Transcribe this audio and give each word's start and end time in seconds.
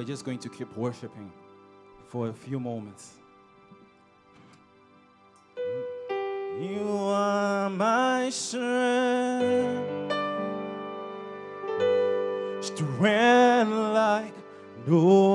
We're 0.00 0.06
just 0.06 0.24
going 0.24 0.38
to 0.38 0.48
keep 0.48 0.74
worshiping 0.78 1.30
for 2.08 2.28
a 2.28 2.32
few 2.32 2.58
moments. 2.58 3.16
You 6.58 6.88
are 6.88 7.68
my 7.68 8.30
strength, 8.30 10.14
strength 12.62 13.72
like 13.72 14.32
no 14.86 15.29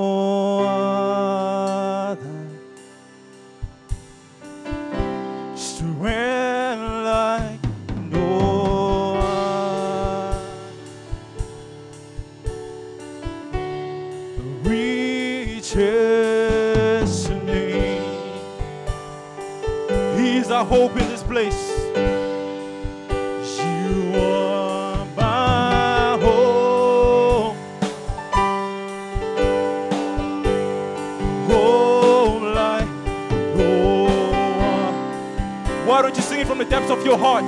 our 20.56 20.64
hope 20.64 20.92
in 20.92 21.06
this 21.10 21.22
place. 21.22 21.70
You 23.58 24.14
are 24.18 25.04
my 25.14 26.18
hope. 26.22 27.56
No. 31.46 32.40
Why 35.84 36.00
don't 36.00 36.16
you 36.16 36.22
sing 36.22 36.40
it 36.40 36.46
from 36.46 36.56
the 36.56 36.64
depths 36.64 36.90
of 36.90 37.04
your 37.04 37.18
heart? 37.18 37.44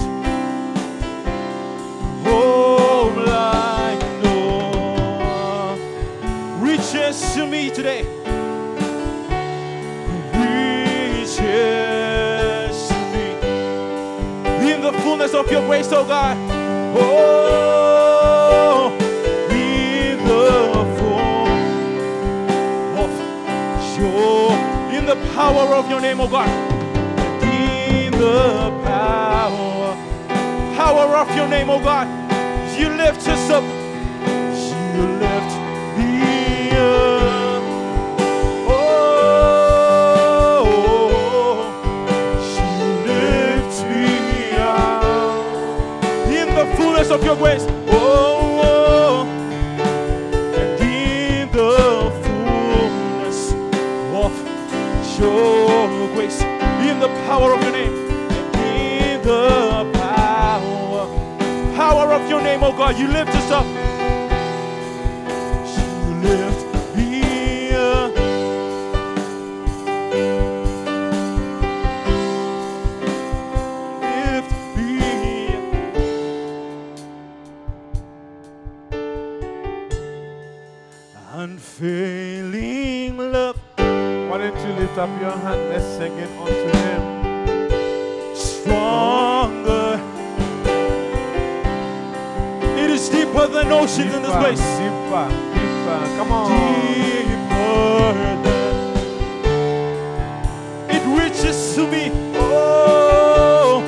To 101.79 101.87
me. 101.87 102.11
Oh, 102.35 103.81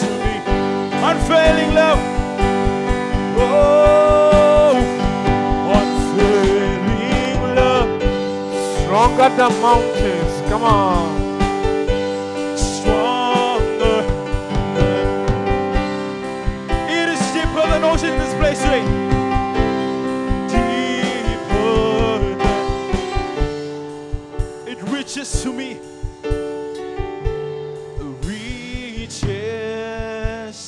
to 0.00 0.08
me. 0.24 0.34
Unfailing 1.10 1.74
love. 1.74 2.00
Oh, 3.36 4.80
unfailing 5.76 7.54
love. 7.54 7.90
Stronger 8.80 9.28
than 9.36 9.52
mountains. 9.60 10.34
Come 10.48 10.62
on. 10.62 11.13
To 25.24 25.52
me. 25.52 25.78
Reaches 28.26 29.22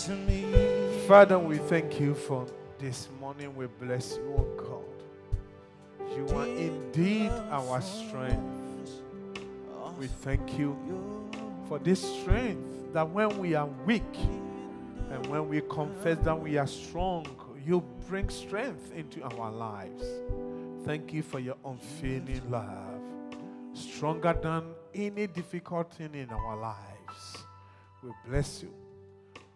to 0.06 0.12
me. 0.12 0.46
Father, 1.06 1.38
we 1.38 1.58
thank 1.58 2.00
you 2.00 2.14
for 2.14 2.46
this 2.78 3.08
morning. 3.20 3.54
We 3.54 3.66
bless 3.66 4.16
you, 4.16 4.34
oh 4.38 4.46
God. 4.56 4.84
You 6.16 6.26
are 6.36 6.46
indeed 6.46 7.30
our 7.50 7.82
strength. 7.82 8.42
We 9.98 10.06
thank 10.06 10.58
you 10.58 10.76
for 11.68 11.78
this 11.78 12.00
strength 12.20 12.92
that 12.94 13.08
when 13.10 13.38
we 13.38 13.54
are 13.54 13.66
weak 13.84 14.02
and 15.10 15.26
when 15.26 15.48
we 15.48 15.60
confess 15.60 16.18
that 16.24 16.40
we 16.40 16.56
are 16.56 16.66
strong, 16.66 17.26
you 17.64 17.82
bring 18.08 18.28
strength 18.30 18.92
into 18.94 19.22
our 19.22 19.50
lives. 19.50 20.04
Thank 20.84 21.12
you 21.12 21.22
for 21.22 21.40
your 21.40 21.56
unfailing 21.64 22.42
love, 22.48 22.95
stronger 23.76 24.36
than 24.40 24.64
any 24.94 25.26
difficult 25.26 25.92
thing 25.92 26.14
in 26.14 26.30
our 26.30 26.56
lives. 26.56 27.44
We 28.02 28.10
bless 28.26 28.62
you. 28.62 28.72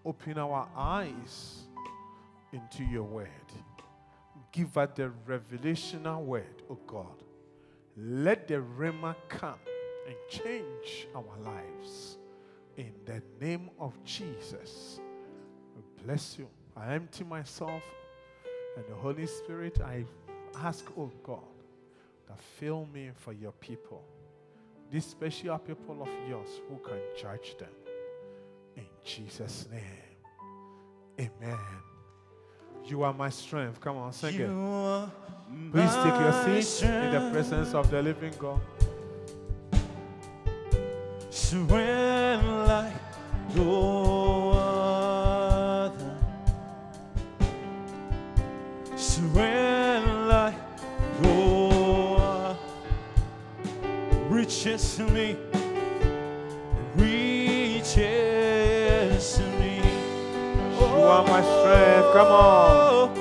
Open 0.04 0.38
our 0.38 0.68
eyes 0.76 1.62
into 2.52 2.84
your 2.84 3.04
word. 3.04 3.28
Give 4.52 4.76
us 4.76 4.88
the 4.94 5.12
revelational 5.26 6.22
word, 6.24 6.62
oh 6.68 6.78
God. 6.86 7.22
Let 7.96 8.48
the 8.48 8.62
Rhema 8.78 9.14
come 9.28 9.58
and 10.06 10.16
change 10.28 11.06
our 11.14 11.38
lives. 11.44 12.18
In 12.76 12.92
the 13.04 13.22
name 13.40 13.70
of 13.78 13.92
Jesus, 14.04 15.00
we 15.76 16.04
bless 16.04 16.38
you. 16.38 16.48
I 16.76 16.94
empty 16.94 17.24
myself 17.24 17.82
and 18.76 18.84
the 18.88 18.94
Holy 18.94 19.26
Spirit. 19.26 19.80
I 19.80 20.04
ask, 20.56 20.84
oh 20.96 21.10
God, 21.22 21.50
that 22.30 22.38
fill 22.38 22.87
me 22.92 23.10
for 23.14 23.32
your 23.32 23.52
people. 23.52 24.02
These 24.90 25.06
special 25.06 25.58
people 25.58 26.02
of 26.02 26.08
yours 26.28 26.60
who 26.68 26.76
can 26.78 26.99
judge 27.20 27.56
them. 27.58 27.68
In 28.76 28.87
Jesus' 29.04 29.68
name. 29.70 29.82
Amen. 31.18 31.58
You 32.84 33.02
are 33.02 33.12
my 33.12 33.30
strength. 33.30 33.80
Come 33.80 33.96
on, 33.99 34.12
sing 34.12 34.34
it. 34.34 34.49
Please 35.72 35.94
take 35.96 36.20
your 36.20 36.32
seat 36.64 36.87
in 36.87 37.12
the 37.12 37.30
presence 37.32 37.75
of 37.75 37.90
the 37.90 38.00
living 38.00 38.32
God. 38.38 38.60
Strength 41.30 42.44
like 42.68 42.92
no 43.56 44.50
other. 44.52 46.16
Strength 48.96 49.69
Reaches 54.62 54.97
to 54.97 55.05
me. 55.05 55.38
Reaches 56.95 57.97
to 59.38 59.43
me. 59.59 59.81
You 60.79 60.85
are 60.85 61.25
my 61.25 61.40
strength. 61.40 62.12
Come 62.12 62.26
on. 62.26 63.09
Oh, 63.17 63.19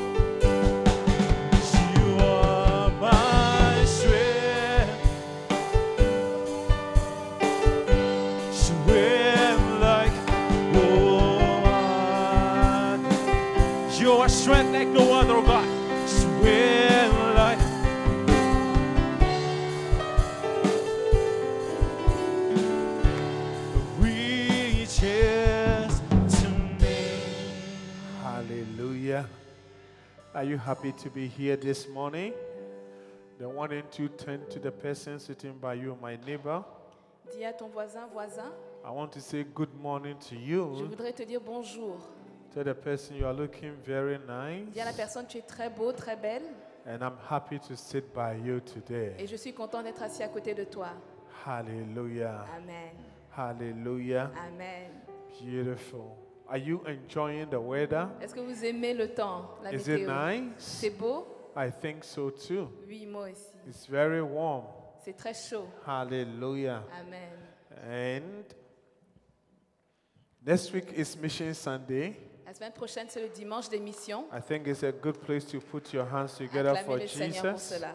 happy 30.70 30.92
to 30.92 31.10
be 31.10 31.26
here 31.28 31.56
this 31.56 31.88
morning? 31.90 32.32
Then 33.40 33.56
why 33.56 33.66
don't 33.66 33.98
you 33.98 34.08
turn 34.08 34.42
to 34.52 34.60
the 34.60 34.70
person 34.72 35.18
sitting 35.20 35.54
by 35.60 35.74
you, 35.74 35.98
my 36.00 36.16
neighbor? 36.28 36.64
Dis 37.32 37.44
à 37.44 37.54
ton 37.54 37.70
voisin, 37.70 38.06
voisin, 38.14 38.52
I 38.86 38.92
want 38.92 39.12
to 39.14 39.20
say 39.20 39.44
good 39.56 39.74
morning 39.82 40.16
to 40.30 40.36
je 40.36 40.42
you. 40.52 40.66
voudrais 40.88 41.12
te 41.14 41.24
dire 41.24 41.42
bonjour. 41.42 41.98
Tell 42.54 42.64
the 42.64 42.76
person 42.76 43.16
you 43.16 43.26
are 43.26 43.34
looking 43.34 43.74
very 43.84 44.20
nice. 44.28 44.68
Dis 44.72 44.80
à 44.80 44.86
la 44.86 44.94
personne, 44.94 45.26
tu 45.28 45.40
es 45.40 45.42
très 45.42 45.70
beau, 45.72 45.92
très 45.92 46.16
belle, 46.16 46.44
And 46.86 47.02
I'm 47.04 47.18
happy 47.28 47.58
to 47.68 47.76
sit 47.76 48.14
by 48.14 48.36
you 48.36 48.60
today. 48.60 49.16
et 49.18 49.26
je 49.26 49.36
suis 49.38 49.54
content 49.54 49.82
d'être 49.82 50.04
assis 50.04 50.22
à 50.22 50.28
côté 50.28 50.54
de 50.54 50.66
toi. 50.66 50.90
Hallelujah. 51.48 52.46
Amen. 52.56 52.94
Hallelujah. 53.36 54.30
Amen. 54.48 54.92
Beautiful. 55.42 56.16
Are 56.50 56.58
you 56.58 56.82
enjoying 56.88 57.50
the 57.50 57.60
weather? 57.60 58.10
Est-ce 58.22 58.34
que 58.34 58.40
vous 58.40 58.66
aimez 58.66 58.94
le 58.94 59.14
temps, 59.14 59.50
la 59.64 59.72
Is 59.72 59.88
it 59.88 60.08
météo? 60.08 60.08
nice? 60.10 60.54
C'est 60.58 60.90
beau? 60.90 61.28
I 61.56 61.70
think 61.72 62.04
so 62.04 62.32
too. 62.32 62.70
Oui, 62.88 63.06
moi 63.06 63.30
aussi. 63.30 63.46
It's 63.68 63.86
very 63.88 64.22
warm. 64.22 64.66
C'est 65.04 65.14
très 65.16 65.34
chaud. 65.34 65.68
Hallelujah. 65.86 66.84
Amen. 67.00 67.30
And 67.88 68.44
next 70.46 70.74
week 70.74 70.92
is 70.98 71.16
Mission 71.22 71.54
Sunday. 71.54 72.16
La 72.46 72.54
semaine 72.54 72.72
prochaine, 72.74 73.06
c'est 73.10 73.22
le 73.22 73.30
dimanche 73.30 73.70
des 73.70 73.80
missions. 73.80 74.26
I 74.34 74.42
think 74.42 74.68
it's 74.68 74.84
a 74.84 74.92
good 74.92 75.20
place 75.20 75.46
to 75.52 75.60
put 75.60 75.94
your 75.94 76.06
hands 76.12 76.36
together 76.38 76.76
for 76.84 76.98
le 76.98 77.08
Seigneur 77.08 77.44
pour 77.44 77.52
Jesus. 77.54 77.76
cela. 77.76 77.94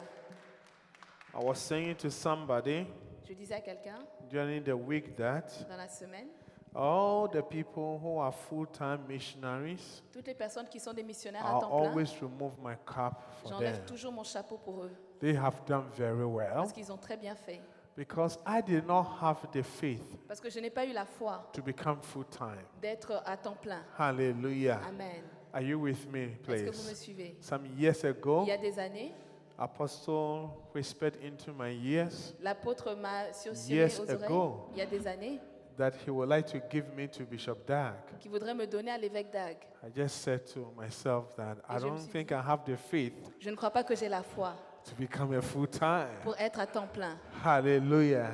I 1.34 1.42
was 1.42 1.56
saying 1.58 1.96
to 1.96 2.08
somebody 2.10 2.86
Je 3.28 3.32
disais 3.34 3.54
à 3.54 3.60
quelqu'un 3.60 3.98
during 4.30 4.62
the 4.62 4.74
week 4.76 5.16
that 5.16 5.42
dans 5.68 5.76
la 5.76 5.88
semaine, 5.88 6.28
all 6.74 7.28
the 7.30 7.42
people 7.42 7.98
who 8.02 8.18
are 8.20 8.32
full 8.32 8.66
time 8.66 9.00
missionaries, 9.08 10.02
toutes 10.12 10.26
les 10.26 10.34
personnes 10.34 10.68
qui 10.68 10.80
sont 10.80 10.92
des 10.92 11.02
missionnaires 11.04 11.46
à 11.46 11.60
temps 11.60 11.68
plein, 11.68 11.88
always 11.90 12.06
remove 12.20 12.52
my 12.62 12.74
cap 12.86 13.20
for 13.42 13.50
them. 13.50 13.58
j'enlève 13.60 13.84
toujours 13.84 14.12
mon 14.12 14.24
chapeau 14.24 14.58
pour 14.58 14.84
eux 14.84 14.92
They 15.20 15.36
have 15.36 15.64
done 15.66 15.84
very 15.96 16.24
well 16.24 16.52
parce 16.54 16.72
qu'ils 16.72 16.90
ont 16.92 16.96
très 16.98 17.16
bien 17.16 17.34
fait. 17.34 17.60
because 17.96 18.38
I 18.46 18.60
did 18.60 18.86
not 18.86 19.06
have 19.22 19.38
the 19.52 19.62
faith 19.62 20.02
Parce 20.26 20.40
que 20.40 20.50
je 20.50 20.58
n'ai 20.58 20.70
pas 20.70 20.84
eu 20.84 20.92
la 20.92 21.04
foi 21.04 21.48
to 21.52 21.62
become 21.62 22.00
full 22.02 22.24
time. 22.26 22.58
d'être 22.82 23.22
à 23.24 23.36
temps 23.36 23.56
plein. 23.60 23.82
Hallelujah. 23.98 24.80
Amen. 24.88 25.22
Are 25.52 25.62
you 25.62 25.78
with 25.78 26.08
me, 26.10 26.30
Est-ce 26.48 26.64
que 26.64 26.70
vous 26.72 26.82
me 26.82 26.88
please? 26.88 26.96
suivez? 27.00 27.36
Some 27.40 27.64
years 27.78 28.04
ago, 28.04 28.42
Il 28.42 28.48
y 28.48 28.52
a 28.52 28.56
des 28.58 28.76
années, 28.80 29.12
Apostle 29.56 30.48
whispered 30.74 31.16
into 31.22 31.52
my 31.52 31.70
ears 31.72 32.34
l'apôtre 32.40 32.94
m'a 32.96 33.32
susurré 33.32 33.76
Years 33.76 34.00
aux 34.00 34.02
oreilles, 34.10 34.24
ago. 34.24 34.68
il 34.72 34.78
y 34.78 34.82
a 34.82 34.86
des 34.86 35.06
années, 35.06 35.40
that 35.76 35.92
he 36.06 36.10
would 36.10 36.28
like 36.28 36.46
to 36.52 36.60
give 36.70 36.84
me 36.96 37.08
to 37.08 37.24
Bishop 37.24 37.66
Dag. 37.66 37.94
qui 38.20 38.28
voudrait 38.28 38.54
me 38.54 38.66
donner 38.66 38.90
à 38.90 38.98
l'évêque 38.98 39.30
d'Ag. 39.32 39.56
I 39.82 39.90
just 39.94 40.16
said 40.22 40.44
to 40.54 40.72
myself 40.76 41.34
that 41.36 41.56
I 41.68 41.74
Et 41.76 41.76
me 41.76 41.80
don't 41.80 41.98
suis 41.98 42.10
think 42.10 42.30
I 42.32 42.40
have 42.46 42.60
the 42.64 42.76
faith 42.76 43.14
Je 43.40 43.50
ne 43.50 43.56
crois 43.56 43.70
pas 43.70 43.84
que 43.84 43.94
j'ai 43.94 44.08
la 44.08 44.22
foi 44.22 44.54
to 44.84 44.94
become 44.98 45.32
a 45.34 45.40
full 45.42 45.66
time. 45.68 46.08
pour 46.22 46.36
être 46.38 46.60
à 46.60 46.66
temps 46.66 46.86
plein. 46.86 47.16
Hallelujah. 47.44 48.30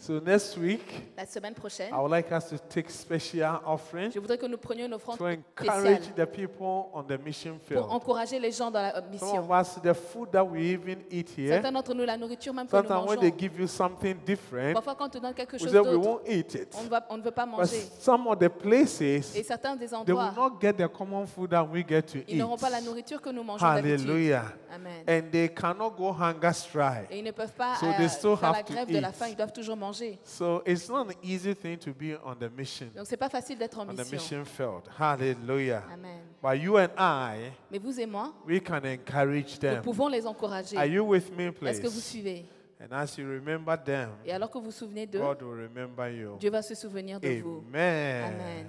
So 0.00 0.18
next 0.18 0.56
week, 0.56 0.80
La 1.14 1.26
semaine 1.26 1.52
prochaine, 1.52 1.92
I 1.92 1.98
would 1.98 2.10
like 2.10 2.32
us 2.32 2.48
to 2.48 2.56
take 2.58 2.88
special 2.90 3.60
offering 3.66 4.10
je 4.10 4.18
voudrais 4.18 4.38
que 4.38 4.46
nous 4.46 4.56
prenions 4.56 4.86
une 4.86 4.94
offrande 4.94 5.18
to 5.18 5.26
encourage 5.26 5.98
spéciale 6.04 6.14
the 6.16 6.24
people 6.26 6.86
on 6.94 7.02
the 7.02 7.18
mission 7.22 7.58
pour 7.58 7.66
field. 7.68 7.84
encourager 7.90 8.38
les 8.40 8.50
gens 8.50 8.70
dans 8.70 8.80
la 8.80 8.96
euh, 8.96 9.00
Some 9.02 9.10
mission. 9.10 9.38
of 9.38 9.50
us, 9.60 9.74
the 9.82 9.92
food 9.92 10.30
that 10.32 10.42
we 10.42 10.72
even 10.72 11.00
eat 11.10 11.28
here, 11.36 11.50
Certains 11.52 11.72
d'entre 11.72 11.92
nous, 11.92 12.06
la 12.06 12.16
nourriture 12.16 12.54
même 12.54 12.66
que 12.66 12.74
nous 12.74 12.82
sometimes 12.82 13.06
when 13.08 13.18
they 13.20 13.30
mangeons, 13.30 13.38
give 13.38 13.60
you 13.60 13.66
something 13.66 14.16
different, 14.24 14.72
parfois 14.72 14.94
quand 14.94 15.04
on 15.04 15.10
te 15.10 15.18
donne 15.18 15.34
quelque 15.34 15.52
we 15.52 15.60
chose 15.60 15.70
say 15.70 15.78
we 15.80 15.84
d'autre, 15.84 16.08
won't 16.08 16.22
eat 16.26 16.54
it. 16.54 16.74
on 16.78 16.84
ne, 16.84 16.88
va- 16.88 17.06
on 17.10 17.18
ne 17.18 17.22
veut 17.22 17.30
pas 17.30 17.44
But 17.44 17.58
manger. 17.58 17.82
some 18.00 18.26
of 18.26 18.38
the 18.38 18.44
Et 18.44 18.48
places, 18.48 19.36
certains 19.46 19.76
des 19.76 19.86
they 19.86 19.94
will 20.14 20.18
endroits, 20.18 20.32
not 20.34 20.58
get 20.58 20.72
the 20.72 20.88
common 20.88 21.26
food 21.26 21.50
that 21.50 21.62
we 21.70 21.84
get 21.86 22.00
to 22.06 22.18
ils 22.26 22.38
n'auront 22.38 22.56
pas 22.56 22.70
la 22.70 22.80
nourriture 22.80 23.20
que 23.20 23.28
nous 23.28 23.42
mangeons 23.42 23.66
d'habitude. 23.66 24.00
Hallelujah. 24.08 24.44
Amen. 24.74 25.04
And 25.06 25.30
they 25.30 25.48
cannot 25.50 25.90
go 25.90 26.10
hunger 26.10 26.54
strike. 26.54 27.10
Et 27.10 27.18
ils 27.18 27.24
ne 27.24 27.32
peuvent 27.32 27.52
pas 27.52 27.74
So 27.78 27.84
euh, 27.86 27.92
they 27.98 28.08
still 28.08 28.34
faire 28.38 28.48
have 28.48 28.56
la 28.56 28.62
to 28.62 28.72
grève 28.72 28.88
de 28.88 28.98
la 28.98 29.08
eat. 29.10 29.14
faim, 29.14 29.26
ils 29.28 29.36
doivent 29.36 29.52
toujours 29.52 29.76
manger. 29.76 29.89
So 30.24 30.62
it's 30.66 30.88
not 30.88 31.08
an 31.08 31.14
easy 31.22 31.54
thing 31.54 31.76
to 31.78 31.92
be 31.92 32.16
on 32.24 32.34
the 32.36 32.50
mission, 32.56 32.86
Donc 32.96 33.06
c'est 33.06 33.16
pas 33.16 33.28
facile 33.28 33.58
d'être 33.58 33.78
en 33.78 33.88
on 33.88 33.94
the 33.94 33.98
mission. 34.10 34.16
mission 34.16 34.44
field. 34.44 34.82
Hallelujah. 34.98 35.82
Amen. 35.92 36.20
But 36.42 36.58
you 36.60 36.76
and 36.78 36.88
I, 36.98 37.52
Mais 37.70 37.78
vous 37.78 37.98
et 38.00 38.06
moi, 38.06 38.32
we 38.46 38.60
can 38.62 38.80
encourage 38.84 39.54
nous 39.54 39.60
them. 39.60 39.82
pouvons 39.82 40.08
les 40.08 40.26
encourager. 40.26 40.76
Are 40.76 40.86
you 40.86 41.04
with 41.04 41.30
me, 41.36 41.48
Est-ce 41.66 41.80
que 41.80 41.86
vous 41.88 41.92
please? 41.94 42.04
suivez? 42.04 42.44
And 42.82 42.92
as 42.92 43.18
you 43.18 43.26
remember 43.28 43.76
them, 43.76 44.10
Et 44.24 44.32
alors 44.32 44.50
que 44.50 44.56
vous 44.58 44.64
vous 44.66 44.70
souvenez 44.70 45.06
d'eux, 45.06 45.18
God 45.20 45.42
will 45.42 45.68
remember 45.68 46.08
you. 46.10 46.36
Dieu 46.38 46.50
va 46.50 46.62
se 46.62 46.74
souvenir 46.74 47.20
de 47.20 47.28
vous. 47.42 47.62
Amen. 47.68 48.24
Amen. 48.24 48.66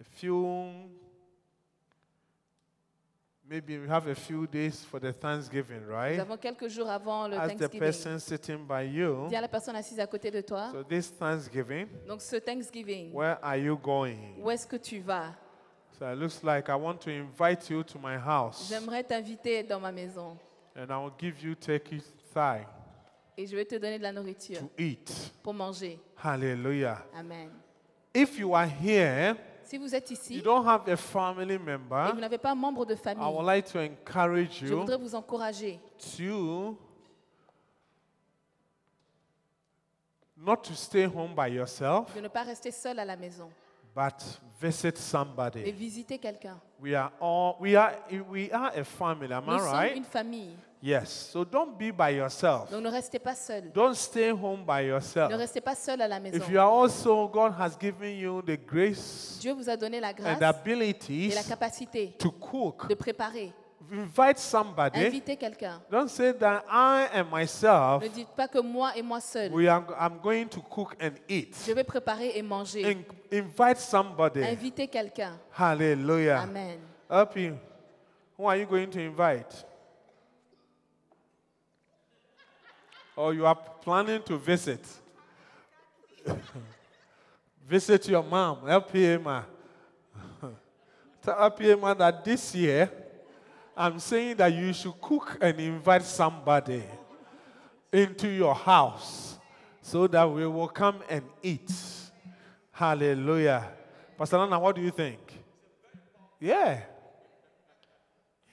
A 0.00 0.04
few, 0.16 0.70
maybe 3.48 3.78
we 3.78 3.88
have 3.88 4.06
a 4.08 4.14
few 4.14 4.46
days 4.46 4.84
for 4.84 4.98
the 5.00 5.12
Thanksgiving, 5.12 5.80
Nous 5.86 5.92
right? 5.94 6.18
avons 6.18 6.36
quelques 6.36 6.68
jours 6.68 6.88
avant 6.90 7.28
le 7.28 7.36
As 7.36 7.48
the 7.48 7.58
Thanksgiving. 7.58 7.80
person 7.80 8.18
sitting 8.18 8.66
by 8.66 8.82
you, 8.84 9.26
Dis 9.28 9.36
à 9.36 9.40
la 9.40 9.48
personne 9.48 9.76
assise 9.76 10.00
à 10.00 10.06
côté 10.06 10.30
de 10.30 10.40
toi. 10.40 10.70
so 10.72 10.82
this 10.82 11.10
Thanksgiving, 11.16 11.86
Donc 12.06 12.20
ce 12.22 12.36
Thanksgiving, 12.36 13.12
where 13.12 13.38
are 13.42 13.56
you 13.56 13.76
going? 13.76 14.34
où 14.38 14.50
est-ce 14.50 14.66
que 14.66 14.76
tu 14.76 15.00
vas? 15.00 15.34
So 15.98 16.04
it 16.12 16.18
looks 16.18 16.42
like 16.42 16.68
I 16.68 16.74
want 16.74 16.98
to 17.02 17.10
invite 17.10 17.70
you 17.70 17.82
to 17.84 17.98
my 17.98 18.16
house, 18.18 18.68
J'aimerais 18.68 19.02
t'inviter 19.04 19.62
dans 19.62 19.80
ma 19.80 19.92
maison 19.92 20.36
and 20.76 20.90
I 20.90 20.96
will 21.02 21.12
give 21.18 21.42
you 21.42 21.54
turkey 21.54 22.02
thigh 22.34 22.66
et 23.38 23.46
je 23.46 23.54
vais 23.56 23.64
te 23.64 23.74
donner 23.76 23.98
de 23.98 24.02
la 24.02 24.12
nourriture 24.12 24.58
to 24.60 24.70
eat. 24.78 25.32
pour 25.42 25.54
manger. 25.54 25.98
Hallelujah. 26.22 27.04
Amen. 27.14 27.50
If 28.14 28.38
you 28.38 28.54
are 28.54 28.66
here, 28.66 29.36
Si 29.66 29.78
vous 29.78 29.94
êtes 29.94 30.10
you 30.30 30.40
don't 30.42 30.64
have 30.64 30.88
a 30.88 30.96
family 30.96 31.54
et 31.54 31.58
vous 31.58 31.64
member, 31.64 32.20
n'avez 32.20 32.38
pas 32.38 32.52
un 32.52 32.54
membre 32.54 32.86
de 32.86 32.94
I 32.94 32.96
would 32.96 33.18
famille, 33.18 33.44
like 33.46 33.66
to 33.72 33.78
encourage 33.80 34.60
je 34.60 34.66
you 34.66 34.78
voudrais 34.78 34.96
vous 34.96 35.14
encourager 35.14 35.80
to 36.16 36.76
not 40.36 40.62
to 40.62 40.74
stay 40.74 41.04
home 41.06 41.34
by 41.34 41.48
yourself, 41.48 42.14
de 42.14 42.20
ne 42.20 42.28
pas 42.28 42.44
rester 42.44 42.70
seul 42.70 42.98
à 43.00 43.04
la 43.04 43.16
maison, 43.16 43.48
but 43.94 44.38
visit 44.60 44.96
somebody. 44.98 45.72
visiter 45.72 46.18
quelqu'un. 46.18 46.60
We 46.80 46.94
are 46.94 47.10
all 47.20 47.56
we 47.58 47.74
are 47.74 47.92
we 48.30 48.50
are 48.52 48.70
a 48.78 48.84
family, 48.84 49.32
am 49.32 49.44
Nous 49.46 49.54
I 49.54 49.58
sommes 49.58 49.72
right? 49.72 49.96
une 49.96 50.04
famille, 50.04 50.54
Yes. 50.86 51.30
So 51.32 51.44
don't 51.44 51.76
be 51.76 51.90
by 51.90 52.10
yourself. 52.16 52.70
donc 52.70 52.80
ne 52.80 52.88
restez 52.88 53.18
pas 53.18 53.34
seul. 53.34 53.72
Don't 53.74 53.94
stay 53.96 54.30
home 54.30 54.64
by 54.64 54.82
Ne 54.84 54.88
yourself. 54.90 55.32
restez 55.34 55.60
pas 55.60 55.74
seul 55.74 56.00
à 56.00 56.06
la 56.06 56.20
maison. 56.20 56.36
If 56.36 56.48
you 56.48 56.60
are 56.60 56.70
also 56.70 57.26
God 57.26 57.54
has 57.58 57.76
given 57.76 58.16
you 58.16 58.40
the 58.40 58.56
grace 58.56 59.38
Dieu 59.40 59.52
vous 59.52 59.68
a 59.68 59.76
donné 59.76 59.98
la 59.98 60.10
and 60.10 60.12
grâce 60.12 60.38
the 60.38 60.42
et 60.42 60.44
la 60.44 60.48
abilities 60.50 61.34
capacité 61.48 62.14
to 62.16 62.30
cook, 62.30 62.88
de 62.88 62.94
préparer. 62.94 63.52
invite 63.90 64.38
somebody. 64.38 65.06
Invitez 65.06 65.36
quelqu'un. 65.36 65.82
Don't 65.90 66.08
say 66.08 66.32
that 66.32 66.62
I 66.70 67.08
and 67.12 67.24
myself 67.32 68.04
Ne 68.04 68.08
dites 68.08 68.28
pas 68.36 68.46
que 68.46 68.60
moi 68.60 68.92
et 68.96 69.02
moi 69.02 69.18
seul, 69.20 69.52
we 69.52 69.66
are 69.66 69.82
I'm 69.98 70.20
going 70.22 70.46
to 70.46 70.60
cook 70.60 70.94
and 71.00 71.14
eat. 71.28 71.56
je 71.66 71.72
vais 71.72 71.82
préparer 71.82 72.30
et 72.36 72.42
manger. 72.42 72.84
In- 72.84 73.36
invite 73.36 73.78
somebody. 73.78 74.40
Invitez 74.40 74.86
quelqu'un. 74.86 75.36
Hallelujah. 75.58 76.42
Amen. 76.42 76.78
Up 77.10 77.36
you. 77.36 77.56
Who 78.38 78.46
are 78.48 78.56
you 78.56 78.66
going 78.66 78.88
to 78.90 79.00
invite? 79.00 79.66
Or 83.16 83.32
you 83.32 83.46
are 83.46 83.54
planning 83.54 84.22
to 84.24 84.36
visit? 84.36 84.86
visit 87.68 88.08
your 88.08 88.22
mom, 88.22 88.58
LPMA. 88.58 89.44
Tell 91.22 91.50
LPMA 91.50 91.96
that 91.98 92.24
this 92.24 92.54
year, 92.54 92.90
I'm 93.76 93.98
saying 93.98 94.36
that 94.36 94.52
you 94.52 94.72
should 94.72 95.00
cook 95.00 95.38
and 95.40 95.58
invite 95.58 96.04
somebody 96.04 96.82
into 97.92 98.28
your 98.28 98.54
house 98.54 99.38
so 99.80 100.06
that 100.06 100.30
we 100.30 100.46
will 100.46 100.68
come 100.68 101.02
and 101.08 101.24
eat. 101.42 101.72
Hallelujah. 102.72 103.70
Pastor 104.18 104.38
Nana, 104.38 104.58
what 104.58 104.76
do 104.76 104.82
you 104.82 104.90
think? 104.90 105.18
Yeah. 106.38 106.80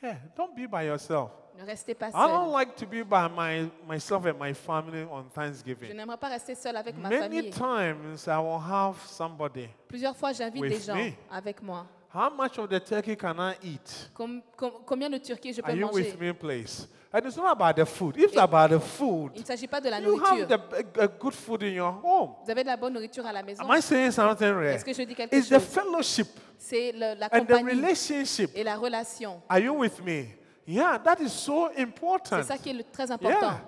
Yeah, 0.01 0.17
don't 0.35 0.55
be 0.55 0.65
by 0.65 0.83
yourself. 0.83 1.31
Ne 1.59 1.65
restez 1.65 1.93
pas 1.93 2.09
I 2.09 2.11
don't 2.11 2.45
seul. 2.49 2.51
like 2.59 2.75
to 2.75 2.85
be 2.85 3.03
by 3.03 3.27
my, 3.35 3.69
myself 3.87 4.25
and 4.25 4.33
my 4.39 4.53
family 4.53 5.03
on 5.11 5.23
Je 5.23 5.33
Thanksgiving. 5.35 5.93
n'aimerais 5.95 6.17
pas 6.17 6.29
rester 6.29 6.55
seul 6.55 6.75
avec 6.75 6.97
ma 6.97 7.09
Many 7.09 7.21
famille. 7.21 7.49
times 7.51 8.25
I 8.27 8.37
will 8.37 8.59
have 8.59 8.95
somebody. 9.07 9.67
Plusieurs 9.87 10.15
fois, 10.15 10.31
j'invite 10.33 10.61
With 10.61 10.71
des 10.71 10.79
gens 10.79 10.95
me. 10.95 11.11
avec 11.31 11.61
moi. 11.61 11.85
How 12.15 12.29
much 12.29 12.57
of 12.59 12.69
the 12.69 12.79
turkey 12.79 13.15
can 13.15 13.35
I 13.39 13.55
eat? 13.63 14.09
Com- 14.13 14.41
com- 14.55 14.83
combien 14.85 15.09
de 15.09 15.17
turquie 15.17 15.51
je 15.53 15.61
Are 15.61 15.71
peux 15.71 15.77
you 15.77 15.85
manger? 15.87 15.95
with 16.03 16.19
me, 16.19 16.31
please? 16.33 16.87
And 17.11 17.19
it's 17.25 17.37
not 17.37 17.51
about 17.51 17.75
the 17.75 17.85
food. 17.85 18.17
It's 18.17 18.35
about 18.37 18.69
the 18.69 18.79
food, 18.79 19.31
Il 19.35 19.41
ne 19.41 19.45
s'agit 19.45 19.67
pas 19.67 19.79
de 19.81 19.89
la 19.89 19.99
you 19.99 20.15
have 20.19 20.47
nourriture. 20.47 20.47
the, 20.47 20.99
a, 20.99 21.03
a 21.03 21.07
good 21.07 21.33
food 21.33 21.61
in 21.63 21.73
your 21.73 21.91
home. 22.03 22.31
Vous 22.43 22.51
avez 22.51 22.63
de 22.63 22.67
la 22.67 22.77
bonne 22.77 22.93
nourriture 22.93 23.25
à 23.25 23.31
la 23.33 23.43
maison. 23.43 23.63
Am 23.63 23.77
I 23.77 23.81
saying 23.81 24.11
something 24.11 24.51
rare? 24.51 24.73
Est-ce 24.75 24.85
que 24.85 24.93
je 24.93 25.03
dis 25.03 25.13
quelque 25.15 25.35
It's 25.35 25.47
the 25.49 25.53
chose? 25.53 25.63
fellowship 25.65 26.27
C'est 26.57 26.91
le- 26.91 27.13
la 27.19 27.27
and 27.31 27.45
the 27.45 27.47
compagnie 27.47 27.69
relationship. 27.81 28.49
et 28.55 28.63
la 28.63 28.75
relation. 28.77 29.41
Are 29.47 29.59
you 29.59 29.73
with 29.75 29.99
me? 30.03 30.25
Yeah, 30.65 30.97
that 31.03 31.19
is 31.19 31.29
so 31.29 31.69
important. 31.77 32.37
C'est 32.41 32.43
ça 32.47 32.57
qui 32.57 32.69
est 32.69 32.73
le- 32.73 32.83
très 32.83 33.09
important. 33.11 33.39
Yeah. 33.41 33.59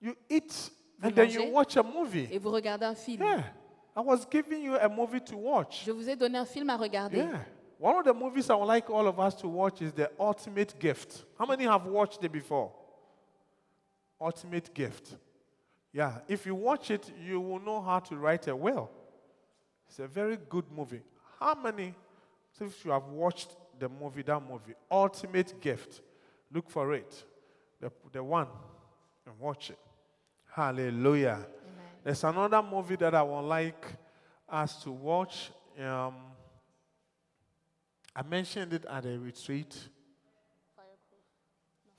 You 0.00 0.14
eat 0.28 0.70
and 1.02 1.10
then 1.14 1.30
you 1.30 1.50
watch 1.52 1.76
a 1.76 1.82
movie. 1.82 2.28
Et 2.30 2.38
vous 2.38 2.50
regardez 2.50 2.84
un 2.86 2.94
film. 2.94 3.22
Yeah. 3.22 3.42
I 3.96 4.00
was 4.00 4.26
giving 4.30 4.62
you 4.62 4.76
a 4.76 4.88
movie 4.88 5.20
to 5.20 5.36
watch. 5.36 5.84
Je 5.84 5.90
vous 5.92 6.08
ai 6.08 6.14
donné 6.16 6.38
un 6.38 6.44
film 6.44 6.68
à 6.70 6.76
regarder. 6.76 7.18
Yeah. 7.18 7.44
One 7.80 7.96
of 7.96 8.04
the 8.04 8.12
movies 8.14 8.50
I 8.50 8.54
would 8.54 8.66
like 8.68 8.90
all 8.90 9.06
of 9.06 9.18
us 9.18 9.34
to 9.36 9.48
watch 9.48 9.80
is 9.82 9.92
The 9.92 10.10
Ultimate 10.18 10.78
Gift. 10.78 11.24
How 11.38 11.46
many 11.46 11.64
have 11.64 11.86
watched 11.86 12.22
it 12.24 12.32
before? 12.32 12.72
Ultimate 14.20 14.72
Gift. 14.74 15.16
Yeah. 15.92 16.20
If 16.28 16.44
you 16.46 16.54
watch 16.54 16.90
it, 16.90 17.10
you 17.24 17.40
will 17.40 17.60
know 17.60 17.80
how 17.80 18.00
to 18.00 18.16
write 18.16 18.46
a 18.48 18.54
will. 18.54 18.90
It's 19.88 19.98
a 20.00 20.06
very 20.08 20.36
good 20.36 20.64
movie. 20.70 21.02
How 21.40 21.54
many, 21.54 21.94
if 22.60 22.84
you 22.84 22.90
have 22.90 23.06
watched 23.08 23.56
the 23.78 23.88
movie, 23.88 24.22
that 24.22 24.40
movie, 24.40 24.74
Ultimate 24.90 25.60
Gift, 25.60 26.00
look 26.52 26.70
for 26.70 26.92
it. 26.94 27.24
The, 27.80 27.92
the 28.12 28.22
one, 28.22 28.48
and 29.26 29.38
watch 29.38 29.70
it. 29.70 29.78
Hallelujah. 30.52 31.46
There's 32.02 32.24
another 32.24 32.62
movie 32.62 32.96
that 32.96 33.14
I 33.14 33.22
would 33.22 33.42
like 33.42 33.86
us 34.48 34.82
to 34.82 34.90
watch. 34.90 35.50
Um, 35.78 36.14
I 38.16 38.22
mentioned 38.22 38.72
it 38.72 38.84
at 38.86 39.04
a 39.04 39.18
retreat. 39.18 39.76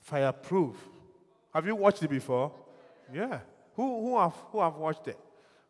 Fireproof. 0.00 0.76
Have 1.54 1.66
you 1.66 1.76
watched 1.76 2.02
it 2.02 2.10
before? 2.10 2.52
Yeah. 3.12 3.40
Who, 3.74 4.06
who, 4.06 4.18
have, 4.18 4.34
who 4.50 4.60
have 4.60 4.76
watched 4.76 5.08
it? 5.08 5.18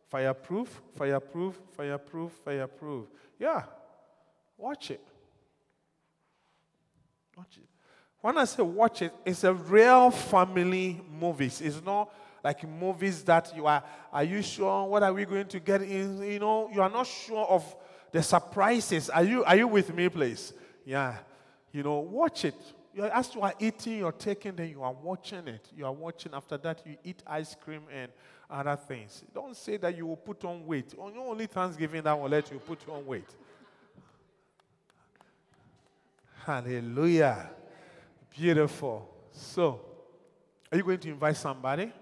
Fireproof, 0.09 0.83
fireproof, 0.97 1.61
fireproof, 1.77 2.33
fireproof. 2.45 3.07
Yeah. 3.39 3.63
Watch 4.57 4.91
it. 4.91 5.01
Watch 7.37 7.59
it. 7.59 7.69
When 8.21 8.37
I 8.37 8.45
say 8.45 8.63
watch 8.63 9.03
it, 9.03 9.13
it's 9.25 9.45
a 9.45 9.55
real 9.55 10.11
family 10.11 11.01
movies. 11.11 11.61
It's 11.61 11.83
not 11.83 12.13
like 12.45 12.69
movies 12.69 13.23
that 13.25 13.55
you 13.57 13.67
are, 13.67 13.83
are 14.13 14.25
you 14.25 14.43
sure 14.43 14.87
what 14.87 15.03
are 15.03 15.13
we 15.13 15.25
going 15.25 15.47
to 15.49 15.61
get 15.61 15.83
in? 15.83 16.23
You 16.23 16.39
know, 16.39 16.71
you 16.73 16.83
are 16.83 16.91
not 16.91 17.07
sure 17.07 17.47
of 17.47 17.77
the 18.13 18.23
surprises. 18.23 19.09
Are 19.11 19.25
you, 19.25 19.45
are 19.45 19.57
you 19.57 19.69
with 19.69 19.95
me, 19.95 20.09
please? 20.09 20.53
Yeah. 20.85 21.17
You 21.73 21.83
know, 21.83 22.01
watch 22.01 22.45
it. 22.45 22.55
You 22.93 23.05
are, 23.05 23.11
as 23.11 23.35
you 23.35 23.41
are 23.43 23.55
eating, 23.59 23.99
you're 23.99 24.13
taking, 24.13 24.57
then 24.57 24.69
you 24.69 24.83
are 24.83 24.93
watching 24.93 25.47
it. 25.49 25.69
You 25.75 25.87
are 25.87 25.93
watching. 25.93 26.35
After 26.35 26.59
that, 26.59 26.83
you 26.85 26.97
eat 27.05 27.23
ice 27.27 27.55
cream 27.55 27.83
and 27.93 28.11
other 28.51 28.77
things. 28.77 29.23
Don't 29.33 29.57
say 29.57 29.77
that 29.77 29.97
you 29.97 30.07
will 30.07 30.17
put 30.17 30.45
on 30.45 30.67
weight. 30.67 30.95
Only 30.99 31.47
Thanksgiving 31.47 32.03
that 32.03 32.19
will 32.19 32.29
let 32.29 32.51
you 32.51 32.59
put 32.59 32.81
on 32.89 33.07
weight. 33.07 33.29
Hallelujah. 36.45 37.51
Beautiful. 38.31 39.09
So, 39.33 39.81
are 40.71 40.79
you 40.79 40.85
going 40.85 40.99
to 40.99 41.09
invite 41.11 41.37
somebody? 41.37 41.93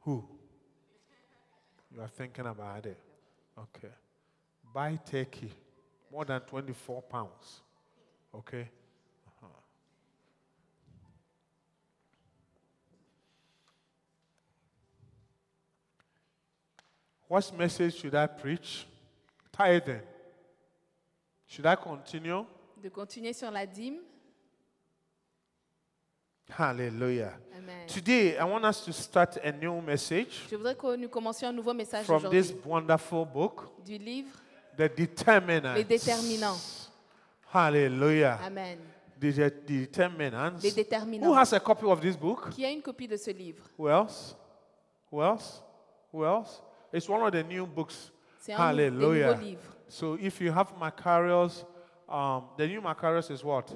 Who? 0.00 0.24
You 1.94 2.00
are 2.00 2.08
thinking 2.08 2.46
about 2.46 2.86
it. 2.86 2.98
Okay. 3.58 3.92
Buy 4.74 4.98
turkey. 5.04 5.50
More 6.10 6.24
than 6.24 6.40
24 6.40 7.02
pounds. 7.02 7.60
Okay? 8.34 8.68
Uh-huh. 9.26 9.46
What 17.28 17.58
message 17.58 17.96
should 17.96 18.14
I 18.14 18.26
preach? 18.26 18.86
Tithing. 19.52 20.00
Should 21.46 21.66
I 21.66 21.76
continue? 21.76 22.46
De 22.82 22.88
continuer 22.88 23.32
sur 23.32 23.50
la 23.50 23.64
dîme. 23.64 23.98
Hallelujah. 26.58 27.32
Amen. 27.56 27.86
Today, 27.86 28.36
I 28.36 28.44
want 28.44 28.64
us 28.64 28.84
to 28.84 28.92
start 28.92 29.36
a 29.42 29.52
new 29.52 29.80
message 29.80 30.46
Je 30.50 30.56
voudrais 30.56 30.74
que 30.74 30.96
nous 30.96 31.08
commencions 31.08 31.48
un 31.48 31.52
nouveau 31.52 31.72
message 31.72 32.04
from 32.04 32.16
aujourd'hui 32.16 32.40
this 32.42 32.54
wonderful 32.64 33.24
book, 33.24 33.62
du 33.84 33.96
livre 33.96 34.30
The 34.76 34.90
Determinants. 34.96 35.74
Les 35.74 35.84
déterminants. 35.84 36.90
Hallelujah. 37.54 38.38
Amen. 38.44 38.78
The 39.20 39.32
de- 39.32 39.50
Determinants. 39.66 40.60
Les 40.62 40.70
Who 40.70 40.74
déterminants. 40.76 41.34
has 41.36 41.52
a 41.52 41.60
copy 41.60 41.86
of 41.86 42.00
this 42.00 42.16
book? 42.16 42.50
Qui 42.50 42.64
a 42.64 42.70
une 42.70 42.82
copie 42.82 43.06
de 43.06 43.16
ce 43.16 43.30
livre? 43.30 43.62
Who 43.78 43.88
else? 43.88 44.34
Who 45.12 45.22
else? 45.22 45.62
Who 46.12 46.24
else? 46.24 46.60
It's 46.92 47.08
one 47.08 47.22
of 47.22 47.30
the 47.30 47.44
new 47.44 47.64
books. 47.64 48.10
C'est 48.40 48.52
un 48.52 48.56
des 48.74 48.86
Hallelujah. 48.86 49.28
nouveaux 49.34 49.40
livres. 49.44 49.76
So 49.88 50.16
if 50.20 50.40
you 50.40 50.50
have 50.52 50.72
Macarius, 50.78 51.64
um, 52.12 52.44
the 52.56 52.66
new 52.66 52.80
Macarius 52.80 53.30
is 53.30 53.42
what? 53.42 53.72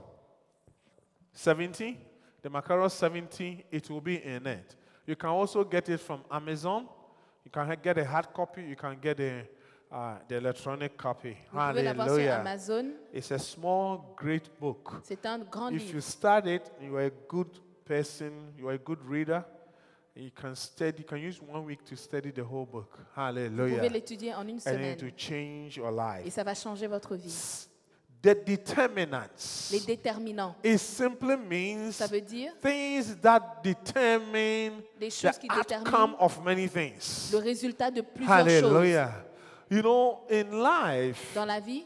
70? 1.32 1.98
The 2.42 2.48
Macarius 2.50 2.92
70, 2.92 3.64
it 3.70 3.90
will 3.90 4.00
be 4.00 4.22
in 4.22 4.46
it. 4.46 4.76
You 5.06 5.16
can 5.16 5.30
also 5.30 5.64
get 5.64 5.88
it 5.88 6.00
from 6.00 6.22
Amazon. 6.30 6.88
You 7.44 7.50
can 7.50 7.76
get 7.82 7.98
a 7.98 8.04
hard 8.04 8.32
copy. 8.32 8.62
You 8.62 8.76
can 8.76 8.98
get 9.00 9.20
a, 9.20 9.42
uh, 9.90 10.16
the 10.28 10.36
electronic 10.36 10.96
copy. 10.96 11.36
Vous 11.52 11.58
pouvez 11.58 11.82
l'avoir 11.82 12.08
sur 12.08 12.16
Hallelujah. 12.16 12.40
Amazon. 12.40 12.92
It's 13.12 13.30
a 13.30 13.38
small, 13.38 14.14
great 14.16 14.50
book. 14.60 14.92
C'est 15.04 15.24
un 15.26 15.38
grand 15.38 15.70
If 15.72 15.92
you 15.92 16.00
study 16.00 16.54
it, 16.56 16.70
you 16.80 16.96
are 16.96 17.06
a 17.06 17.10
good 17.28 17.58
person, 17.84 18.52
you 18.58 18.68
are 18.68 18.74
a 18.74 18.78
good 18.78 18.98
reader, 19.08 19.44
you 20.16 20.30
can 20.34 20.56
study, 20.56 20.98
you 20.98 21.04
can 21.04 21.18
use 21.18 21.40
one 21.40 21.64
week 21.64 21.84
to 21.84 21.96
study 21.96 22.32
the 22.32 22.42
whole 22.44 22.66
book. 22.66 22.90
Vous 22.98 23.04
pouvez 23.14 23.22
Hallelujah. 23.22 23.88
l'étudier 23.88 24.34
en 24.34 24.46
une 24.46 24.58
And 24.66 24.80
it 24.80 25.02
will 25.02 25.14
change 25.16 25.76
your 25.76 25.90
Et 25.90 26.24
life. 26.24 26.34
ça 26.34 26.42
va 26.42 26.54
changer 26.54 26.88
votre 26.88 27.14
vie. 27.14 27.68
The 28.22 28.34
determinants. 28.44 29.70
Les 29.70 29.80
déterminants. 29.80 30.54
It 30.64 30.78
simply 30.78 31.36
means 31.36 31.92
Ça 31.92 32.06
veut 32.06 32.20
dire 32.20 32.52
things 32.60 33.14
that 33.20 33.60
determine 33.62 34.82
the 34.98 35.10
choses 35.10 35.38
qui 35.38 35.48
outcome 35.50 36.16
of 36.18 36.42
many 36.42 36.68
things. 36.68 37.30
le 37.32 37.38
résultat 37.38 37.90
de 37.90 38.00
plusieurs 38.00 38.38
choses 38.38 38.48
Hallelujah. 38.48 39.24
You 39.70 39.82
know, 39.82 40.20
in 40.30 40.44
life, 40.62 41.34
dans 41.34 41.44
la 41.44 41.60
vie. 41.60 41.84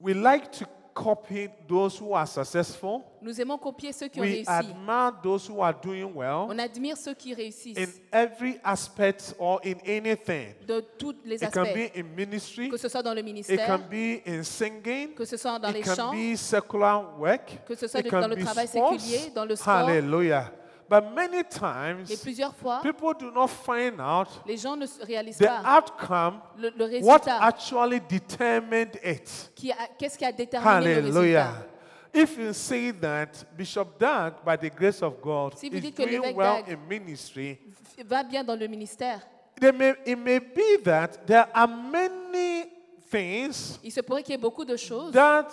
we 0.00 0.14
like 0.14 0.50
to 0.50 0.64
copy 1.02 1.48
those 1.68 1.98
who 2.00 2.14
are 2.14 2.26
successful. 2.26 3.02
Nous 3.22 3.40
aimons 3.40 3.58
copier 3.58 3.92
ceux 3.92 4.08
qui 4.08 4.18
ont 4.20 4.22
We 4.22 4.32
réussi. 4.32 4.48
admire 4.48 5.12
those 5.22 5.48
who 5.48 5.62
are 5.62 5.74
doing 5.74 6.10
well. 6.14 6.46
On 6.48 6.58
admire 6.58 6.96
ceux 6.96 7.14
qui 7.14 7.32
in 7.32 7.36
réussissent 7.36 8.00
every 8.12 8.58
aspect 8.62 9.34
or 9.38 9.60
in 9.64 9.74
anything. 9.86 10.54
de 10.66 10.80
tous 10.98 11.14
les 11.24 11.36
It 11.42 11.50
can 11.50 11.62
aspects. 11.62 11.74
be 11.94 11.98
in 11.98 12.04
ministry, 12.16 12.68
Que 12.68 12.76
ce 12.76 12.88
soit 12.88 13.02
dans 13.02 13.14
le 13.14 13.20
it 13.20 13.24
can 13.24 13.32
ministère, 13.32 13.78
be 13.90 14.20
in 14.26 14.42
singing, 14.42 15.14
que 15.14 15.24
ce 15.24 15.36
soit 15.36 15.58
dans 15.58 15.70
les 15.70 15.80
it 15.80 15.84
can 15.86 15.94
chants, 15.94 16.12
be 16.12 16.36
secular 16.36 17.18
work, 17.18 17.58
que 17.66 17.74
ce 17.74 17.86
soit 17.86 18.00
it 18.00 18.06
de- 18.06 18.10
can 18.10 18.20
dans 18.20 18.28
le 18.28 18.36
be 18.36 18.44
travail 18.44 18.66
sports. 18.68 19.00
séculier, 19.00 19.30
dans 19.34 19.44
le 19.44 19.56
sport. 19.56 19.72
Hallelujah. 19.74 20.52
But 20.90 21.04
many 21.14 21.44
times, 21.44 22.10
plusieurs 22.20 22.52
fois, 22.52 22.80
people 22.82 23.14
do 23.16 23.30
not 23.30 23.46
find 23.46 24.00
out 24.00 24.26
les 24.44 24.56
gens 24.56 24.76
ne 24.76 24.86
se 24.86 25.00
réalisent 25.04 25.38
the 25.38 25.46
pas 25.46 25.62
outcome, 25.78 26.40
le, 26.58 26.70
le 26.70 26.84
what 27.04 27.18
résultat. 27.20 27.38
actually 27.42 28.00
determined 28.00 28.98
it. 29.04 29.52
qui 29.54 29.70
a- 29.70 29.76
Qu'est-ce 29.96 30.18
qui 30.18 30.24
a 30.24 30.32
déterminé 30.32 30.96
le 30.96 31.08
Hallelujah. 31.08 31.44
résultat? 31.52 31.66
If 32.12 32.36
you 32.38 32.52
say 32.52 32.90
that 32.90 33.44
Bishop 33.56 34.00
Doug, 34.00 34.34
by 34.44 34.56
the 34.56 34.68
grace 34.74 35.00
of 35.00 35.20
God, 35.22 35.56
Si 35.56 35.70
vous 35.70 35.76
is 35.76 35.80
dites 35.80 35.94
que 35.96 36.02
doing 36.02 36.20
l'évêque 36.22 36.36
well 36.36 36.64
in 36.68 36.76
ministry, 36.88 37.56
Va 38.04 38.24
bien 38.24 38.42
dans 38.42 38.56
le 38.58 38.66
ministère. 38.66 39.20
there 39.60 39.72
may, 39.72 39.94
it 40.04 40.18
may 40.18 40.40
be 40.40 40.82
that 40.82 41.24
there 41.24 41.46
are 41.54 41.68
many 41.68 42.64
things 43.08 43.78
Il 43.84 43.92
se 43.92 44.00
pourrait 44.00 44.24
qu'il 44.24 44.32
y 44.32 44.34
ait 44.34 44.38
beaucoup 44.40 44.64
de 44.64 44.76
choses 44.76 45.12
that 45.12 45.46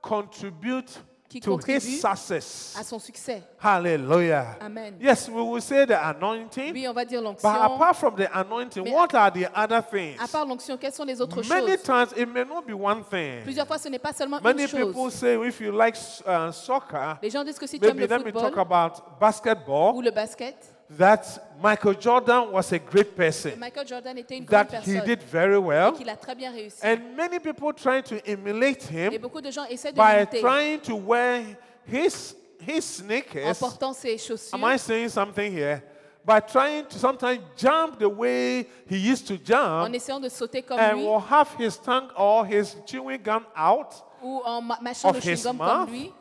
contribute 0.00 1.00
Qui 1.30 1.38
to 1.40 1.52
his 1.52 1.56
contribuent 1.58 2.00
success. 2.00 2.74
à 2.76 2.82
son 2.82 2.98
succès. 2.98 3.40
Hallelujah. 3.62 4.56
Amen. 4.60 4.94
Yes, 5.00 5.28
we 5.28 5.40
will 5.40 5.60
say 5.62 5.86
the 5.86 5.92
anointing, 5.96 6.72
Oui, 6.72 6.88
on 6.88 6.92
va 6.92 7.04
dire 7.04 7.20
but 7.20 7.24
l'onction. 7.28 7.48
apart 7.50 7.94
from 7.96 8.16
the 8.16 8.28
anointing, 8.34 8.82
Mais- 8.82 8.92
what 8.92 9.14
are 9.14 9.30
the 9.30 9.46
other 9.54 9.80
things? 9.80 10.18
À 10.20 10.26
part 10.26 10.44
l'onction, 10.44 10.76
quelles 10.76 10.92
sont 10.92 11.04
les 11.04 11.20
autres 11.20 11.36
Many 11.48 11.76
choses? 11.76 11.82
times 11.84 12.12
it 12.16 12.26
may 12.28 12.44
not 12.44 12.62
be 12.66 12.72
one 12.72 13.04
thing. 13.04 13.42
Plusieurs 13.44 13.66
fois, 13.66 13.78
ce 13.78 13.88
n'est 13.88 14.00
pas 14.00 14.12
seulement 14.12 14.40
Many 14.42 14.62
une 14.64 14.68
people 14.68 14.92
chose. 14.92 15.14
say 15.14 15.36
if 15.46 15.60
you 15.60 15.70
like 15.70 15.94
uh, 16.26 16.50
soccer, 16.52 17.16
Les 17.22 17.30
gens 17.30 17.44
disent 17.44 17.58
que 17.60 17.66
si 17.68 17.78
tu 17.78 17.86
aimes 17.86 17.94
maybe 17.96 18.08
le 18.10 18.16
let 18.18 18.24
me 18.24 18.32
talk 18.32 18.52
football 18.52 18.60
about 18.60 19.02
basketball, 19.20 19.94
ou 19.94 20.02
le 20.02 20.10
basket, 20.10 20.56
that 20.98 21.22
Michael 21.62 21.94
Jordan 21.94 22.50
was 22.52 22.72
a 22.72 22.78
great 22.78 23.14
person, 23.14 23.52
Michael 23.58 23.84
Jordan 23.86 24.16
était 24.18 24.36
une 24.36 24.44
grande 24.44 24.68
that 24.70 24.82
he 24.82 25.00
did 25.00 25.22
very 25.22 25.58
well, 25.58 25.92
et 25.94 25.98
qu'il 25.98 26.08
a 26.08 26.16
très 26.16 26.34
bien 26.34 26.50
réussi. 26.52 26.80
and 26.82 27.16
many 27.16 27.38
people 27.38 27.72
trying 27.72 28.02
to 28.02 28.16
emulate 28.26 28.90
Et 28.90 29.06
him 29.14 29.20
beaucoup 29.20 29.40
de 29.40 29.50
gens 29.50 29.64
essaient 29.66 29.92
de 29.92 29.96
by 29.96 30.14
l'imiter 30.18 30.40
trying 30.40 30.80
to 30.80 30.96
wear 30.96 31.42
his 31.86 32.34
his 32.60 32.76
en 32.76 32.80
sneakers 32.80 33.58
portant 33.58 33.92
ses 33.94 34.18
Am. 34.52 34.64
I 34.64 34.76
saying 34.78 35.08
something 35.10 35.52
here? 35.52 35.82
by 36.24 36.38
trying 36.40 36.84
to 36.86 36.98
sometimes 36.98 37.40
jump 37.56 37.98
the 37.98 38.04
way 38.08 38.66
he 38.88 38.96
used 38.96 39.26
to 39.26 39.34
en 39.34 39.38
jump 39.86 39.94
essayant 39.94 40.20
de 40.20 40.28
sauter 40.28 40.62
comme 40.62 40.78
and 40.78 40.96
lui 40.98 41.04
will 41.06 41.18
have 41.20 41.48
his 41.58 41.78
tongue 41.78 42.08
or 42.16 42.44
his 42.44 42.76
chewing 42.86 43.18
gum 43.22 43.44
out 43.56 43.94
ou 44.22 44.42
en 44.44 44.60
ma- 44.60 44.78
mâchant 44.82 45.12
le 45.12 45.18
his 45.20 45.42
chewing-gum 45.42 45.56
mouth. 45.56 45.86
comme 45.86 45.92
lui. 45.94 46.12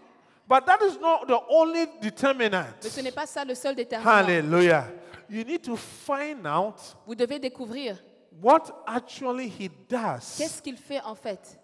But 0.49 0.65
that 0.65 0.81
is 0.81 0.97
not 0.99 1.27
the 1.27 1.39
only 1.47 1.85
determinant. 2.01 2.65
Mais 2.83 2.89
ce 2.89 3.01
n'est 3.01 3.11
pas 3.11 3.27
ça 3.27 3.45
le 3.45 3.53
seul 3.53 3.75
déterminant. 3.75 4.09
Hallelujah. 4.11 4.87
You 5.29 5.43
need 5.43 5.61
to 5.61 5.75
find 5.77 6.47
out 6.47 6.73
Vous 7.05 7.13
devez 7.13 7.37
découvrir 7.37 8.01
what 8.41 8.63
actually 8.87 9.47
he 9.47 9.69
does 9.87 10.37
qu'est-ce 10.39 10.59
qu'il 10.59 10.75
fait 10.77 11.01
en 11.01 11.13
fait 11.13 11.59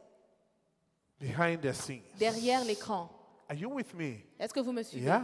behind 1.19 1.61
the 1.61 1.73
scenes. 1.73 2.03
derrière 2.19 2.63
l'écran. 2.63 3.09
Are 3.49 3.55
you 3.57 3.69
with 3.73 3.91
me? 3.95 4.23
Est-ce 4.39 4.53
que 4.53 4.59
vous 4.59 4.71
me 4.71 4.83
suivez 4.83 5.05
Yeah. 5.05 5.23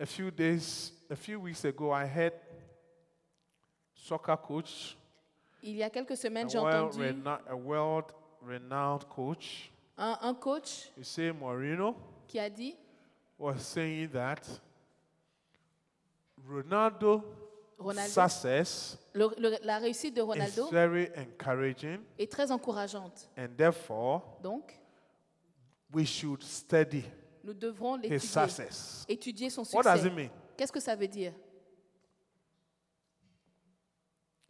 A 0.00 0.06
few 0.06 0.30
days, 0.30 0.92
a 1.10 1.16
few 1.16 1.40
weeks 1.40 1.64
ago, 1.64 1.90
I 1.90 2.04
had 2.04 2.32
soccer 3.94 4.36
coach, 4.36 4.96
Il 5.62 5.76
y 5.76 5.82
a 5.82 5.90
quelques 5.90 6.16
semaines, 6.16 6.48
j'ai 6.48 6.58
entendu 6.58 6.98
a 7.48 7.54
world 7.54 8.06
renowned 8.46 9.04
coach, 9.08 9.70
un, 9.96 10.16
un 10.22 10.34
coach 10.34 10.90
Moreno, 11.32 11.96
qui 12.28 12.38
a 12.38 12.48
dit 12.48 12.76
was 13.38 13.58
saying 13.58 14.08
that 14.10 14.40
Ronaldo, 16.48 17.24
Ronaldo, 17.78 18.10
success 18.12 18.98
le- 19.12 19.34
le- 19.38 19.58
la 19.64 19.78
réussite 19.78 20.14
de 20.14 20.20
is 20.20 20.24
Ronaldo 20.24 20.68
very 20.70 21.08
encouraging, 21.16 22.00
est 22.18 22.30
très 22.30 22.50
encourageante. 22.50 23.28
and 23.36 23.48
therefore 23.56 24.22
Donc, 24.42 24.78
we 25.92 26.04
should 26.06 26.42
study 26.42 27.04
nous 27.44 27.54
devrons 27.54 27.96
his 27.98 28.02
l'étudier, 28.10 28.18
success. 28.18 29.04
étudier 29.08 29.50
son 29.50 29.62
What 29.72 29.82
does 29.82 30.00
succès. 30.02 30.06
it 30.08 30.14
mean? 30.14 30.30
Qu'est-ce 30.56 30.72
que 30.72 30.80
ça 30.80 30.94
veut 30.96 31.08
dire? 31.08 31.32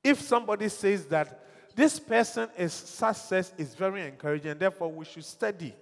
If 0.02 0.20
somebody 0.20 0.68
says 0.68 1.06
that 1.06 1.28
this 1.74 1.98
person 2.00 2.48
is 2.56 2.72
success 2.72 3.52
is 3.58 3.74
very 3.74 4.06
encouraging, 4.06 4.54
therefore 4.58 4.90
we 4.92 5.04
should 5.04 5.24
study 5.24 5.74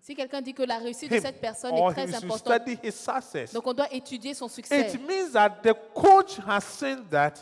Si 0.00 0.14
quelqu'un 0.14 0.40
dit 0.40 0.54
que 0.54 0.62
la 0.62 0.78
réussite 0.78 1.10
de 1.10 1.20
cette 1.20 1.40
personne 1.40 1.74
est 1.74 1.92
très 1.92 2.06
we 2.06 2.12
should 2.14 2.24
importante, 2.24 2.62
study 2.62 2.78
his 2.82 2.92
success. 2.94 3.52
donc 3.52 3.66
on 3.66 3.74
doit 3.74 3.92
étudier 3.92 4.32
son 4.32 4.48
succès. 4.48 4.94
It 4.94 5.06
means 5.06 5.32
that 5.32 5.60
the 5.62 5.74
coach 5.94 6.38
has 6.46 6.64
seen 6.64 7.04
that 7.10 7.34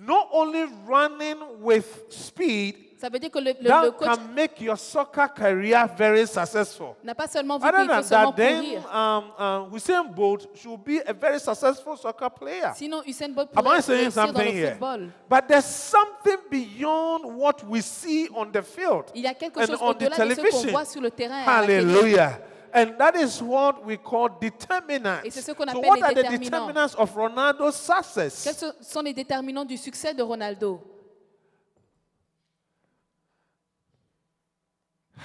not 0.00 0.28
only 0.32 0.64
running 0.88 1.36
with 1.60 1.84
speed 2.10 2.76
Ça 3.00 3.10
veut 3.10 3.18
dire 3.18 3.30
que 3.30 3.38
le, 3.38 3.50
le- 3.52 3.56
le 3.60 3.68
that 3.68 3.90
coach 3.98 4.08
can 4.08 4.34
make 4.34 4.60
your 4.62 4.78
soccer 4.78 5.28
career 5.28 5.86
very 5.96 6.26
successful. 6.26 6.94
n'a 7.04 7.14
pas 7.14 7.26
seulement 7.26 7.58
vu 7.58 7.66
Other 7.68 7.78
qu'il 7.80 7.88
faut 7.88 7.94
than 7.94 8.02
seulement 8.02 8.30
that, 8.32 8.36
then 8.36 8.64
courir. 8.64 8.94
um, 8.94 9.24
um, 9.38 9.70
Usain 9.74 10.04
Bolt 10.04 10.48
should 10.54 10.82
be 10.84 11.00
a 11.06 11.12
very 11.12 11.38
successful 11.38 11.96
soccer 11.98 12.30
player. 12.30 12.72
Sinon, 12.74 13.02
Usain 13.06 13.28
Bolt 13.34 13.50
Am 13.54 13.66
I 13.66 13.80
saying 13.82 14.04
réussir 14.08 14.14
dans 14.14 14.26
something 14.28 14.46
le 14.46 14.52
here? 14.52 14.70
football. 14.70 15.08
But 15.28 15.48
there's 15.48 15.66
something 15.66 16.38
beyond 16.50 17.24
what 17.36 17.62
we 17.68 17.82
see 17.82 18.28
on 18.34 18.50
the 18.50 18.62
field 18.62 19.04
Il 19.14 19.22
y 19.22 19.26
a 19.26 19.34
quelque 19.34 19.58
and 19.60 19.66
chose 19.66 19.78
on 19.82 19.92
the 19.92 20.04
au-delà 20.04 20.08
de 20.08 20.14
ce 20.14 20.18
qu'on 20.18 20.34
television. 20.48 20.70
voit 20.72 20.84
sur 20.86 21.00
le 21.02 21.10
terrain. 21.10 21.42
et 21.44 21.46
à 21.46 21.60
la 21.60 21.66
télé. 21.66 21.74
Hallelujah. 21.82 22.38
And 22.76 22.98
that 22.98 23.14
is 23.14 23.40
what 23.40 23.84
we 23.84 23.96
call 23.96 24.28
determinants. 24.40 25.24
Et 25.24 25.30
c'est 25.30 25.42
ce 25.42 25.52
qu'on 25.52 25.64
So 25.70 25.78
what 25.80 25.96
les 25.96 26.02
are 26.02 26.12
the 26.12 26.22
déterminants. 26.22 26.50
determinants 26.50 26.94
of 26.96 27.14
Ronaldo's 27.14 27.76
success? 27.76 28.34
So- 28.58 28.72
sont 28.80 29.02
les 29.02 29.14
déterminants 29.14 29.64
du 29.64 29.76
succès 29.76 30.12
de 30.12 30.22
Ronaldo 30.22 30.80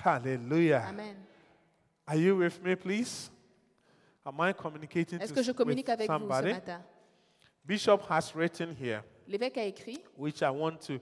Hallelujah. 0.03 0.85
Amen. 0.89 1.15
Are 2.07 2.15
you 2.15 2.35
with 2.37 2.61
me, 2.63 2.75
please? 2.75 3.29
Am 4.25 4.39
I 4.39 4.53
communicating 4.53 5.19
Est-ce 5.19 5.29
to 5.29 5.35
que 5.35 5.43
je 5.43 5.51
with 5.51 5.57
communique 5.57 5.89
avec 5.89 6.07
vous 6.07 6.13
ce 6.13 6.19
somebody? 6.19 6.51
matin 6.53 6.81
Bishop 7.65 8.01
has 8.09 8.33
written 8.35 8.75
here, 8.75 9.03
L'évêque 9.27 9.57
a 9.57 9.63
écrit, 9.63 9.99
which 10.17 10.41
I 10.41 10.49
want 10.49 10.77
to 10.87 10.99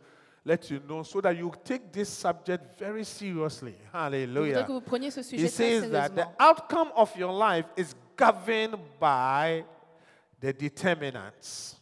let 0.48 0.72
you 0.72 0.80
know 0.88 1.04
so 1.04 1.20
that 1.20 1.36
you 1.36 1.52
take 1.66 1.92
this 1.92 2.08
subject 2.08 2.80
very 2.80 3.04
seriously. 3.04 3.76
Hallelujah. 3.92 4.64
que 4.64 4.72
vous 4.72 4.82
preniez 4.82 5.12
ce 5.12 5.20
He 5.36 5.48
says 5.50 5.92
that 5.92 6.16
the 6.16 6.26
outcome 6.40 6.90
of 6.96 7.14
your 7.18 7.34
life 7.34 7.66
is 7.76 7.94
governed 8.16 8.78
by 9.00 9.66
the 10.40 10.54
determinants. 10.54 11.76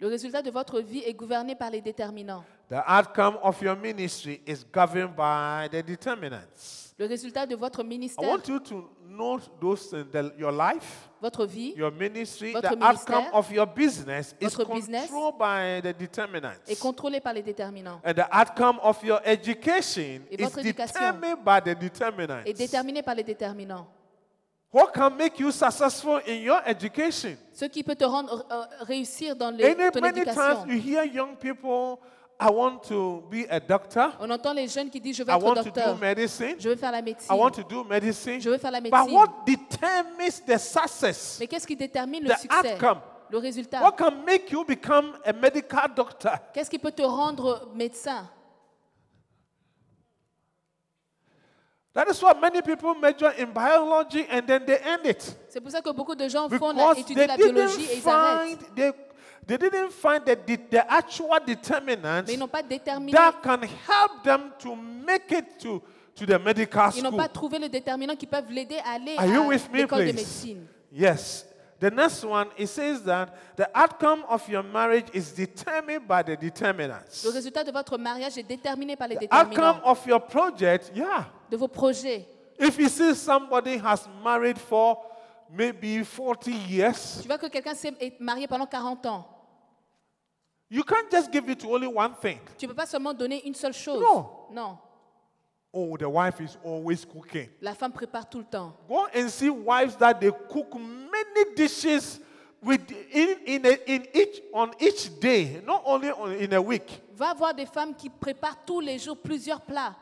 Le 0.00 0.08
résultat 0.08 0.42
de 0.42 0.50
votre 0.50 0.80
vie 0.80 1.02
est 1.06 1.14
gouverné 1.14 1.54
par 1.54 1.70
les 1.70 1.82
déterminants. 1.82 2.44
The 2.70 2.82
outcome 2.86 3.36
of 3.42 3.60
your 3.60 3.76
ministry 3.76 4.40
is 4.46 4.64
governed 4.72 5.14
by 5.14 5.68
the 5.70 5.82
determinants. 5.82 6.91
Le 7.02 7.08
résultat 7.08 7.46
de 7.46 7.56
votre 7.56 7.82
I 7.82 7.84
ministère, 7.88 8.28
want 8.28 8.42
you 8.46 8.60
to 8.60 8.88
know 9.08 9.40
those 9.60 9.90
things 9.90 10.06
your 10.38 10.52
life, 10.52 11.08
votre 11.20 11.44
vie, 11.46 11.74
your 11.76 11.90
ministry, 11.90 12.52
Votre 12.52 12.76
the 12.76 12.80
outcome 12.80 13.16
ministère, 13.16 13.34
of 13.34 13.50
your 13.50 13.66
business 13.66 14.36
is 14.40 14.44
votre 14.54 14.72
business 14.72 15.10
controlled 15.10 15.36
by 15.36 15.80
the 15.82 15.98
determinants. 15.98 16.60
est 16.68 16.78
contrôlé 16.80 17.18
par 17.20 17.32
les 17.32 17.42
déterminants. 17.42 18.00
And 18.04 18.14
the 18.14 18.28
outcome 18.30 18.78
of 18.84 19.02
your 19.02 19.20
education 19.24 20.20
Et 20.30 20.40
is 20.40 20.44
votre 20.44 20.60
éducation 20.60 20.92
determined 20.94 21.44
by 21.44 21.60
the 21.60 21.76
determinants. 21.76 22.44
Est 22.46 22.52
déterminé 22.56 23.02
par 23.02 23.16
les 23.16 23.24
déterminants. 23.24 23.88
What 24.72 24.92
can 24.94 25.10
make 25.10 25.40
you 25.40 25.50
successful 25.50 26.20
in 26.24 26.34
your 26.34 26.60
education? 26.64 27.36
Ce 27.52 27.64
qui 27.64 27.82
peut 27.82 27.96
te 27.96 28.04
rendre 28.04 28.46
euh, 28.48 28.62
réussir 28.84 29.34
dans 29.34 29.50
les, 29.50 29.64
Any, 29.64 29.90
ton 29.90 30.00
many 30.00 30.22
times 30.22 30.28
éducation. 30.28 30.66
you 30.68 30.78
hear 30.80 31.04
young 31.04 31.34
people, 31.36 31.98
I 32.44 32.50
want 32.50 32.78
to 32.88 33.22
be 33.30 33.46
a 33.48 33.60
doctor, 33.60 34.12
On 34.20 34.28
entend 34.30 34.52
les 34.52 34.66
jeunes 34.66 34.90
qui 34.90 35.00
disent 35.00 35.16
je 35.16 35.22
veux 35.22 35.30
I 35.30 35.36
être 35.36 35.42
want 35.44 35.54
to 35.54 35.62
docteur, 35.64 35.94
do 35.94 36.00
medicine, 36.00 36.56
je 36.58 36.68
veux 36.68 36.76
faire 36.76 36.90
la 36.92 37.00
médecine. 37.02 37.34
I 37.34 37.38
want 37.38 37.50
to 37.52 37.62
do 37.62 37.84
medicine. 37.84 38.40
Je 38.40 38.50
veux 38.50 38.58
faire 38.58 38.70
la 38.72 38.80
But 38.80 38.90
médecine. 38.92 39.14
what 39.14 39.28
determines 39.46 40.40
the 40.44 40.58
success? 40.58 41.36
Mais 41.38 41.46
qu'est-ce 41.46 41.66
qui 41.66 41.76
détermine 41.76 42.24
le 42.24 42.34
succès? 42.34 42.74
outcome. 42.74 42.98
Le 43.30 43.38
résultat. 43.38 43.80
What 43.80 43.92
can 43.96 44.10
make 44.26 44.50
you 44.50 44.64
become 44.64 45.12
a 45.24 45.32
medical 45.32 45.88
doctor? 45.94 46.32
Qu'est-ce 46.52 46.68
qui 46.68 46.78
peut 46.78 46.92
te 46.92 47.02
rendre 47.02 47.70
médecin? 47.74 48.28
That 51.94 52.06
is 52.10 52.22
why 52.22 52.32
many 52.40 52.62
people 52.62 52.94
major 52.94 53.30
in 53.38 53.52
biology 53.52 54.26
and 54.30 54.46
then 54.46 54.64
they 54.64 54.78
end 54.82 55.04
it. 55.04 55.36
C'est 55.50 55.60
pour 55.60 55.70
ça 55.70 55.82
que 55.82 55.90
beaucoup 55.90 56.14
de 56.14 56.26
gens 56.26 56.48
font 56.48 56.72
la, 56.72 56.94
Because 56.94 56.98
étudient 57.00 57.26
they 57.26 57.26
la 57.26 57.36
biologie 57.36 57.84
et 57.84 57.98
ils 57.98 58.08
arrêtent. 58.08 58.74
they, 58.74 58.90
they 59.46 59.56
didn't 59.58 59.90
find 59.92 60.24
the, 60.24 60.36
the, 60.70 60.92
actual 60.92 61.38
determinants 61.46 62.26
Mais 62.26 62.34
ils 62.34 62.38
n'ont 62.38 62.48
pas 62.48 62.62
déterminé, 62.62 63.12
that 63.12 63.34
can 63.42 63.60
help 63.62 64.22
them 64.24 64.52
to 64.58 64.76
make 64.76 65.30
it 65.32 65.58
to, 65.58 65.82
to 66.14 66.26
the 66.26 66.38
medical 66.38 66.90
ils 66.96 67.02
n'ont 67.02 67.10
school. 67.10 67.18
pas 67.18 67.28
trouvé 67.28 67.58
le 67.58 67.68
déterminant 67.68 68.14
qui 68.16 68.26
peuvent 68.26 68.50
l'aider 68.50 68.78
à 68.84 68.92
aller 68.92 69.16
Are 69.18 69.26
you 69.26 69.48
with 69.48 69.70
me, 69.72 69.78
l'école 69.78 70.06
de 70.06 70.12
please? 70.12 70.16
médecine. 70.16 70.66
Yes. 70.92 71.46
The 71.80 71.90
next 71.90 72.22
one, 72.24 72.46
it 72.56 72.68
says 72.68 73.02
that 73.02 73.34
the 73.56 73.68
outcome 73.74 74.24
of 74.28 74.48
your 74.48 74.62
marriage 74.62 75.06
is 75.12 75.32
determined 75.32 76.06
by 76.06 76.22
the 76.22 76.36
determinants. 76.36 77.24
Le 77.24 77.30
résultat 77.30 77.64
de 77.64 77.72
votre 77.72 77.98
mariage 77.98 78.38
est 78.38 78.44
déterminé 78.44 78.94
par 78.94 79.08
les 79.08 79.16
The 79.16 79.24
outcome 79.24 79.50
déterminants 79.50 79.90
of 79.90 80.06
your 80.06 80.20
project, 80.20 80.92
yeah. 80.94 81.26
de 81.50 81.56
vos 81.56 81.66
projets. 81.66 82.24
If 82.60 82.78
you 82.78 82.88
see 82.88 83.14
somebody 83.16 83.78
has 83.78 84.08
married 84.22 84.58
for 84.58 84.96
maybe 85.52 86.02
40 86.04 86.50
years, 86.68 87.20
Tu 87.22 87.28
vois 87.28 87.38
que 87.38 87.46
quelqu'un 87.46 87.74
s'est 87.74 87.94
est 88.00 88.18
marié 88.20 88.46
pendant 88.48 88.66
40 88.66 89.04
ans. 89.06 89.26
you 90.70 90.82
can't 90.82 91.10
just 91.10 91.30
give 91.30 91.48
it 91.50 91.58
to 91.60 91.68
only 91.74 91.86
one 91.86 92.14
thing. 92.20 92.38
Tu 92.58 92.66
ne 92.66 92.70
peux 92.70 92.76
pas 92.76 92.86
seulement 92.86 93.12
donner 93.12 93.46
une 93.46 93.54
seule 93.54 93.74
chose. 93.74 94.00
Non. 94.02 94.26
Non. 94.50 94.78
Oh, 95.74 95.96
the 95.96 96.04
wife 96.08 96.38
is 96.40 96.56
always 96.64 97.04
cooking. 97.04 97.48
La 97.60 97.74
femme 97.74 97.92
prépare 97.92 98.28
tout 98.28 98.38
le 98.38 98.44
temps. 98.44 98.74
Go 98.88 99.06
and 99.14 99.28
see 99.28 99.48
wives 99.48 99.96
that 99.96 100.14
they 100.14 100.30
cook 100.50 100.74
many 100.74 101.54
dishes 101.56 102.20
with 102.62 102.80
in, 103.12 103.36
in, 103.46 103.64
a, 103.66 103.78
in 103.86 104.02
each 104.14 104.42
on 104.52 104.70
each 104.80 105.18
day, 105.18 105.62
not 105.64 105.82
only 105.86 106.10
on, 106.10 106.32
in 106.32 106.52
a 106.52 106.60
week. 106.60 107.02
Va 107.14 107.32
voir 107.34 107.54
des 107.54 107.66
femmes 107.66 107.94
qui 107.94 108.08
préparent 108.10 108.64
tous 108.66 108.80
les 108.80 108.98
jours 108.98 109.16
plusieurs 109.16 109.60
plats. 109.62 109.94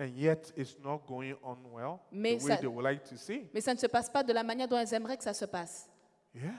And 0.00 0.16
yet 0.16 0.50
it's 0.56 0.78
not 0.82 1.00
going 1.06 1.34
on 1.42 1.58
well 1.72 2.00
Mais 2.10 2.38
the 2.38 2.44
way 2.44 2.54
ça- 2.54 2.56
they 2.60 2.66
would 2.66 2.82
like 2.84 3.04
to 3.04 3.16
see. 3.16 3.46
Mais 3.52 3.60
ça 3.60 3.74
ne 3.74 3.78
se 3.78 3.86
passe 3.86 4.08
pas 4.08 4.22
de 4.22 4.32
la 4.32 4.42
manière 4.42 4.66
dont 4.66 4.78
elles 4.78 4.94
aimeraient 4.94 5.18
que 5.18 5.22
ça 5.24 5.34
se 5.34 5.44
passe. 5.44 5.90
Yeah. 6.34 6.52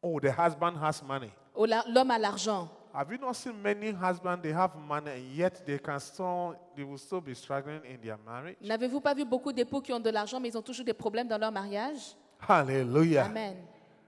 Oh, 0.00 0.20
the 0.20 0.30
husband 0.30 0.76
has 0.80 1.02
money. 1.02 1.30
Oh, 1.54 1.66
la- 1.66 1.84
L'homme 1.88 2.12
a 2.12 2.18
l'argent. 2.18 2.68
Have 2.94 3.10
you 3.10 3.18
not 3.18 3.32
seen 3.34 3.54
many 3.60 3.90
husbands? 3.90 4.40
They 4.40 4.52
have 4.52 4.70
money, 4.76 5.10
and 5.10 5.34
yet 5.36 5.64
they 5.66 5.80
can 5.80 5.98
still, 5.98 6.54
they 6.76 6.84
will 6.84 6.96
still 6.98 7.20
be 7.20 7.34
struggling 7.34 7.80
in 7.84 7.98
their 8.00 8.16
marriage? 8.24 8.56
N'avez-vous 8.60 9.00
pas 9.00 9.14
vu 9.14 9.24
beaucoup 9.24 9.52
d'époux 9.52 9.80
qui 9.80 9.92
ont 9.92 9.98
de 9.98 10.10
l'argent, 10.10 10.38
mais 10.38 10.48
ils 10.50 10.56
ont 10.56 10.62
toujours 10.62 10.84
des 10.84 10.94
problèmes 10.94 11.26
dans 11.26 11.38
leur 11.38 11.50
mariage? 11.50 12.14
Hallelujah. 12.48 13.24
Amen. 13.24 13.56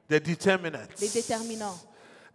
The 0.09 0.21
determinants. 0.25 0.87
Les 1.01 1.09
déterminants. 1.09 1.75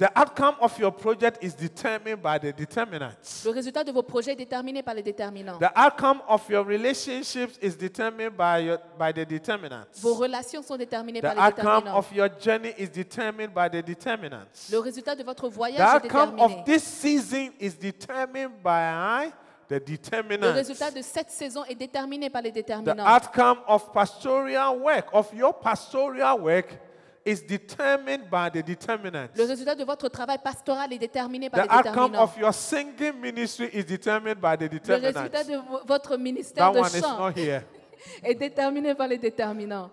The 0.02 0.10
outcome 0.16 0.56
of 0.62 0.76
your 0.80 0.92
project 0.92 1.44
is 1.44 1.54
determined 1.56 2.24
by 2.24 2.40
the 2.40 2.52
determinants. 2.52 3.46
Le 3.46 3.52
résultat 3.52 3.84
de 3.84 3.92
vos 3.92 4.02
projets 4.02 4.32
est 4.32 4.36
déterminé 4.36 4.82
par 4.82 4.96
les 4.96 5.04
déterminants. 5.04 5.60
The 5.60 5.70
outcome 5.76 6.24
of 6.28 6.42
your 6.50 6.66
relationships 6.66 7.60
is 7.62 7.78
determined 7.78 8.32
by, 8.36 8.62
your, 8.66 8.80
by 8.98 9.12
the 9.14 9.24
determinants. 9.24 10.02
Vos 10.02 10.16
relations 10.16 10.64
sont 10.66 10.76
déterminées 10.76 11.20
The 11.22 11.28
par 11.28 11.36
les 11.36 11.42
outcome 11.42 11.84
déterminants. 11.84 11.98
of 12.00 12.12
your 12.16 12.30
journey 12.40 12.74
is 12.80 12.88
determined 12.90 13.54
by 13.54 13.70
the 13.70 13.84
determinants. 13.84 14.72
Le 14.72 14.80
résultat 14.80 15.14
de 15.16 15.24
votre 15.24 15.48
The 15.48 15.54
voyage 15.54 15.80
est 15.80 15.84
outcome 16.08 16.40
of 16.40 16.50
déterminé. 16.50 16.64
this 16.66 16.84
season 16.84 17.52
is 17.60 17.76
determined 17.78 18.54
by 18.64 19.32
the 19.68 19.76
Le 19.76 19.80
determinants. 19.82 20.52
résultat 20.54 20.90
de 20.90 21.04
cette 21.04 21.30
saison 21.30 21.64
est 21.66 21.76
déterminé 21.76 22.32
par 22.32 22.42
les 22.42 22.50
The 22.50 22.56
déterminants. 22.56 23.06
outcome 23.06 23.60
of 23.68 23.92
pastoral 23.94 24.80
work, 24.80 25.10
of 25.14 25.32
your 25.36 25.54
pastoral 25.54 26.42
work, 26.42 26.80
is 27.26 27.44
determined 27.46 28.30
by 28.30 28.50
the 28.50 28.64
determinants. 28.66 29.38
Le 29.38 29.46
résultat 29.46 29.76
de 29.76 29.84
votre 29.84 30.10
travail 30.10 30.38
pastoral 30.44 30.92
est 30.94 30.98
déterminé 30.98 31.50
par 31.50 31.62
The 31.66 31.70
les 31.70 31.76
outcome 31.78 32.12
déterminants. 32.12 32.24
of 32.24 32.38
your 32.38 32.54
singing 32.54 33.20
ministry 33.22 33.70
is 33.74 33.84
determined 33.86 34.40
by 34.42 34.56
the 34.58 34.64
Le 34.64 34.96
résultat 34.96 35.44
determinants. 35.44 35.44
de 35.64 35.70
vo- 35.70 35.82
votre 35.86 36.18
ministère 36.18 36.72
That 36.72 36.74
de 36.74 36.80
one 36.80 36.88
is 36.96 37.02
chant 37.02 37.18
not 37.20 37.38
here. 37.38 37.64
est 38.24 38.36
déterminé 38.36 38.96
par 38.96 39.08
les 39.08 39.18
déterminants. 39.20 39.92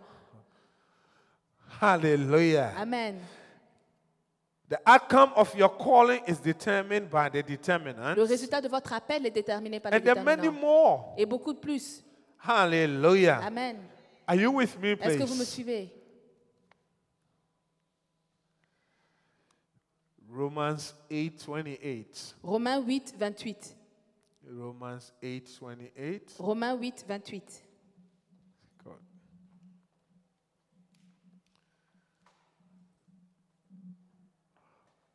Hallelujah. 1.81 2.73
Amen. 2.79 3.17
The 4.71 4.79
outcome 4.87 5.31
of 5.37 5.55
your 5.55 5.71
calling 5.79 6.21
is 6.27 6.39
determined 6.41 7.09
by 7.11 7.29
the 7.31 7.37
Le 7.37 7.43
determinants. 7.43 8.15
résultat 8.27 8.61
de 8.61 8.69
votre 8.69 8.93
appel 8.93 9.25
est 9.27 9.31
déterminé 9.31 9.81
par 9.81 9.93
les 9.93 9.99
And 9.99 10.01
there 10.03 10.19
are 10.19 10.25
many 10.25 10.49
more. 10.49 11.15
Et 11.17 11.25
beaucoup 11.25 11.53
de 11.55 11.59
plus. 11.59 12.03
Hallelujah. 12.47 13.41
Amen. 13.47 13.77
Are 14.27 14.37
you 14.37 14.51
with 14.53 14.79
me, 14.81 14.93
Est-ce 14.93 15.17
que 15.19 15.25
vous 15.25 15.35
me 15.35 15.39
please? 15.41 15.51
suivez? 15.51 15.91
Romans 20.39 20.95
8 21.11 21.43
28. 21.43 22.35
Romains 22.45 22.87
8, 22.89 23.13
28. 23.19 23.75
Romans 24.47 25.13
8 25.21 25.59
28. 25.59 26.33
Romains 26.39 26.85
8, 26.85 27.05
28. 27.07 27.63
God. 28.85 28.95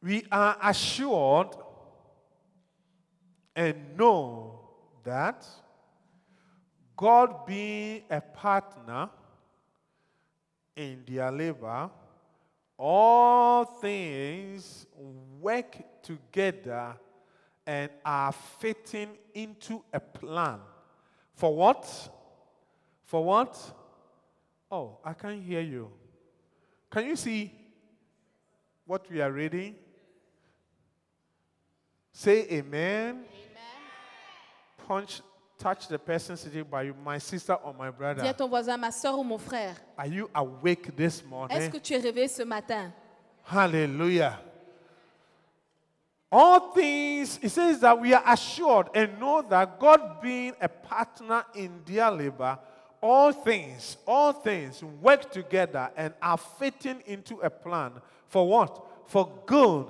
We 0.01 0.25
are 0.29 0.57
assured 0.61 1.55
and 3.55 3.97
know 3.97 4.59
that 5.05 5.45
God 6.97 7.45
being 7.45 8.03
a 8.09 8.19
partner 8.19 9.09
in 10.75 11.05
their 11.07 11.31
labor, 11.31 11.89
all 12.77 13.65
things 13.65 14.85
work 15.39 15.77
together 16.01 16.95
and 17.65 17.89
are 18.05 18.31
fitting 18.31 19.09
into 19.33 19.83
a 19.93 19.99
plan. 19.99 20.59
For 21.35 21.55
what? 21.55 22.09
For 23.05 23.23
what? 23.23 23.57
Oh, 24.71 24.97
I 25.03 25.13
can't 25.13 25.41
hear 25.41 25.61
you. 25.61 25.89
Can 26.89 27.05
you 27.05 27.15
see 27.15 27.51
what 28.85 29.09
we 29.09 29.21
are 29.21 29.31
reading? 29.31 29.75
Say 32.11 32.47
amen. 32.51 33.25
Punch, 34.87 35.21
touch 35.63 35.87
the 35.87 35.97
person 35.97 36.35
sitting 36.35 36.65
by 36.65 36.83
you, 36.83 36.93
my 37.05 37.17
sister 37.17 37.53
or 37.53 37.73
my 37.73 37.89
Dis 37.89 37.95
à 37.95 37.97
brother. 37.97 38.33
ton 38.33 38.49
voisin, 38.49 38.77
ma 38.77 38.91
soeur 38.91 39.17
ou 39.17 39.23
mon 39.23 39.37
frère, 39.37 39.75
Are 39.97 40.07
you 40.07 40.29
awake 40.35 40.93
this 40.95 41.19
est-ce 41.19 41.25
morning? 41.29 41.71
que 41.71 41.77
tu 41.79 41.93
es 41.93 41.99
réveillé 41.99 42.27
ce 42.27 42.43
matin? 42.43 42.91
Hallelujah. 43.45 44.39
All 46.31 46.71
things, 46.73 47.39
it 47.41 47.49
says 47.49 47.79
that 47.79 47.99
we 47.99 48.13
are 48.13 48.23
assured 48.25 48.87
and 48.95 49.19
know 49.19 49.41
that 49.43 49.79
God 49.79 50.19
being 50.21 50.53
a 50.59 50.67
partner 50.67 51.45
in 51.53 51.81
their 51.85 52.09
labor, 52.11 52.57
all 53.01 53.31
things, 53.31 53.97
all 54.07 54.33
things 54.33 54.83
work 55.01 55.31
together 55.31 55.91
and 55.95 56.13
are 56.21 56.37
fitting 56.37 57.01
into 57.05 57.37
a 57.41 57.49
plan. 57.49 57.91
For 58.27 58.47
what? 58.47 58.83
For 59.05 59.29
good 59.45 59.87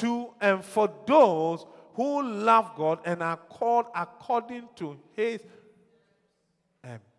to 0.00 0.30
and 0.40 0.64
for 0.64 0.90
those 1.06 1.64
who 1.96 2.22
love 2.22 2.74
God 2.76 2.98
and 3.04 3.22
are 3.22 3.38
called 3.48 3.86
according 3.94 4.64
to 4.76 4.96
his 5.16 5.40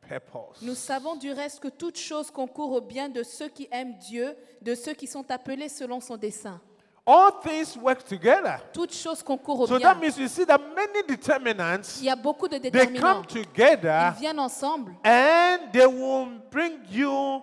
purpose. 0.07 0.61
Nous 0.61 0.75
savons 0.75 1.15
du 1.15 1.31
reste 1.31 1.59
que 1.59 1.69
toute 1.69 1.97
chose 1.97 2.29
concourt 2.29 2.71
au 2.73 2.81
bien 2.81 3.09
de 3.09 3.23
ceux 3.23 3.47
qui 3.49 3.67
aiment 3.71 3.97
Dieu, 3.97 4.35
de 4.61 4.75
ceux 4.75 4.93
qui 4.93 5.07
sont 5.07 5.29
appelés 5.31 5.69
selon 5.69 5.99
son 5.99 6.15
dessein. 6.17 6.59
All 7.07 7.31
things 7.43 7.77
work 7.77 8.03
together. 8.03 8.59
Toute 8.73 8.91
chose 8.93 9.21
concourt 9.21 9.59
au 9.61 9.67
So 9.67 9.77
bien. 9.77 9.93
that 9.93 9.99
means 9.99 10.17
you 10.17 10.27
see 10.27 10.45
that 10.45 10.57
many 10.75 11.03
determinants 11.07 11.99
Il 11.99 12.05
y 12.05 12.09
a 12.09 12.15
beaucoup 12.15 12.47
de 12.47 12.57
they 12.57 12.71
déterminants. 12.71 13.01
come 13.01 13.25
together 13.27 14.11
Ils 14.15 14.19
viennent 14.19 14.39
ensemble 14.39 14.93
and 15.03 15.71
they 15.71 15.85
will 15.85 16.39
bring 16.51 16.79
you 16.91 17.41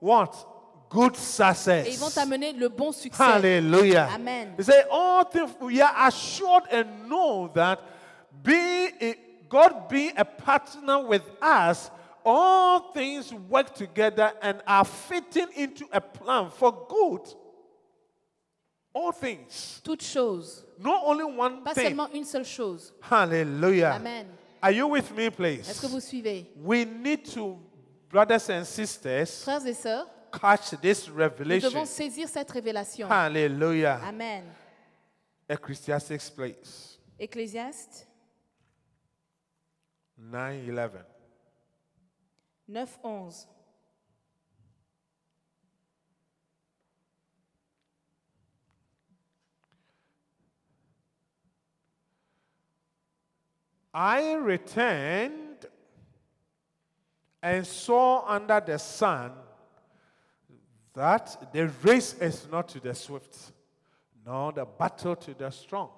what? 0.00 0.30
Good 0.92 1.14
et 1.14 1.90
ils 1.90 1.98
vont 1.98 2.06
success. 2.08 2.14
t'amener 2.14 2.52
le 2.52 2.68
bon 2.68 2.92
succès. 2.92 3.22
Hallelujah. 3.22 4.08
Amen. 4.14 4.54
They 4.56 4.64
say 4.64 4.84
all 4.90 5.24
things 5.24 5.50
we 5.60 5.80
are 5.80 6.06
assured 6.06 6.64
and 6.70 7.08
know 7.08 7.50
that 7.54 7.78
being 8.42 8.90
a, 9.00 9.14
God 9.48 9.88
being 9.88 10.12
a 10.18 10.24
partner 10.24 11.02
with 11.06 11.22
us, 11.40 11.90
all 12.24 12.92
things 12.92 13.32
work 13.48 13.74
together 13.74 14.32
and 14.42 14.60
are 14.66 14.84
fitting 14.84 15.48
into 15.56 15.86
a 15.92 16.00
plan 16.00 16.50
for 16.50 16.72
good. 16.88 17.34
All 18.94 19.12
things. 19.12 19.80
Toute 19.82 20.00
chose. 20.02 20.64
Not 20.78 21.02
only 21.06 21.24
one 21.24 21.62
Pas 21.64 21.72
thing. 21.74 21.86
seulement 21.94 22.08
une 22.12 22.24
seule 22.24 22.44
chose. 22.44 22.92
Hallelujah. 23.00 23.94
Amen. 23.96 24.26
Are 24.62 24.70
you 24.70 24.86
with 24.86 25.10
me, 25.16 25.26
Est-ce 25.26 25.80
que 25.80 25.86
please? 25.86 25.90
vous 25.90 26.00
suivez? 26.00 26.46
We 26.62 26.84
need 26.84 27.24
to, 27.32 27.58
brothers 28.10 28.48
and 28.50 28.64
sisters, 28.66 29.42
Frères 29.44 29.66
et 29.66 29.74
sœurs, 29.74 30.06
catch 30.32 30.70
this 30.80 31.08
nous 31.08 31.14
revelation. 31.14 31.68
devons 31.68 31.84
saisir 31.86 32.28
cette 32.28 32.50
révélation. 32.50 33.08
Hallelujah. 33.08 34.00
Amen. 34.04 34.44
Ecclesiastes 35.48 36.30
place 36.30 36.98
Ecclésiaste 37.18 38.08
9 40.18 40.68
11. 40.68 41.04
9, 42.68 42.88
11. 43.04 43.46
I 53.94 54.34
returned 54.34 55.66
and 57.42 57.66
saw 57.66 58.24
under 58.26 58.60
the 58.60 58.78
sun 58.78 59.32
that 60.94 61.52
the 61.52 61.68
race 61.82 62.14
is 62.14 62.46
not 62.50 62.68
to 62.68 62.80
the 62.80 62.94
swift, 62.94 63.52
nor 64.24 64.52
the 64.52 64.64
battle 64.64 65.16
to 65.16 65.34
the 65.34 65.50
strong, 65.50 65.90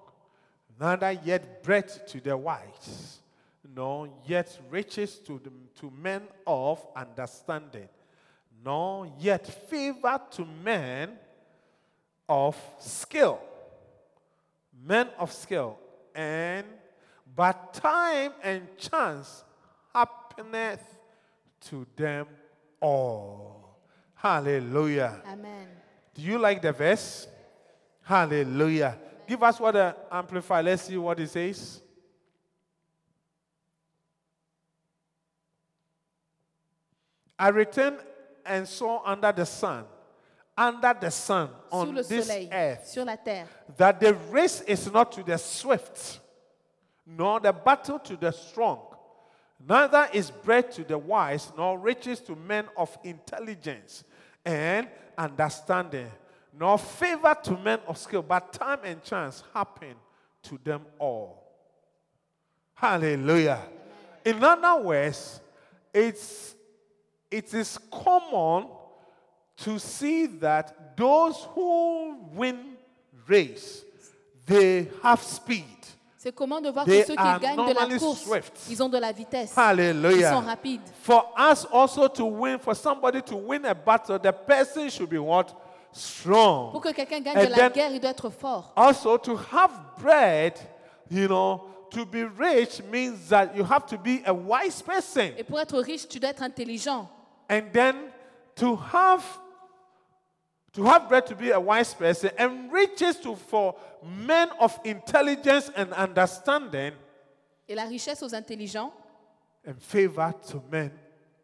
neither 0.81 1.13
yet 1.13 1.63
bread 1.63 1.89
to 2.09 2.21
the 2.21 2.37
wise, 2.37 3.19
nor 3.75 4.09
yet 4.27 4.59
riches 4.71 5.19
to, 5.19 5.41
the, 5.43 5.51
to 5.81 5.91
men 5.91 6.23
of 6.47 6.85
understanding, 6.95 7.89
nor 8.65 9.09
yet 9.19 9.47
favor 9.69 10.21
to 10.31 10.45
men 10.45 11.19
of 12.29 12.57
skill 12.79 13.41
men 14.87 15.09
of 15.19 15.33
skill, 15.33 15.79
and 16.15 16.67
but 17.35 17.75
time 17.75 18.33
and 18.43 18.77
chance 18.77 19.45
happeneth 19.93 20.83
to 21.61 21.87
them 21.97 22.27
all. 22.81 23.64
Hallelujah. 24.25 25.21
Amen. 25.27 25.67
Do 26.15 26.23
you 26.23 26.39
like 26.39 26.63
the 26.63 26.73
verse? 26.73 27.29
Hallelujah. 28.01 28.97
Give 29.29 29.43
us 29.43 29.61
what 29.61 29.73
the 29.73 29.95
amplify. 30.11 30.63
Let's 30.63 30.85
see 30.85 30.97
what 30.97 31.21
it 31.21 31.29
says. 31.29 31.83
I 37.39 37.49
returned 37.49 37.99
and 38.47 38.67
saw 38.67 39.03
under 39.05 39.31
the 39.31 39.45
sun, 39.45 39.85
under 40.57 40.97
the 40.99 41.11
sun 41.11 41.51
on 41.71 41.95
this 41.95 42.27
soleil, 42.27 42.49
earth, 42.51 42.87
sur 42.89 43.05
la 43.05 43.17
terre, 43.17 43.47
that 43.77 44.01
the 44.01 44.15
race 44.15 44.63
is 44.63 44.91
not 44.91 45.13
to 45.13 45.23
the 45.23 45.37
swift, 45.37 46.21
nor 47.07 47.41
the 47.41 47.53
battle 47.53 47.99
to 47.99 48.17
the 48.17 48.31
strong, 48.33 48.81
neither 49.69 50.09
is 50.15 50.31
bread 50.31 50.73
to 50.73 50.83
the 50.83 50.97
wise, 50.97 51.53
nor 51.59 51.79
riches 51.79 52.21
to 52.21 52.35
men 52.35 52.65
of 52.75 52.97
intelligence 53.05 54.05
and 54.45 54.89
understanding, 55.17 56.11
nor 56.59 56.79
favor 56.79 57.37
to 57.43 57.57
men 57.59 57.81
of 57.87 57.97
skill, 57.99 58.23
but 58.23 58.53
time 58.53 58.81
and 58.85 59.03
chance 59.03 59.43
happen 59.53 59.95
to 60.43 60.59
them 60.63 60.83
all. 60.99 61.43
Hallelujah. 62.75 63.63
In 64.25 64.43
other 64.43 64.83
words, 64.83 65.41
it's, 65.93 66.55
it 67.31 67.53
is 67.55 67.79
common 67.91 68.69
to 69.59 69.79
see 69.79 70.27
that 70.27 70.97
those 70.97 71.47
who 71.51 72.19
win 72.33 72.77
race, 73.27 73.85
they 74.47 74.89
have 75.03 75.23
speed. 75.23 75.65
C'est 76.25 76.35
comment 76.35 76.59
de 76.59 76.71
voir 76.71 76.87
They 76.87 77.03
que 77.03 77.09
ceux 77.09 77.19
are 77.19 77.39
qui 77.39 77.45
gagnent 77.45 77.57
de 77.69 77.75
la 77.75 77.81
normally 77.83 77.99
course, 77.99 78.23
swift. 78.23 78.53
ils 78.71 78.83
ont 78.83 78.89
de 78.89 78.97
la 78.97 79.13
vitesse, 79.13 79.51
ils 79.51 79.55
sont 79.55 79.61
Hallelujah. 79.61 80.41
rapides. 80.41 80.81
For 81.03 81.35
us 81.39 81.67
also 81.71 82.09
to 82.09 82.25
win, 82.25 82.59
for 82.59 82.75
somebody 82.75 83.21
to 83.21 83.37
win 83.37 83.67
a 83.67 83.75
battle, 83.75 84.19
the 84.19 84.33
person 84.33 84.89
should 84.89 85.11
be 85.11 85.19
what? 85.19 85.49
Strong. 85.93 86.73
Pour 86.73 86.81
que 86.81 86.93
quelqu'un 86.95 87.21
gagne 87.21 87.37
And 87.37 87.45
de 87.45 87.51
la 87.51 87.57
then- 87.57 87.73
guerre, 87.73 87.91
il 87.93 88.01
doit 88.01 88.11
être 88.13 88.31
fort. 88.31 88.73
Also 88.75 89.19
to 89.19 89.37
have 89.53 89.71
bread, 90.01 90.55
you 91.11 91.29
know, 91.29 91.61
to 91.91 92.07
be 92.07 92.25
rich 92.25 92.83
means 92.91 93.29
that 93.29 93.55
you 93.55 93.63
have 93.63 93.85
to 93.87 93.99
be 93.99 94.23
a 94.25 94.33
wise 94.33 94.81
person. 94.81 95.31
Et 95.37 95.45
pour 95.45 95.61
être 95.61 95.79
riche, 95.79 96.09
tu 96.09 96.19
dois 96.19 96.31
être 96.31 96.43
intelligent. 96.43 97.07
And 97.51 97.65
then 97.71 97.97
to 98.57 98.77
have 98.95 99.23
to 100.75 100.83
have 100.85 101.09
bread 101.09 101.25
to 101.27 101.35
be 101.37 101.51
a 101.51 101.61
wise 101.61 101.95
person 101.95 102.31
and 102.37 102.73
riches 102.73 103.17
to 103.17 103.37
for 103.37 103.75
men 104.05 104.49
of 104.61 104.79
intelligence 104.85 105.71
and 105.77 105.93
understanding 105.93 106.93
Et 107.69 107.75
la 107.75 107.85
richesse 107.85 108.23
aux 108.23 108.35
intelligents 108.35 108.93
and 109.67 109.75
favor 109.81 110.33
to 110.47 110.63
men 110.71 110.91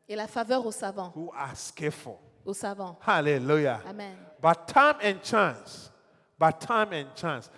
et 0.09 0.17
la 0.17 0.27
faveur 0.27 0.65
aux 0.67 0.73
savants. 0.73 1.13
who 1.15 1.31
are 1.33 1.55
skillful. 1.55 2.19
Aux 2.47 2.53
savants. 2.55 2.97
Hallelujah. 3.01 3.81
Amen. 3.87 4.17
But 4.41 4.67
time 4.67 4.97
and 5.03 5.23
chance. 5.23 5.91
But 6.39 6.61
time 6.61 6.93
and 6.93 7.15
chance. 7.15 7.51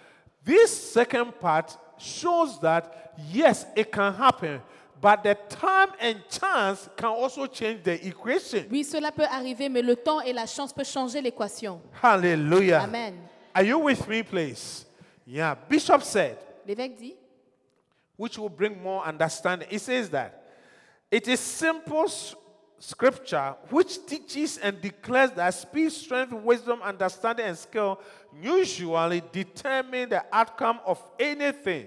This 0.45 0.93
second 0.93 1.39
part 1.41 1.77
shows 1.99 2.61
that 2.61 3.15
yes, 3.31 3.65
it 3.77 3.91
can 3.93 4.13
happen, 4.13 4.61
but 5.03 5.25
the 5.25 5.35
time 5.49 5.89
and 6.01 6.23
chance 6.31 6.89
can 6.97 7.09
also 7.09 7.49
change 7.49 7.83
the 7.83 8.07
equation. 8.07 8.65
Oui, 8.71 8.85
cela 8.85 9.11
peut 9.11 9.27
arriver, 9.29 9.69
mais 9.69 9.83
le 9.83 9.97
temps 9.97 10.21
et 10.21 10.33
la 10.33 10.47
chance 10.47 10.73
peuvent 10.73 10.87
changer 10.87 11.21
l'équation. 11.21 11.81
Hallelujah. 12.01 12.83
Amen. 12.85 13.15
Are 13.53 13.65
you 13.65 13.81
with 13.81 14.07
me, 14.07 14.23
please? 14.23 14.87
Yeah. 15.27 15.57
Bishop 15.69 16.05
said, 16.05 16.39
L'évêque 16.65 16.97
dit, 16.97 17.17
which 18.17 18.39
will 18.39 18.49
bring 18.49 18.81
more 18.81 19.05
understanding. 19.05 19.67
He 19.69 19.79
says 19.79 20.09
that 20.11 20.41
it 21.11 21.27
is 21.27 21.41
simple 21.41 22.07
scripture 22.79 23.57
which 23.71 24.07
teaches 24.07 24.59
and 24.59 24.81
declares 24.81 25.33
that 25.33 25.53
speed, 25.53 25.91
strength, 25.91 26.33
wisdom, 26.33 26.81
understanding, 26.81 27.47
and 27.47 27.59
skill 27.59 27.99
usually 28.41 29.21
determine 29.33 30.11
the 30.11 30.25
outcome 30.33 30.79
of 30.87 31.03
anything. 31.19 31.87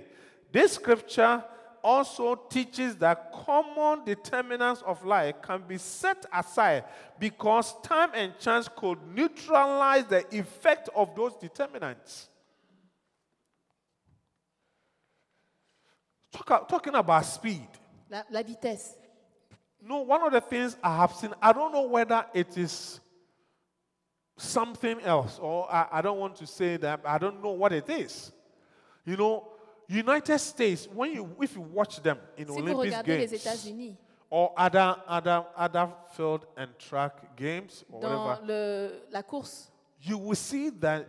This 0.51 0.73
scripture 0.73 1.41
also 1.86 2.34
teaches 2.50 2.95
that 2.95 3.32
common 3.32 4.04
determinants 4.04 4.82
of 4.82 5.06
life 5.06 5.36
can 5.43 5.62
be 5.67 5.78
set 5.78 6.26
aside 6.34 6.84
because 7.19 7.80
time 7.82 8.10
and 8.15 8.34
chance 8.39 8.67
could 8.76 8.98
neutralize 9.13 10.06
the 10.06 10.26
effect 10.36 10.89
of 10.95 11.15
those 11.15 11.36
determinants. 11.36 12.28
Talk, 16.34 16.67
talking 16.67 16.95
about 16.95 17.24
speed. 17.24 17.67
la, 18.10 18.24
la 18.32 18.41
vitesse. 18.41 18.95
No, 19.80 20.00
one 20.00 20.24
of 20.24 20.32
the 20.32 20.41
things 20.41 20.76
I 20.84 20.98
have 20.98 21.13
seen, 21.13 21.34
I 21.39 21.54
don't 21.54 21.71
know 21.71 21.84
whether 21.84 22.26
it 22.34 22.58
is 22.58 23.00
something 24.38 25.00
else, 25.02 25.38
or 25.39 25.71
I, 25.71 25.88
I 25.91 26.02
don't 26.02 26.17
want 26.17 26.36
to 26.38 26.48
say 26.48 26.78
that, 26.78 27.02
I 27.06 27.19
don't 27.19 27.43
know 27.43 27.52
what 27.52 27.71
it 27.71 27.88
is. 27.88 28.32
You 29.06 29.17
know, 29.17 29.48
United 29.89 30.38
States, 30.39 30.88
when 30.93 31.13
you 31.13 31.28
if 31.41 31.56
you 31.56 31.62
watch 31.62 32.02
them 32.02 32.17
in 32.38 32.45
Si 32.48 32.52
vous 32.52 32.58
Olympic 32.60 32.91
regardez 32.93 33.28
les 33.28 33.38
Games 33.38 33.95
or 34.30 34.52
other 34.58 34.95
other 35.08 35.43
other 35.56 35.88
field 36.15 36.45
and 36.58 36.67
track 36.78 37.36
games 37.36 37.86
or 37.91 38.02
dans 38.02 38.26
whatever, 38.26 38.45
le- 38.48 38.91
la 39.12 39.21
course, 39.24 39.71
you 40.02 40.17
will 40.17 40.36
see 40.36 40.71
that 40.71 41.06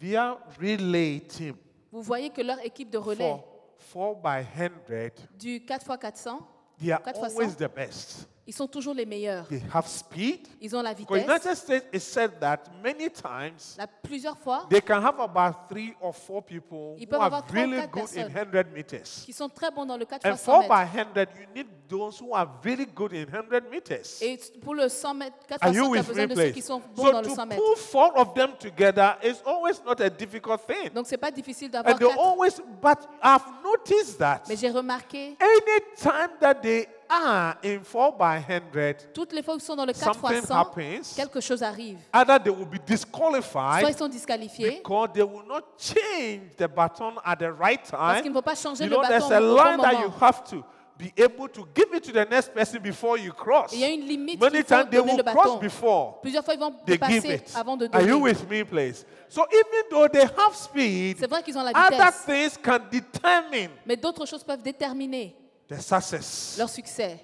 their 0.00 0.36
relay 0.60 1.20
team 1.20 1.54
vous 1.92 2.02
voyez 2.02 2.30
que 2.30 2.42
leur 2.42 2.58
équipe 2.64 2.90
de 2.90 2.98
relais 2.98 3.36
for 3.78 4.16
4 4.16 4.22
by 4.22 4.42
100, 4.42 5.28
du 5.38 5.58
4x400, 5.60 6.40
they 6.80 6.90
are 6.90 7.00
4 7.02 7.14
always 7.16 7.54
100. 7.54 7.56
the 7.58 7.68
best. 7.68 8.28
Ils 8.46 8.52
sont 8.54 8.66
toujours 8.66 8.92
les 8.94 9.06
meilleurs. 9.06 9.46
They 9.48 9.62
have 9.72 9.86
speed. 9.86 10.48
Ils 10.60 10.74
ont 10.74 10.82
la 10.82 10.92
vitesse. 10.92 11.22
United 11.24 11.54
States 11.54 11.86
is 11.92 12.00
said 12.00 12.32
that 12.40 12.58
many 12.82 13.08
times 13.08 13.76
Là, 13.78 13.86
plusieurs 14.02 14.36
fois, 14.36 14.66
they 14.68 14.80
can 14.80 15.00
have 15.00 15.20
about 15.20 15.68
three 15.68 15.94
or 16.00 16.12
four 16.12 16.42
people 16.42 16.96
Ils 16.98 17.04
who 17.04 17.10
peuvent 17.10 17.20
are 17.20 17.26
avoir 17.26 17.46
trois 17.46 17.60
ou 17.60 17.62
really 17.62 17.76
quatre 17.76 17.90
good 17.92 18.02
in 18.02 18.28
personnes. 18.28 18.32
100 18.32 18.72
meters. 18.74 19.22
qui 19.24 19.32
sont 19.32 19.48
très 19.48 19.70
bons 19.70 19.86
dans 19.86 19.96
le 19.96 20.04
4 20.04 20.26
And 20.26 20.32
x 20.34 20.42
100 20.42 20.62
4 20.62 20.68
by 20.68 20.96
mètres. 20.96 21.08
100, 21.14 21.40
you 21.40 21.46
need 21.54 21.66
those 21.88 22.20
who 22.20 22.34
are 22.34 22.48
really 22.64 22.86
good 22.86 23.12
in 23.12 23.26
100 23.26 23.70
meters. 23.70 24.20
Et 24.22 24.38
pour 24.60 24.74
le 24.74 24.88
100 24.88 25.14
mètres, 25.14 25.36
4 25.46 25.62
Are 25.62 25.70
x 25.70 25.78
100, 25.78 25.84
you 25.86 25.92
tu 25.92 25.98
as 25.98 26.02
besoin 26.02 26.26
de 26.26 26.34
ceux 26.34 26.50
qui 26.50 26.62
sont 26.62 26.82
bons 26.96 27.04
So 27.06 27.12
dans 27.12 27.20
le 27.20 27.26
to 27.28 27.34
100 27.36 27.46
mètres. 27.46 27.62
pull 27.62 27.76
four 27.76 28.16
of 28.18 28.34
them 28.34 28.50
together 28.58 29.16
is 29.22 29.36
always 29.46 29.80
not 29.84 30.00
a 30.00 30.10
difficult 30.10 30.60
thing. 30.66 30.90
Donc, 30.92 31.06
c'est 31.06 31.16
pas 31.16 31.30
difficile 31.30 31.70
d'avoir 31.70 31.94
And 31.94 31.98
they 31.98 32.08
4. 32.12 32.18
always, 32.18 32.60
but 32.82 32.98
I've 33.22 33.44
noticed 33.62 34.18
that 34.18 34.40
Mais 34.48 34.56
j'ai 34.56 34.70
remarqué, 34.70 35.36
anytime 35.38 36.30
that 36.40 36.54
they 36.60 36.86
are 37.12 37.56
in 37.62 37.80
4 37.84 38.12
by 38.18 38.38
100, 38.40 39.12
toutes 39.12 39.32
les 39.32 39.42
fois 39.42 39.54
où 39.54 39.58
ils 39.58 39.60
sont 39.62 39.76
dans 39.76 39.84
le 39.84 39.92
4 39.92 40.14
Something 40.14 40.38
x 40.38 40.46
100, 40.48 40.54
happens. 40.60 41.14
quelque 41.16 41.40
chose 41.40 41.62
arrive. 41.62 41.98
either 42.12 42.38
they 42.42 42.50
will 42.50 42.64
be 42.66 42.76
Soit 42.76 42.86
disqualified 42.86 43.88
ils 43.88 43.94
sont 43.96 44.08
disqualifiés, 44.08 44.70
because 44.82 45.10
they 45.12 45.22
will 45.22 45.44
not 45.46 45.62
change 45.78 46.56
the 46.56 46.66
baton 46.68 47.14
at 47.24 47.36
the 47.36 47.50
right 47.52 47.80
parce 47.90 48.14
time. 48.14 48.22
qu'il 48.22 48.30
ne 48.30 48.36
faut 48.36 48.42
pas 48.42 48.54
changer 48.54 48.84
You 48.84 48.90
le 48.90 48.96
know, 48.96 49.02
there's 49.08 49.24
bâton 49.24 49.34
a 49.34 49.40
au 49.40 49.56
line 49.56 49.76
bon 49.76 49.82
that 49.82 49.92
you 49.92 49.98
moment. 50.08 50.20
have 50.20 50.44
to 50.44 50.64
be 50.98 51.12
able 51.16 51.48
to 51.48 51.66
give 51.74 51.92
it 51.94 52.02
to 52.04 52.12
the 52.12 52.24
next 52.30 52.52
person 52.54 52.80
before 52.80 53.18
you 53.18 53.32
cross. 53.32 53.72
Il 53.72 53.80
y 53.80 53.84
a 53.84 53.88
une 53.88 54.02
limite 54.06 54.40
Many 54.40 54.52
qu'il 54.58 54.62
faut 54.64 54.68
times 54.74 54.90
they 54.90 54.98
donner 54.98 55.12
will 55.12 55.18
le 55.18 55.32
cross 55.32 55.46
bâton. 55.46 55.58
before 55.58 56.20
Plusieurs 56.20 56.44
fois, 56.44 56.54
ils 56.54 56.60
vont 56.60 56.72
they 56.86 56.92
give 56.96 57.00
passer 57.22 57.34
it. 57.36 57.52
avant 57.56 57.76
de 57.76 57.88
Are 57.92 58.02
you 58.02 58.08
donner. 58.20 58.22
with 58.22 58.48
me, 58.48 58.62
please? 58.64 59.04
So 59.28 59.44
even 59.50 59.84
though 59.90 60.06
they 60.08 60.22
have 60.24 60.54
speed, 60.54 61.16
C'est 61.18 61.26
vrai 61.28 61.42
qu'ils 61.42 61.58
ont 61.58 61.62
la 61.62 61.70
other 61.70 61.96
vitesse, 61.96 62.24
things 62.24 62.56
can 62.62 62.78
determine 62.90 63.70
mais 63.84 63.96
d'autres 63.96 64.26
choses 64.26 64.44
peuvent 64.44 64.62
déterminer 64.62 65.34
success. 65.80 66.56
leur 66.58 66.68
succès. 66.68 67.18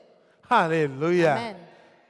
Hallelujah. 0.49 1.33
Amen. 1.37 1.57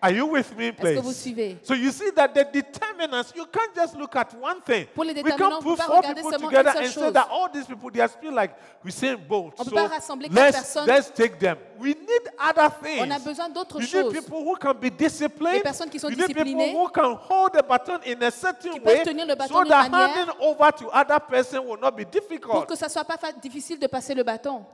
Are 0.00 0.12
you 0.12 0.26
with 0.26 0.56
me, 0.56 0.68
Est-ce 0.68 0.94
que 0.94 1.00
vous 1.00 1.12
suivez? 1.12 1.58
So 1.64 1.74
you 1.74 1.90
see 1.90 2.12
that 2.14 2.28
the 2.32 2.44
determinants, 2.44 3.32
you 3.34 3.44
can't 3.46 3.74
just 3.74 3.96
look 3.96 4.14
at 4.14 4.32
one 4.40 4.60
thing. 4.60 4.86
Pour 4.94 5.02
les 5.02 5.12
We 5.12 5.24
déterminants, 5.24 5.38
can't 5.38 5.52
on 5.54 5.60
peut 5.60 5.74
put 5.74 5.82
four 5.82 6.02
people 6.02 6.30
together 6.38 6.70
and 6.76 6.86
say 6.86 7.00
chose. 7.00 7.12
that 7.14 7.26
all 7.32 7.48
these 7.52 7.66
people, 7.66 7.90
they 7.90 8.00
are 8.00 8.06
still 8.08 8.32
like 8.32 8.52
Usain 8.84 9.16
Bolt. 9.16 9.54
On 9.58 9.64
peut 9.64 9.74
pas 9.74 9.88
rassembler 9.88 10.28
let's, 10.30 10.56
personnes. 10.56 10.86
let's 10.86 11.10
take 11.12 11.40
them. 11.40 11.56
We 11.80 11.96
need 11.96 12.30
other 12.38 12.70
things. 12.80 13.02
On 13.02 13.10
a 13.10 13.18
besoin 13.18 13.48
d'autres 13.48 13.80
You 13.80 13.86
choses. 13.88 14.14
need 14.14 14.22
people 14.22 14.44
who 14.44 14.54
can 14.54 14.74
be 14.74 14.88
disciplined. 14.88 15.56
Des 15.56 15.62
personnes 15.64 15.90
qui 15.90 15.98
sont 15.98 16.10
you 16.10 16.16
need 16.16 16.28
people 16.28 16.44
disciplinées. 16.44 16.72
who 16.74 16.88
can 16.90 17.14
hold 17.28 17.54
the 17.54 17.62
baton 17.68 17.98
in 18.06 18.22
a 18.22 18.30
certain 18.30 18.70
Qui 18.74 18.78
peuvent 18.78 18.98
way 18.98 19.02
tenir 19.02 19.26
le 19.26 19.34
bâton 19.34 19.52
so 19.52 19.64
that 19.64 19.90
manière 19.90 20.14
handing 20.16 20.34
over 20.40 20.70
to 20.78 20.88
other 20.90 21.18
person 21.18 21.58
will 21.66 21.76
not 21.80 21.90
be 21.96 22.04
Pour 22.04 22.12
difficult. 22.12 22.66
que 22.68 22.76
ça 22.76 22.86
ne 22.86 22.90
soit 22.92 23.02
pas 23.04 23.18
difficile 23.42 23.80
de 23.80 23.88
passer 23.88 24.14
le 24.14 24.22
bâton. 24.22 24.64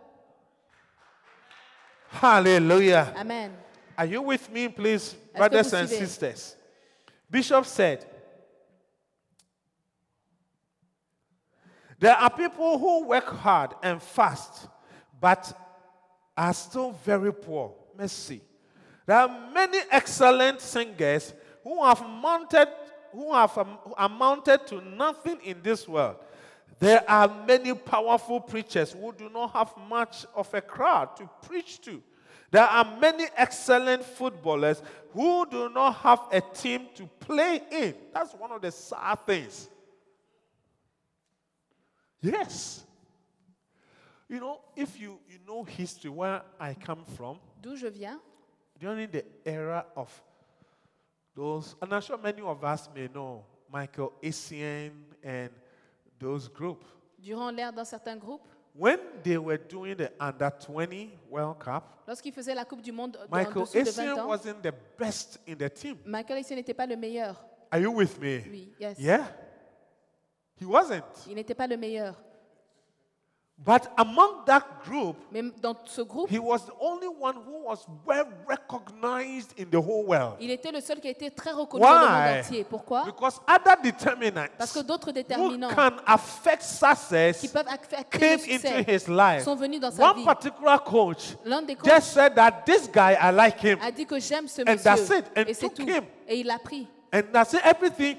Hallelujah. 2.14 3.12
Amen. 3.16 3.52
Are 3.98 4.06
you 4.06 4.22
with 4.22 4.50
me, 4.50 4.68
please, 4.68 5.14
brothers 5.36 5.72
and 5.72 5.88
sisters? 5.88 6.56
Bishop 7.30 7.64
said, 7.66 8.06
There 11.98 12.14
are 12.14 12.30
people 12.30 12.78
who 12.78 13.06
work 13.06 13.26
hard 13.26 13.72
and 13.82 14.02
fast, 14.02 14.68
but 15.20 15.52
are 16.36 16.52
still 16.52 16.92
very 17.04 17.32
poor. 17.32 17.72
Mercy. 17.96 18.40
There 19.06 19.16
are 19.16 19.50
many 19.52 19.78
excellent 19.90 20.60
singers 20.60 21.32
who 21.62 21.84
have 21.84 22.00
mounted, 22.00 22.68
who 23.12 23.32
have 23.32 23.56
um, 23.56 23.78
amounted 23.96 24.66
to 24.68 24.80
nothing 24.80 25.38
in 25.42 25.62
this 25.62 25.86
world. 25.86 26.16
There 26.78 27.08
are 27.08 27.28
many 27.46 27.74
powerful 27.74 28.40
preachers 28.40 28.92
who 28.92 29.12
do 29.12 29.28
not 29.28 29.52
have 29.52 29.72
much 29.88 30.26
of 30.34 30.52
a 30.52 30.60
crowd 30.60 31.16
to 31.16 31.28
preach 31.46 31.80
to. 31.82 32.02
There 32.50 32.62
are 32.64 32.84
many 33.00 33.26
excellent 33.36 34.04
footballers 34.04 34.82
who 35.12 35.46
do 35.50 35.68
not 35.70 35.96
have 35.96 36.20
a 36.32 36.40
team 36.40 36.86
to 36.94 37.06
play 37.20 37.60
in. 37.70 37.94
That's 38.12 38.32
one 38.34 38.52
of 38.52 38.62
the 38.62 38.70
sad 38.70 39.26
things. 39.26 39.68
Yes. 42.20 42.84
You 44.28 44.40
know, 44.40 44.60
if 44.76 45.00
you, 45.00 45.18
you 45.28 45.38
know 45.46 45.62
history, 45.64 46.10
where 46.10 46.42
I 46.58 46.74
come 46.74 47.04
from, 47.16 47.38
D'où 47.60 47.76
je 47.76 47.88
viens, 47.88 48.18
during 48.78 49.10
the 49.10 49.24
era 49.44 49.84
of 49.96 50.10
those, 51.34 51.74
and 51.80 51.92
I'm 51.92 52.00
sure 52.00 52.18
many 52.18 52.40
of 52.40 52.62
us 52.64 52.88
may 52.94 53.08
know 53.08 53.44
Michael 53.70 54.12
Essien 54.22 54.92
and 55.22 55.50
those 56.18 56.48
group. 56.48 56.84
durant 57.18 57.50
l'ère 57.50 57.72
d'un 57.72 57.84
certain 57.84 58.16
groupe, 58.16 58.42
When 58.76 58.98
they 59.22 59.36
were 59.38 59.56
doing 59.56 59.94
the 59.94 60.10
under 60.18 60.50
20 60.50 61.10
World 61.30 61.58
Cup, 61.60 61.84
lorsqu'il 62.08 62.32
faisait 62.32 62.54
la 62.56 62.64
Coupe 62.64 62.82
du 62.82 62.90
Monde 62.90 63.16
en 63.16 63.30
Michael 63.30 63.62
dessous 63.62 63.78
de 63.78 63.84
20 63.84 63.88
Essien 63.88 64.18
ans, 64.18 64.28
wasn't 64.28 64.62
the 64.62 64.74
best 64.98 65.40
in 65.48 65.54
the 65.54 65.72
team. 65.72 65.96
Michael 66.04 66.38
Essien 66.38 66.56
n'était 66.56 66.74
pas 66.74 66.86
le 66.86 66.96
meilleur. 66.96 67.44
Are 67.70 67.80
you 67.80 67.92
with 67.92 68.18
me? 68.20 68.40
Oui, 68.50 68.72
yes. 68.80 68.98
Yeah? 68.98 69.24
He 70.60 70.64
wasn't. 70.64 71.04
Il 71.28 71.36
n'était 71.36 71.54
pas 71.54 71.68
le 71.68 71.76
meilleur. 71.76 72.20
But 73.56 73.88
among 73.96 74.44
that 74.46 74.62
group, 74.84 75.16
Mais 75.30 75.40
dans 75.62 75.76
ce 75.86 76.02
groupe, 76.02 76.28
he 76.30 76.38
was 76.38 76.66
the 76.66 76.72
only 76.80 77.06
one 77.06 77.36
who 77.36 77.64
was 77.68 77.86
well 78.04 78.26
recognized 78.46 79.52
in 79.56 79.70
the 79.70 79.76
whole 79.80 80.04
world. 80.04 80.34
il 80.40 80.50
était 80.50 80.72
le 80.72 80.80
seul 80.80 81.00
qui 81.00 81.08
a 81.08 81.12
été 81.12 81.30
très 81.30 81.52
reconnu 81.52 81.82
dans 81.82 81.88
le 81.90 81.96
Why? 81.96 82.34
monde 82.34 82.44
entier. 82.44 82.64
Pourquoi 82.64 83.04
Because 83.04 83.40
other 83.48 83.76
determinants 83.82 84.48
Parce 84.58 84.72
que 84.72 84.80
d'autres 84.80 85.08
who 85.08 85.12
déterminants 85.12 85.68
can 85.74 85.92
affect 86.04 86.62
qui 86.62 86.68
success 86.68 87.46
peuvent 87.52 87.68
affecter 87.68 88.18
came 88.18 88.38
le 88.38 88.54
into 88.54 88.68
succès 88.68 88.84
his 88.88 89.08
life. 89.08 89.44
sont 89.44 89.56
venus 89.56 89.80
dans 89.80 89.92
sa 89.92 90.10
One 90.10 90.16
vie. 90.18 90.24
particular 90.24 90.82
coach 90.82 91.36
L'un 91.44 91.62
des 91.62 91.76
just 91.84 92.12
said 92.12 92.34
that 92.34 92.64
this 92.66 92.88
guy, 92.92 93.14
I 93.18 93.30
like 93.32 93.58
him. 93.64 93.78
a 93.80 93.90
dit 93.92 94.04
que 94.04 94.18
j'aime 94.18 94.48
ce 94.48 94.62
And 94.62 94.76
that's 94.76 95.00
monsieur. 95.00 95.18
it. 95.18 95.26
And 95.36 95.44
Et 95.46 95.54
c'est 95.54 95.68
took 95.68 95.74
tout. 95.76 95.88
him. 95.88 96.04
Et 96.28 96.40
il 96.40 96.46
l'a 96.46 96.58
pris. 96.58 96.86
And 97.16 97.22
that's 97.32 97.54
it, 97.54 97.60
everything 97.62 98.16
Et 98.16 98.18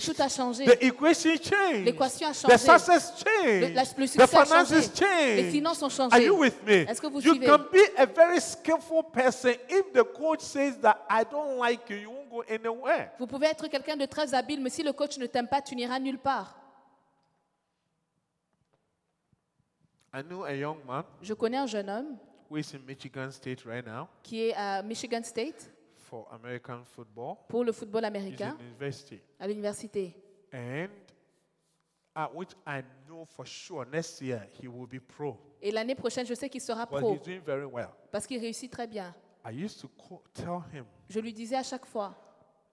changed. 0.00 0.04
tout 0.14 0.22
a 0.22 0.28
changé. 0.28 0.66
The 0.66 0.84
equation 0.86 1.36
changed. 1.36 1.84
L'équation 1.84 2.28
a 2.28 2.32
The 2.32 2.56
changé. 2.56 2.58
success 2.58 3.12
Le, 3.24 3.24
changed. 3.24 3.74
la- 3.74 3.82
le 3.82 3.86
The 3.88 4.06
succès 4.06 4.22
a 4.22 4.26
finances 4.28 4.68
changé. 4.68 4.82
changed. 4.94 5.36
Les 5.36 5.50
finances 5.50 5.82
ont 5.82 5.86
Are 5.86 6.10
changé. 6.10 6.24
you 6.26 6.36
with 6.38 6.62
me? 6.64 6.72
Est-ce 6.88 7.00
que 7.00 7.08
vous 7.08 7.20
you 7.20 7.32
suivez? 7.32 7.46
can 7.46 7.58
be 7.72 7.80
a 7.98 8.06
very 8.06 8.40
skillful 8.40 9.02
person 9.02 9.52
if 9.68 9.92
the 9.92 10.04
coach 10.04 10.42
says 10.42 10.78
that 10.80 11.04
I 11.10 11.24
don't 11.24 11.58
like 11.58 11.90
you, 11.90 11.96
you 11.96 12.08
won't 12.10 12.30
go 12.30 12.42
anywhere. 12.48 13.10
Vous 13.18 13.26
pouvez 13.26 13.48
être 13.48 13.66
quelqu'un 13.66 13.96
de 13.96 14.06
très 14.06 14.32
habile, 14.32 14.60
mais 14.62 14.70
si 14.70 14.84
le 14.84 14.92
coach 14.92 15.18
ne 15.18 15.26
t'aime 15.26 15.48
pas, 15.48 15.60
tu 15.60 15.74
n'iras 15.74 15.98
nulle 15.98 16.18
part. 16.20 16.54
I 20.14 20.22
know 20.22 20.44
a 20.44 20.52
young 20.54 20.78
man 20.86 21.02
Je 21.20 21.34
connais 21.34 21.58
un 21.58 21.66
jeune 21.66 21.90
homme 21.90 22.16
who 22.48 22.56
is 22.58 22.72
in 22.74 22.78
Michigan 22.86 23.30
State 23.32 23.64
right 23.66 23.84
now 23.84 24.06
qui 24.22 24.46
est 24.48 24.54
à 24.54 24.82
Michigan 24.82 25.22
State 25.24 25.68
for 26.06 26.26
American 26.32 26.82
football. 26.84 27.36
pour 27.48 27.64
le 27.64 27.72
football 27.72 28.04
américain 28.04 28.56
in 28.60 28.64
university. 28.64 29.20
à 29.38 29.46
l'université. 29.46 30.14
And 30.52 30.88
which 32.34 32.52
I 32.66 32.82
know 33.06 33.24
for 33.26 33.44
sure 33.46 33.84
next 33.86 34.20
year 34.22 34.48
he 34.62 34.66
will 34.68 34.86
be 34.86 35.00
pro. 35.00 35.36
Et 35.60 35.70
l'année 35.70 35.94
prochaine, 35.94 36.24
je 36.26 36.34
sais 36.34 36.48
qu'il 36.48 36.60
sera 36.60 36.86
But 36.86 37.00
pro 37.00 37.14
he's 37.14 37.22
doing 37.22 37.40
very 37.40 37.66
well. 37.66 37.88
parce 38.10 38.26
qu'il 38.26 38.40
réussit 38.40 38.70
très 38.70 38.86
bien. 38.86 39.14
I 39.44 39.52
used 39.64 39.80
to 39.80 39.88
co- 39.88 40.22
tell 40.32 40.60
him 40.72 40.84
Je 41.08 41.20
lui 41.20 41.32
disais 41.32 41.56
à 41.56 41.62
chaque 41.62 41.86
fois, 41.86 42.14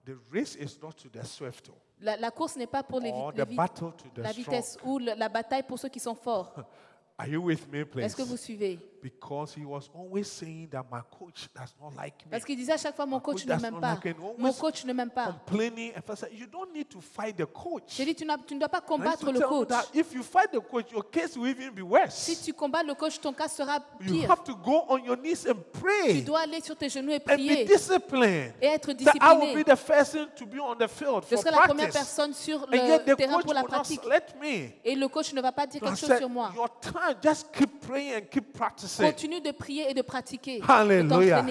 the 0.06 0.12
race 0.32 0.54
is 0.56 0.78
not 0.82 0.92
to 0.92 1.08
the 1.08 1.22
swift 1.24 1.70
la, 2.00 2.16
la 2.16 2.30
course 2.30 2.56
n'est 2.56 2.66
pas 2.66 2.82
pour 2.82 3.00
les, 3.00 3.12
vi- 3.12 3.16
or 3.18 3.32
les 3.32 3.44
the 3.44 3.48
vi- 3.48 3.56
battle 3.56 3.92
to 3.96 4.08
the 4.14 4.18
la 4.18 4.30
strong. 4.32 4.44
vitesse 4.44 4.78
ou 4.84 4.98
le- 4.98 5.14
la 5.14 5.28
bataille 5.28 5.62
pour 5.62 5.78
ceux 5.78 5.88
qui 5.88 6.00
sont 6.00 6.14
forts. 6.14 6.54
Are 7.18 7.28
you 7.28 7.40
with 7.42 7.68
me, 7.70 7.84
please? 7.84 8.06
Est-ce 8.06 8.16
que 8.16 8.22
vous 8.22 8.36
suivez? 8.36 8.78
Because 9.04 9.52
he 9.54 9.66
was 9.66 9.90
always 9.94 10.26
saying 10.26 10.68
that 10.70 10.82
my 10.90 11.02
coach 11.18 11.50
does 11.54 11.74
not 11.78 11.92
like 11.94 12.24
me. 12.24 12.30
Parce 12.30 12.42
qu'il 12.42 12.56
disait 12.56 12.72
à 12.72 12.78
chaque 12.78 12.96
fois, 12.96 13.04
mon 13.04 13.20
coach 13.20 13.44
ne 13.44 13.54
m'aime 13.54 13.78
pas. 13.78 13.98
Mon 14.38 14.50
coach 14.54 14.82
ne 14.86 14.94
m'aime 14.94 15.10
pas. 15.10 15.26
Complaining, 15.46 15.92
and 15.94 16.02
you 16.32 16.46
don't 16.46 16.72
need 16.72 16.88
to 16.88 17.02
fight 17.02 17.36
the 17.36 17.44
coach. 17.44 17.82
J'ai 17.88 18.06
dit, 18.06 18.14
tu, 18.14 18.26
tu 18.46 18.54
ne 18.54 18.60
dois 18.60 18.68
pas 18.70 18.80
combattre 18.80 19.30
le 19.30 19.40
coach. 19.40 19.68
that 19.68 19.84
if 19.92 20.14
you 20.14 20.22
fight 20.22 20.50
the 20.52 20.58
coach, 20.60 20.90
your 20.90 21.02
case 21.10 21.36
will 21.36 21.48
even 21.50 21.70
be 21.74 21.80
Si 21.80 21.82
worse. 21.82 22.42
tu 22.46 22.54
combats 22.54 22.82
le 22.82 22.94
coach, 22.94 23.20
ton 23.20 23.34
cas 23.34 23.48
sera 23.48 23.78
You 24.00 24.20
pire. 24.22 24.30
have 24.30 24.42
to 24.42 24.54
go 24.56 24.86
on 24.88 25.04
your 25.04 25.18
knees 25.18 25.44
and 25.46 25.56
Tu 25.74 25.80
pray 25.82 26.22
dois 26.22 26.40
aller 26.40 26.62
sur 26.62 26.74
tes 26.74 26.88
genoux 26.88 27.10
et 27.12 27.16
and 27.16 27.18
be 27.18 27.34
prier 27.34 27.64
disciplined. 27.66 28.54
et 28.62 28.66
être 28.68 28.90
That 28.94 29.12
I 29.20 29.34
will 29.36 29.54
be 29.54 29.64
discipliné. 29.64 29.64
the 29.64 29.76
first 29.76 30.16
to 30.36 30.46
be 30.46 30.58
on 30.60 30.76
the 30.78 30.88
field 30.88 31.24
Je 31.28 31.36
for 31.36 31.42
serai 31.44 31.50
la 31.50 31.58
première 31.58 31.90
practice. 31.90 31.92
personne 32.14 32.32
sur 32.32 32.62
And 32.62 32.72
yet 32.72 33.04
le 33.06 33.12
the 33.14 33.16
terrain 33.18 33.34
coach 33.34 33.44
pour 33.44 33.52
la 33.52 33.60
will 33.60 33.68
not 33.70 33.76
pratique. 33.76 34.04
let 34.06 34.34
me. 34.40 34.70
Et 34.82 34.94
le 34.94 35.08
coach 35.08 35.30
ne 35.34 35.42
va 35.42 35.52
pas 35.52 35.66
dire 35.66 35.82
quelque 35.82 35.94
chose 35.98 36.16
sur 36.16 36.28
moi. 36.30 36.50
your 36.56 36.70
time, 36.80 37.16
just 37.22 37.52
keep 37.52 37.80
praying 37.86 38.14
and 38.14 38.26
keep 38.30 38.50
practicing. 38.54 38.93
Continue 39.02 39.40
de 39.40 39.50
prier 39.50 39.90
et 39.90 39.94
de 39.94 40.02
pratiquer. 40.02 40.62
Hallelujah. 40.66 41.44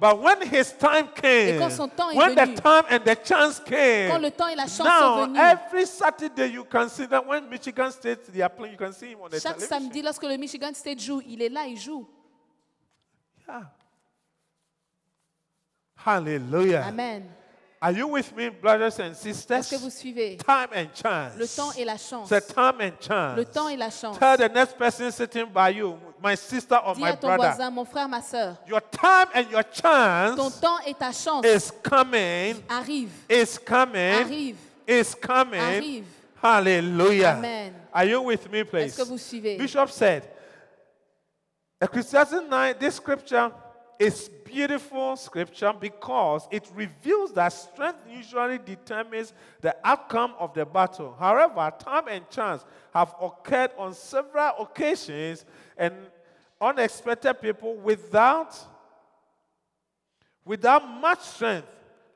But 0.00 0.20
when 0.20 0.42
his 0.42 0.76
time 0.76 1.08
came, 1.14 1.54
Et 1.54 1.58
quand 1.58 1.70
son 1.70 1.88
temps 1.88 2.10
est 2.10 2.16
when 2.16 2.34
venu, 2.34 2.54
the 2.56 2.60
time 2.60 2.84
and 2.90 2.98
the 3.04 3.16
chance 3.24 3.60
came, 3.60 4.10
Quand 4.10 4.18
le 4.18 4.30
temps 4.32 4.48
et 4.48 4.56
la 4.56 4.64
chance 4.64 4.78
sont 4.78 4.84
now 4.84 5.26
venus, 5.26 5.40
every 5.40 5.86
Saturday 5.86 6.48
you 6.48 6.64
can 6.64 6.88
see 6.88 7.06
that 7.06 7.24
when 7.24 7.48
Michigan 7.48 7.90
State 7.92 8.32
they 8.32 8.42
are 8.42 8.50
playing, 8.50 8.72
you 8.72 8.78
can 8.78 8.92
see 8.92 9.12
him 9.12 9.18
on 9.22 9.28
the 9.28 9.40
chaque 9.40 9.56
television. 9.56 9.68
samedi, 9.68 10.02
lorsque 10.02 10.24
le 10.24 10.36
Michigan 10.36 10.74
State 10.74 11.00
joue, 11.00 11.22
il 11.26 11.40
est 11.40 11.48
là, 11.48 11.66
il 11.66 11.78
joue. 11.78 12.06
Yeah. 13.46 13.70
Hallelujah. 16.04 16.86
Amen. 16.88 17.24
Are 17.84 17.92
you 17.92 18.08
with 18.08 18.34
me, 18.34 18.48
brothers 18.48 18.98
and 18.98 19.14
sisters? 19.14 19.58
Est-ce 19.58 19.74
que 19.74 19.78
vous 19.78 19.90
suivez? 19.90 20.38
Time 20.38 20.68
and 20.74 20.86
chance. 20.94 21.34
Le 21.36 21.46
temps 21.46 21.70
et 21.76 21.84
la 21.84 21.98
chance. 21.98 22.30
Say 22.30 22.40
time 22.40 22.80
and 22.80 22.92
chance. 22.98 23.36
Le 23.36 23.44
temps 23.44 23.68
et 23.68 23.76
la 23.76 23.90
chance. 23.90 24.18
Tell 24.18 24.38
the 24.38 24.48
next 24.48 24.78
person 24.78 25.10
sitting 25.12 25.44
by 25.52 25.68
you, 25.68 25.98
my 26.22 26.34
sister 26.34 26.76
or 26.82 26.94
Dis 26.94 27.02
my 27.02 27.10
à 27.10 27.16
ton 27.16 27.26
brother, 27.26 27.50
voisin, 27.50 27.70
mon 27.70 27.84
frère, 27.84 28.08
ma 28.08 28.22
soeur, 28.22 28.56
your 28.66 28.80
time 28.80 29.26
and 29.34 29.50
your 29.50 29.62
ton 29.62 29.82
chance 29.82 30.60
temps 30.62 30.78
et 30.86 30.94
ta 30.94 31.12
chance 31.12 31.44
is 31.44 31.70
coming. 31.82 32.56
arrive, 32.70 33.10
Is 33.28 33.58
coming. 33.58 34.14
arrive. 34.14 34.56
Is 34.88 35.14
coming. 35.14 35.60
Arrive. 35.60 36.06
Hallelujah. 36.42 37.34
Amen. 37.36 37.74
Are 37.92 38.06
you 38.06 38.22
with 38.22 38.50
me, 38.50 38.60
Est-ce 38.60 38.70
please? 38.70 38.96
que 38.96 39.04
vous 39.04 39.18
suivez? 39.18 39.58
Bishop 39.58 39.90
said, 39.90 40.22
Ecclesiastes 41.82 42.48
9, 42.48 42.76
this 42.80 42.94
scripture 42.94 43.52
is 43.98 44.28
beautiful 44.44 45.16
scripture 45.16 45.72
because 45.78 46.46
it 46.50 46.68
reveals 46.74 47.32
that 47.34 47.48
strength 47.50 47.98
usually 48.08 48.58
determines 48.58 49.32
the 49.60 49.74
outcome 49.84 50.34
of 50.38 50.52
the 50.54 50.64
battle. 50.64 51.14
However, 51.18 51.72
time 51.78 52.08
and 52.08 52.28
chance 52.30 52.64
have 52.92 53.14
occurred 53.20 53.70
on 53.78 53.94
several 53.94 54.52
occasions 54.60 55.44
and 55.76 55.94
unexpected 56.60 57.34
people 57.40 57.74
without 57.76 58.56
without 60.44 60.86
much 61.00 61.20
strength 61.20 61.66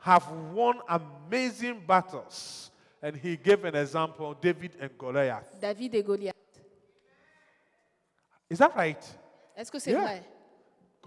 have 0.00 0.28
won 0.52 0.80
amazing 0.88 1.82
battles. 1.86 2.70
And 3.02 3.16
he 3.16 3.36
gave 3.36 3.64
an 3.64 3.74
example, 3.74 4.34
David 4.40 4.72
and 4.80 4.90
Goliath. 4.98 5.48
David 5.60 5.94
et 5.94 6.02
Goliath. 6.04 6.34
Is 8.50 8.58
that 8.58 8.74
right? 8.76 9.02
Est-ce 9.56 9.70
que 9.70 9.78
c'est 9.78 9.92
Yeah. 9.92 10.00
vrai 10.02 10.22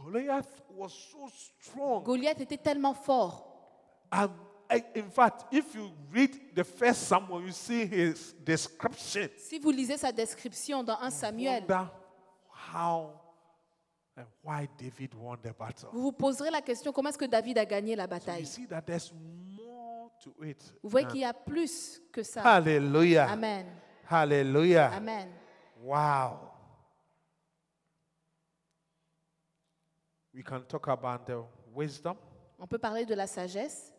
Goliath 0.03 0.61
was 0.75 0.91
so 1.11 1.27
strong. 1.29 2.03
Goliath 2.03 2.39
était 2.41 2.57
tellement 2.57 2.93
fort. 2.93 3.45
Um, 4.11 4.29
I- 4.69 4.83
in 4.95 5.09
fact, 5.09 5.45
if 5.51 5.75
you 5.75 5.89
read 6.11 6.31
the 6.55 6.63
first 6.63 7.01
Samuel, 7.03 7.41
you 7.41 7.51
see 7.51 7.85
his 7.85 8.33
description. 8.43 9.29
Si 9.37 9.59
vous 9.59 9.71
lisez 9.71 9.97
sa 9.97 10.11
description 10.11 10.83
dans 10.83 10.97
1 11.01 11.09
Samuel, 11.11 11.65
how 12.73 13.11
and 14.17 14.25
why 14.43 14.67
David 14.77 15.13
won 15.15 15.37
the 15.41 15.53
battle. 15.57 15.89
vous 15.93 16.01
vous 16.03 16.11
poserez 16.11 16.51
la 16.51 16.61
question 16.61 16.91
comment 16.91 17.09
est-ce 17.09 17.17
que 17.17 17.25
David 17.25 17.57
a 17.57 17.65
gagné 17.65 17.95
la 17.95 18.03
You 18.03 18.09
bataille? 18.09 18.45
see 18.45 18.65
that 18.67 18.81
there's 18.81 19.11
more 19.13 20.09
to 20.23 20.31
it. 20.43 20.61
Vous 20.83 20.89
voyez 20.89 21.07
qu'il 21.07 21.19
y 21.21 21.25
a 21.25 21.33
plus 21.33 22.01
que 22.11 22.23
ça. 22.23 22.41
Hallelujah. 22.43 23.29
Amen. 23.31 23.65
Hallelujah. 24.09 24.91
Amen. 24.93 25.29
Wow. 25.81 26.50
We 30.33 30.43
can 30.43 30.61
talk 30.63 30.87
about 30.87 31.25
the 31.25 31.43
wisdom. 31.73 32.15
On 32.59 32.67
peut 32.67 32.77
parler 32.79 33.05
de 33.05 33.15
la 33.15 33.27
sagesse, 33.27 33.93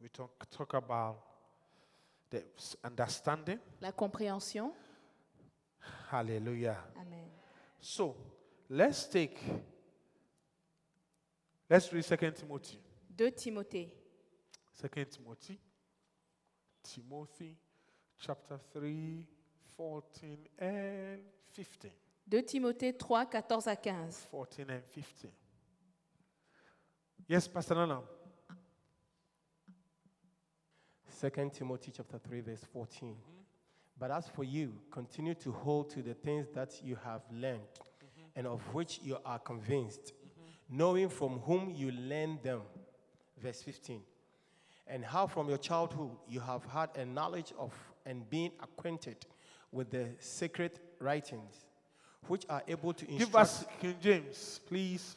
We 0.00 0.08
talk, 0.08 0.30
talk 0.50 0.74
about 0.74 1.16
the 2.30 2.44
s- 2.56 2.76
understanding. 2.84 3.58
la 3.80 3.92
compréhension. 3.92 4.72
Hallelujah. 6.10 6.78
Amen. 6.96 7.30
So 7.80 8.14
let's 8.68 9.08
take, 9.08 9.38
let's 11.68 11.92
read 11.92 12.04
2 12.04 12.32
Timothy. 12.32 12.78
2 13.16 13.30
Timothée. 13.32 13.90
2 14.80 15.04
Timothy. 15.06 15.58
Timothy 16.82 17.56
chapter 18.18 18.58
3, 18.72 19.26
14 19.76 20.48
and 20.58 21.20
15. 21.52 21.90
2 22.30 22.42
Timothée 22.44 22.96
3, 22.96 23.26
14 23.26 23.68
à 23.68 23.76
15. 23.76 24.28
14 24.30 24.70
and 24.70 24.80
15. 24.88 25.30
Yes, 27.28 27.48
Pastor 27.48 27.74
Nana. 27.74 28.02
2 31.20 31.50
Timothy 31.50 31.92
chapter 31.92 32.18
3 32.18 32.40
verse 32.40 32.64
14. 32.72 33.16
But 33.98 34.10
as 34.10 34.28
for 34.28 34.42
you, 34.42 34.72
continue 34.90 35.34
to 35.34 35.52
hold 35.52 35.90
to 35.90 36.02
the 36.02 36.14
things 36.14 36.48
that 36.54 36.82
you 36.82 36.96
have 37.04 37.22
learned 37.30 37.60
and 38.34 38.46
of 38.46 38.60
which 38.74 39.00
you 39.02 39.18
are 39.24 39.38
convinced, 39.38 40.12
knowing 40.68 41.08
from 41.08 41.38
whom 41.40 41.70
you 41.70 41.92
learned 41.92 42.42
them. 42.42 42.62
Verse 43.38 43.62
15. 43.62 44.00
And 44.86 45.04
how 45.04 45.26
from 45.26 45.48
your 45.48 45.58
childhood 45.58 46.10
you 46.26 46.40
have 46.40 46.64
had 46.64 46.90
a 46.96 47.04
knowledge 47.04 47.52
of 47.58 47.72
and 48.04 48.28
been 48.28 48.50
acquainted 48.60 49.24
with 49.70 49.90
the 49.90 50.08
sacred 50.18 50.80
writings, 50.98 51.66
which 52.28 52.44
are 52.48 52.62
able 52.66 52.92
to 52.92 53.04
Give 53.04 53.34
us 53.36 53.64
King 53.80 53.96
James, 54.00 54.60
please. 54.66 55.16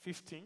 15. 0.00 0.44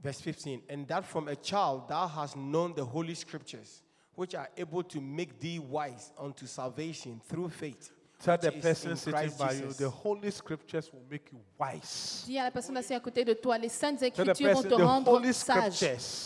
Verse 0.00 0.20
15, 0.20 0.62
and 0.68 0.86
that 0.86 1.04
from 1.04 1.26
a 1.26 1.34
child 1.34 1.88
thou 1.88 2.06
hast 2.06 2.36
known 2.36 2.74
the 2.74 2.84
holy 2.84 3.14
scriptures, 3.14 3.82
which 4.14 4.34
are 4.34 4.48
able 4.56 4.82
to 4.84 5.00
make 5.00 5.40
thee 5.40 5.58
wise 5.58 6.12
unto 6.18 6.46
salvation 6.46 7.20
through 7.26 7.48
faith. 7.48 7.90
Tell 8.18 8.38
the 8.38 8.50
person 8.50 8.92
in 8.92 8.96
sitting 8.96 9.30
by 9.38 9.52
you, 9.52 9.72
the 9.76 9.90
Holy 9.90 10.30
Scriptures 10.30 10.90
will 10.90 11.02
make 11.10 11.30
you 11.30 11.38
wise. 11.58 12.24
Dis 12.26 12.38
à 12.38 12.44
la 12.44 12.50
personne 12.50 12.76
assise 12.78 12.96
à 12.96 13.00
côté 13.00 13.24
de 13.26 13.34
toi, 13.34 13.58
les 13.58 13.68
saintes 13.68 13.98
the 14.00 14.04
écritures 14.04 14.54
vont 14.54 14.62
te 14.62 14.74
rendre 14.74 15.32
sage. 15.32 15.80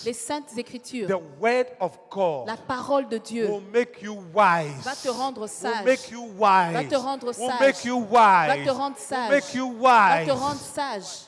Les 0.05 0.13
saintes 0.13 0.57
écritures, 0.57 1.09
The 1.09 1.41
Word 1.41 1.67
of 1.81 1.99
God 2.09 2.47
la 2.47 2.57
parole 2.57 3.09
de 3.09 3.19
Dieu 3.19 3.49
will 3.51 3.61
make 3.73 4.01
you 4.03 4.15
wise. 4.33 4.85
va 4.85 4.95
te 4.95 5.09
rendre 5.09 5.41
Will 5.41 5.49
sage. 5.49 5.85
make 5.85 6.11
you 6.13 6.23
wise. 6.39 6.73
Va 6.73 6.85
te 6.85 6.95
rendre 6.95 7.27
Will 7.27 7.35
sage. 7.35 7.61
make 7.61 7.85
you 7.85 7.97
wise. 7.99 8.49
Va 8.49 8.65
te 8.65 8.71
rendre 8.71 8.97
Will 8.97 9.03
sage. 9.05 9.31
make 9.31 9.55
you 9.55 9.73
va 9.73 10.17
wise. 10.17 10.27
te 10.27 10.31
rendre 10.33 10.61
sage. 10.61 11.27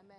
Amen. 0.00 0.18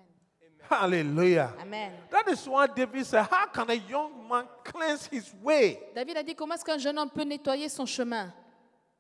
Hallelujah. 0.70 1.54
Amen. 1.62 1.92
That 2.10 2.30
is 2.30 2.48
why 2.48 2.68
David 2.68 3.06
said, 3.06 3.28
How 3.30 3.48
can 3.48 3.70
a 3.70 3.76
young 3.76 4.26
man 4.30 4.46
cleanse 4.64 5.06
his 5.12 5.34
way? 5.44 5.80
David 5.94 6.18
a 6.18 6.24
dit 6.24 6.34
comment 6.34 6.56
est-ce 6.56 6.64
qu'un 6.64 6.78
jeune 6.78 6.98
homme 6.98 7.10
peut 7.10 7.24
nettoyer 7.26 7.68
son 7.68 7.86
chemin? 7.86 8.34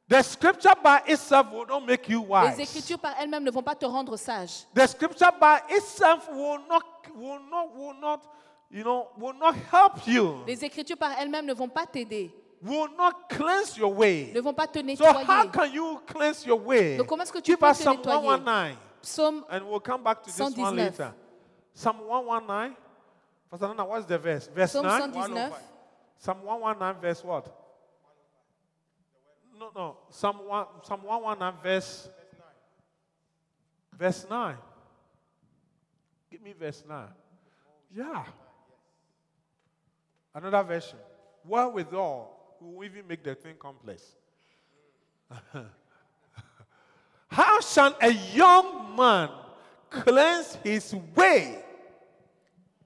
The 0.09 0.21
scripture 0.21 0.73
by 0.83 1.01
itself 1.07 1.51
will 1.51 1.65
not 1.65 1.85
make 1.85 2.09
you 2.09 2.21
wise. 2.21 2.57
Les 2.57 2.63
Écritures 2.63 2.99
par 2.99 3.13
elles-mêmes 3.19 3.43
ne 3.43 3.51
vont 3.51 3.63
pas 3.63 3.75
te 3.75 3.85
rendre 3.85 4.17
sage. 4.17 4.65
The 4.73 4.85
scripture 4.87 5.31
by 5.39 5.59
itself 5.69 6.29
will 6.31 6.59
not, 6.67 6.83
will 7.15 7.39
not, 7.49 7.75
will 7.75 7.93
not, 8.01 8.21
you 8.69 8.83
know, 8.83 9.07
will 9.17 9.33
not 9.33 9.55
help 9.71 10.05
you. 10.05 10.43
Les 10.45 10.63
Écritures 10.63 10.97
par 10.97 11.11
elles-mêmes 11.17 11.45
ne 11.45 11.53
vont 11.53 11.69
pas 11.69 11.85
t'aider, 11.85 12.31
Will 12.61 12.87
not 12.97 13.27
cleanse 13.29 13.77
your 13.77 13.93
way. 13.93 14.31
ne 14.33 14.39
vont 14.41 14.53
pas 14.53 14.67
te 14.67 14.79
So 14.79 14.83
nettoyer. 14.85 15.25
how 15.25 15.47
can 15.47 15.73
you 15.73 15.99
cleanse 16.05 16.45
your 16.45 16.59
way? 16.59 16.97
Donc, 16.97 17.07
comment 17.07 17.23
est-ce 17.23 17.31
que 17.33 17.39
tu 17.39 17.51
Give 17.51 17.57
peux 17.59 17.67
te 17.67 17.73
Psalm 17.75 17.97
nettoyer? 17.97 18.21
119, 18.25 18.77
Psaume 19.01 19.43
and 19.49 19.61
we'll 19.69 19.79
come 19.81 20.01
back 20.03 20.21
to 20.23 20.29
this 20.29 20.39
one 20.39 20.53
119. 20.53 20.77
later. 20.91 21.13
Psalm 21.73 21.97
119. 22.07 22.75
Pastor 23.51 23.67
Nana, 23.69 23.85
what's 23.85 24.05
the 24.05 24.17
verse? 24.17 24.47
Verse 24.53 24.71
Psaume 24.71 24.83
9? 24.83 25.11
119, 25.11 25.51
Psalm 26.17 26.37
119, 26.43 27.01
verse 27.01 27.23
what? 27.23 27.62
No, 29.63 29.71
no. 29.75 29.97
Psalm, 30.09 30.45
1, 30.45 30.65
Psalm 30.83 31.03
119, 31.03 31.63
verse, 31.63 32.09
verse 33.97 34.25
9. 34.29 34.57
Give 36.29 36.41
me 36.41 36.53
verse 36.59 36.83
9. 36.87 37.07
Yeah. 37.95 38.25
Another 40.35 40.63
version. 40.63 40.97
Wherewithal, 41.45 42.57
we 42.59 42.75
will 42.75 42.83
even 42.83 43.07
make 43.07 43.23
the 43.23 43.35
thing 43.35 43.55
complex. 43.57 44.03
How 47.27 47.61
shall 47.61 47.95
a 48.01 48.11
young 48.11 48.95
man 48.97 49.29
cleanse 49.89 50.55
his 50.55 50.93
way? 51.15 51.63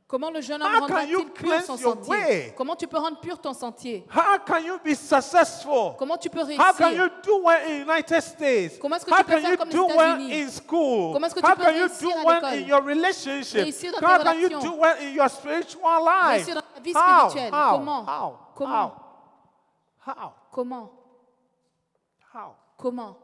Comment 0.07 0.31
le 0.31 0.39
jeune 0.39 0.61
homme 0.63 0.71
How 0.71 0.87
can 0.87 1.05
you 1.05 1.17
rendra-t-il 1.17 1.33
pur 1.33 1.49
cleanse 1.49 1.65
son 1.65 1.75
your 1.75 1.93
sentier 1.95 2.09
way? 2.11 2.53
Comment 2.55 2.75
tu 2.77 2.87
peux 2.87 2.97
rendre 2.97 3.19
pur 3.19 3.37
ton 3.41 3.53
sentier 3.53 4.05
How 4.09 4.37
can 4.45 4.59
you 4.63 4.79
be 4.79 4.95
successful? 4.95 5.95
Comment 5.99 6.17
tu 6.17 6.29
peux 6.29 6.39
How 6.39 6.71
can 6.73 6.91
you 6.91 7.01
réussir 7.01 7.21
do 7.23 7.43
well 7.43 7.67
in 7.69 7.81
United 7.81 8.21
States? 8.21 8.77
Comment 8.79 8.95
est-ce 8.95 9.05
que 9.05 9.11
How 9.11 9.17
tu 9.17 9.23
peux 9.25 9.31
can 9.33 9.41
faire 9.41 9.51
you 9.51 9.57
comme 9.57 9.67
les 9.69 9.75
do 9.75 9.87
well 9.87 10.21
États-Unis? 10.21 10.43
in 10.43 10.49
school? 10.49 11.11
Comment 11.13 11.27
est-ce 11.27 11.35
que 11.35 11.41
tu 11.41 11.45
How 11.45 11.55
peux 11.57 11.63
can 11.63 11.71
you 11.73 11.79
réussir 11.87 12.07
do 12.09 12.17
à 12.19 12.23
well 12.23 12.35
l'école? 12.35 12.53
in 12.53 12.67
your 12.67 12.83
relationship? 12.85 13.63
Réussir 13.63 13.91
dans 13.91 13.99
tes 13.99 14.05
How 14.05 14.23
can 14.23 14.33
you 14.39 14.47
relations? 14.47 14.63
do 14.63 14.75
well 14.79 14.95
in 15.01 15.13
your 15.13 15.29
spiritual 15.29 16.05
life? 16.05 16.45
Réussir 16.45 16.55
dans 16.55 16.61
ta 16.61 16.79
vie 16.79 16.93
How? 16.95 17.29
spirituelle? 17.29 17.53
How? 17.53 17.77
Comment? 17.77 18.05
How? 18.07 18.39
Comment? 18.55 18.93
How? 20.05 20.13
How? 20.15 20.33
Comment? 20.53 20.91
How? 22.33 22.55
Comment? 22.77 23.17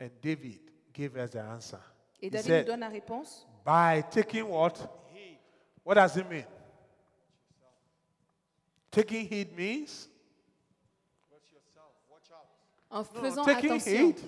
And 0.00 0.10
David 0.20 0.58
gave 0.92 1.16
us 1.16 1.30
the 1.30 1.38
answer. 1.38 1.78
Et 2.20 2.26
He 2.26 2.30
David 2.30 2.46
said, 2.46 2.66
nous 2.66 2.72
donne 2.72 2.80
la 2.80 2.88
réponse. 2.88 3.46
By 3.64 4.02
taking 4.10 4.48
what? 4.48 4.96
What 5.82 5.94
does 5.94 6.16
it 6.16 6.28
mean? 6.30 6.44
Taking 8.90 9.26
heed 9.26 9.56
means 9.56 10.08
En 12.92 12.98
No, 12.98 13.04
faisant 13.04 13.44
taking 13.44 13.70
attention. 13.72 14.06
heed. 14.06 14.20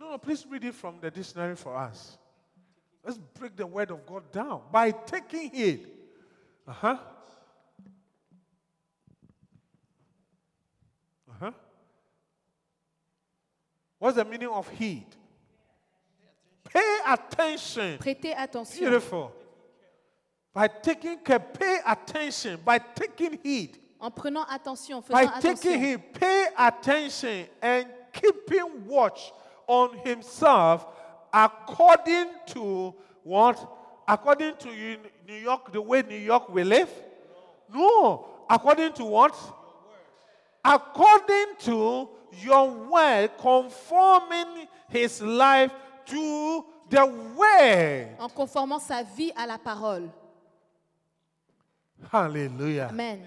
No, 0.00 0.10
no, 0.10 0.18
please 0.18 0.46
read 0.48 0.64
it 0.64 0.74
from 0.74 0.98
the 1.00 1.10
dictionary 1.10 1.56
for 1.56 1.76
us. 1.76 2.16
Let's 3.04 3.18
break 3.18 3.54
the 3.54 3.66
word 3.66 3.90
of 3.90 4.04
God 4.06 4.32
down 4.32 4.62
by 4.72 4.90
taking 4.90 5.50
heed. 5.50 5.88
Uh 6.66 6.72
huh. 6.72 6.98
Uh 11.28 11.34
huh. 11.40 11.52
What's 13.98 14.16
the 14.16 14.24
meaning 14.24 14.48
of 14.48 14.68
heed? 14.70 15.06
Pay 16.72 16.98
attention. 17.06 17.98
Prêtez 17.98 18.34
attention. 18.36 18.78
Beautiful. 18.78 19.32
By 20.54 20.68
taking 20.68 21.18
care, 21.18 21.38
pay 21.38 21.78
attention. 21.86 22.58
By 22.64 22.78
taking 22.78 23.38
heed. 23.42 23.78
En 24.00 24.10
prenant 24.10 24.46
attention, 24.50 25.00
By 25.08 25.26
faisant 25.26 25.40
taking 25.40 25.50
attention. 25.52 25.80
him, 25.80 26.00
pay 26.12 26.46
attention 26.56 27.46
and 27.62 27.86
keeping 28.12 28.86
watch 28.86 29.32
on 29.66 29.98
himself 30.04 30.86
according 31.32 32.28
to 32.46 32.94
what? 33.24 33.58
According 34.06 34.56
to 34.56 34.68
New 35.26 35.34
York, 35.34 35.72
the 35.72 35.80
way 35.80 36.02
New 36.02 36.16
York 36.16 36.48
will 36.48 36.66
live? 36.66 36.90
No. 37.72 38.26
According 38.48 38.92
to 38.94 39.04
what? 39.04 39.34
According 40.64 41.56
to 41.60 42.08
your 42.42 42.70
word, 42.70 43.30
conforming 43.38 44.66
his 44.88 45.20
life 45.20 45.70
to 46.08 46.64
the 46.90 47.04
word. 47.36 48.08
En 48.18 48.28
conformant 48.28 48.78
sa 48.78 49.02
vie 49.02 49.32
à 49.36 49.46
la 49.46 49.58
parole. 49.58 50.08
Hallelujah. 52.12 52.88
Amen. 52.90 53.20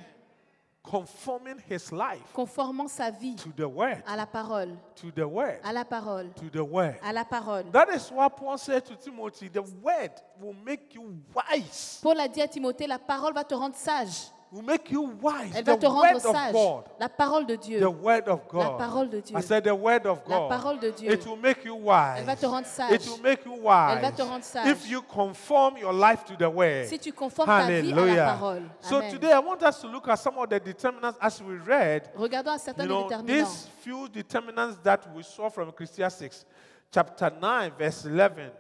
Conforming 0.84 1.58
his 1.70 1.92
life 1.92 2.24
Conformant 2.34 2.88
sa 2.88 3.12
vie 3.12 3.36
to 3.36 3.52
the 3.56 3.68
word. 3.68 4.02
à 4.08 4.16
la 4.16 4.26
parole. 4.26 4.76
To 4.96 5.12
the 5.12 5.24
word. 5.28 5.60
À 5.64 5.72
la 5.72 5.86
parole. 5.86 6.30
To 6.34 6.50
the 6.50 6.64
word. 6.64 6.96
À 7.04 7.14
la 7.14 7.24
parole. 7.24 7.66
That 7.72 7.90
is 7.94 8.10
why 8.10 8.28
Paul 8.30 8.58
said 8.58 8.84
to 8.86 8.96
Timothy, 8.96 9.48
the 9.50 9.62
word 9.62 10.12
will 10.40 10.56
make 10.66 10.96
you 10.96 11.16
wise. 11.36 12.00
Paul 12.02 12.20
a 12.20 12.28
dit 12.28 12.42
à 12.42 12.48
Timothée, 12.48 12.88
la 12.88 12.98
parole 12.98 13.34
va 13.34 13.44
te 13.44 13.54
rendre 13.54 13.76
sage. 13.76 14.32
Will 14.52 14.64
make 14.64 14.92
you 14.92 15.02
wise. 15.22 15.56
Elle 15.56 15.64
The 15.64 15.72
va 15.72 15.78
te 15.78 15.88
word 15.88 16.02
rendre 16.04 16.16
of 16.26 16.36
sage. 16.36 16.52
God. 16.52 16.84
La 17.00 17.08
parole 17.08 17.46
de 17.46 17.56
Dieu. 17.56 17.80
The 17.80 17.90
word 17.90 18.28
of 18.28 18.42
God. 18.50 18.64
La 18.64 18.70
parole 18.78 19.10
de 19.10 19.22
Dieu. 19.22 19.38
I 19.38 19.42
said 19.42 19.64
the 19.64 19.74
word 19.74 20.06
of 20.06 20.26
God. 20.26 20.50
La 20.52 20.58
parole 20.58 20.78
de 20.78 20.92
Dieu. 20.92 21.10
It 21.10 21.26
will 21.26 21.38
make 21.38 21.64
you 21.64 21.74
wise. 21.74 22.20
Elle 22.20 22.26
va 22.26 22.36
te 22.36 22.46
rendre 22.46 22.68
sage. 22.68 22.92
It 22.92 23.08
will 23.08 23.22
make 23.24 23.46
you 23.46 23.54
wise. 23.54 23.96
Elle 23.96 24.02
va 24.02 24.12
te 24.12 24.22
rendre 24.22 24.44
sage. 24.44 24.68
If 24.68 24.90
you 24.90 25.02
conform 25.04 25.78
your 25.78 25.94
life 25.94 26.26
to 26.26 26.36
the 26.36 26.50
word. 26.50 26.88
Si 26.90 27.00
tu 27.00 27.14
conformes 27.14 27.48
ta 27.48 27.66
vie 27.66 27.94
à 27.94 27.96
la 27.96 28.02
Hallelujah. 28.02 28.26
parole. 28.38 28.64
So 28.82 28.98
Amen. 28.98 29.12
today 29.14 29.32
I 29.32 29.40
want 29.40 29.64
us 29.64 29.80
to 29.80 29.88
look 29.88 30.10
at 30.10 30.20
some 30.20 30.38
of 30.38 30.50
the 30.50 30.60
determinants 30.60 31.18
as 31.22 31.42
we 31.42 31.56
read. 31.56 32.10
Regardons 32.18 32.52
à 32.52 32.60
certains 32.60 32.84
You 32.84 32.90
des 32.90 32.94
know, 32.94 33.08
déterminants. 33.08 33.26
these 33.28 33.70
few 33.82 34.10
determinants 34.10 34.78
that 34.84 35.08
we 35.16 35.24
saw 35.24 35.50
from 35.50 35.70
Ecclesiastes 35.70 36.44
chapter 36.92 37.32
9, 37.42 37.72
verse 37.80 38.04
11. 38.06 38.52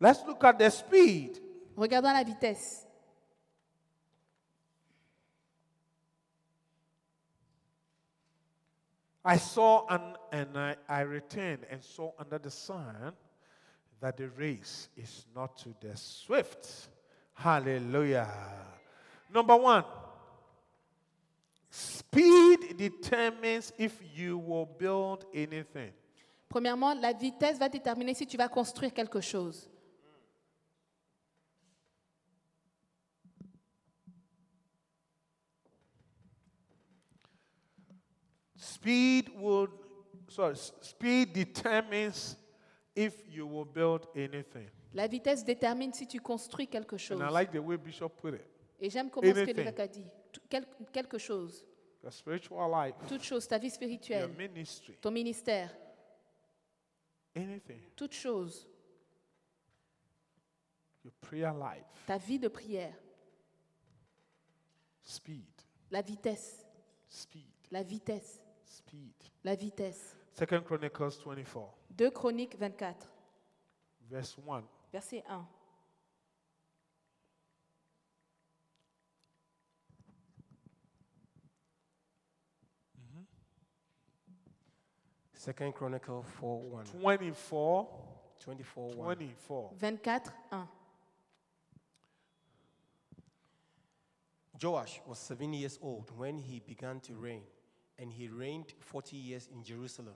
Let's 0.00 0.24
look 0.26 0.42
at 0.44 0.58
the 0.58 0.70
speed. 0.70 1.40
Regardons 1.76 2.14
la 2.14 2.24
vitesse. 2.24 2.86
I 9.28 9.36
saw 9.36 9.84
and, 9.90 10.16
and 10.32 10.56
I, 10.56 10.76
I 10.88 11.00
returned 11.02 11.66
and 11.70 11.84
saw 11.84 12.12
under 12.18 12.38
the 12.38 12.50
sun 12.50 13.12
that 14.00 14.16
the 14.16 14.30
race 14.30 14.88
is 14.96 15.26
not 15.36 15.58
to 15.58 15.74
the 15.82 15.94
swift. 15.98 16.88
Hallelujah. 17.34 18.26
Number 19.30 19.54
one, 19.54 19.84
speed 21.68 22.78
determines 22.78 23.70
if 23.76 24.00
you 24.16 24.38
will 24.38 24.64
build 24.64 25.26
anything. 25.34 25.92
Premièrement, 26.48 26.94
la 26.94 27.12
vitesse 27.12 27.58
va 27.58 27.68
déterminer 27.68 28.14
si 28.14 28.26
tu 28.26 28.38
vas 28.38 28.48
construire 28.48 28.94
quelque 28.94 29.20
chose. 29.20 29.68
Speed 38.80 39.30
will, 39.34 39.68
sorry, 40.28 40.54
speed 40.56 41.32
determines 41.32 42.36
if 42.94 43.24
you 43.28 43.46
will 43.46 43.64
build 43.64 44.06
anything. 44.14 44.68
La 44.94 45.06
vitesse 45.06 45.44
détermine 45.44 45.92
si 45.92 46.06
tu 46.06 46.20
construis 46.20 46.66
quelque 46.68 46.96
chose. 46.96 47.20
And 47.20 47.28
I 47.28 47.32
like 47.32 47.52
the 47.52 47.58
way 47.62 47.76
Bishop 47.76 48.10
put 48.20 48.34
it. 48.34 48.44
Et 48.80 48.88
j'aime 48.88 49.10
comment 49.10 49.26
ce 49.28 49.32
que 49.34 49.38
Anything. 49.40 49.56
l'évêque 49.56 49.80
a 49.80 49.88
dit. 49.88 50.04
Tout- 50.32 50.40
quel- 50.48 50.66
quelque 50.92 51.18
chose. 51.18 51.64
Your 52.02 52.12
spiritual 52.12 52.70
life, 52.70 52.94
Toute 53.08 53.22
chose, 53.24 53.48
ta 53.48 53.58
vie 53.58 53.66
your 53.66 53.74
spirituelle, 53.74 54.28
ministry, 54.38 54.96
ton 55.00 55.10
ministère, 55.10 55.74
anything, 57.34 57.80
toute 57.96 58.14
chose, 58.14 58.68
your 61.04 61.12
prayer 61.20 61.52
life, 61.52 61.84
ta 62.06 62.16
vie 62.16 62.38
de 62.38 62.46
prière, 62.48 62.94
speed, 65.02 65.44
la 65.90 66.00
vitesse, 66.02 66.64
speed, 67.08 67.50
la 67.72 67.82
vitesse, 67.82 68.40
speed. 68.68 69.14
la 69.44 69.54
vitesse. 69.54 70.16
Second 70.32 70.62
Chronicles 70.64 71.18
24, 71.18 71.74
2 71.96 72.10
Chroniques 72.10 72.56
24, 72.56 72.94
verse 74.10 74.36
1. 74.38 74.62
verset 74.92 75.24
1. 75.28 75.46
Second 85.34 85.72
Chronicle 85.72 86.22
4 86.22 86.60
1. 86.60 86.84
24, 87.00 87.88
24 88.40 88.88
1. 88.88 89.16
24. 89.16 89.72
24, 89.78 90.32
1. 90.50 90.68
Joash 94.60 95.00
was 95.06 95.18
seven 95.18 95.52
years 95.52 95.78
old 95.80 96.10
when 96.16 96.38
he 96.38 96.60
began 96.60 96.98
to 97.00 97.14
reign, 97.14 97.42
and 97.98 98.12
he 98.12 98.28
reigned 98.28 98.72
40 98.80 99.16
years 99.16 99.48
in 99.52 99.62
Jerusalem. 99.62 100.14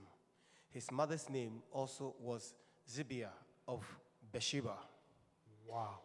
His 0.70 0.91
mother's 0.91 1.28
name 1.28 1.62
also 1.72 2.14
was 2.20 2.55
Zibiah 2.89 3.33
of 3.66 3.85
Beersheba. 4.33 4.76
Wow. 5.66 5.99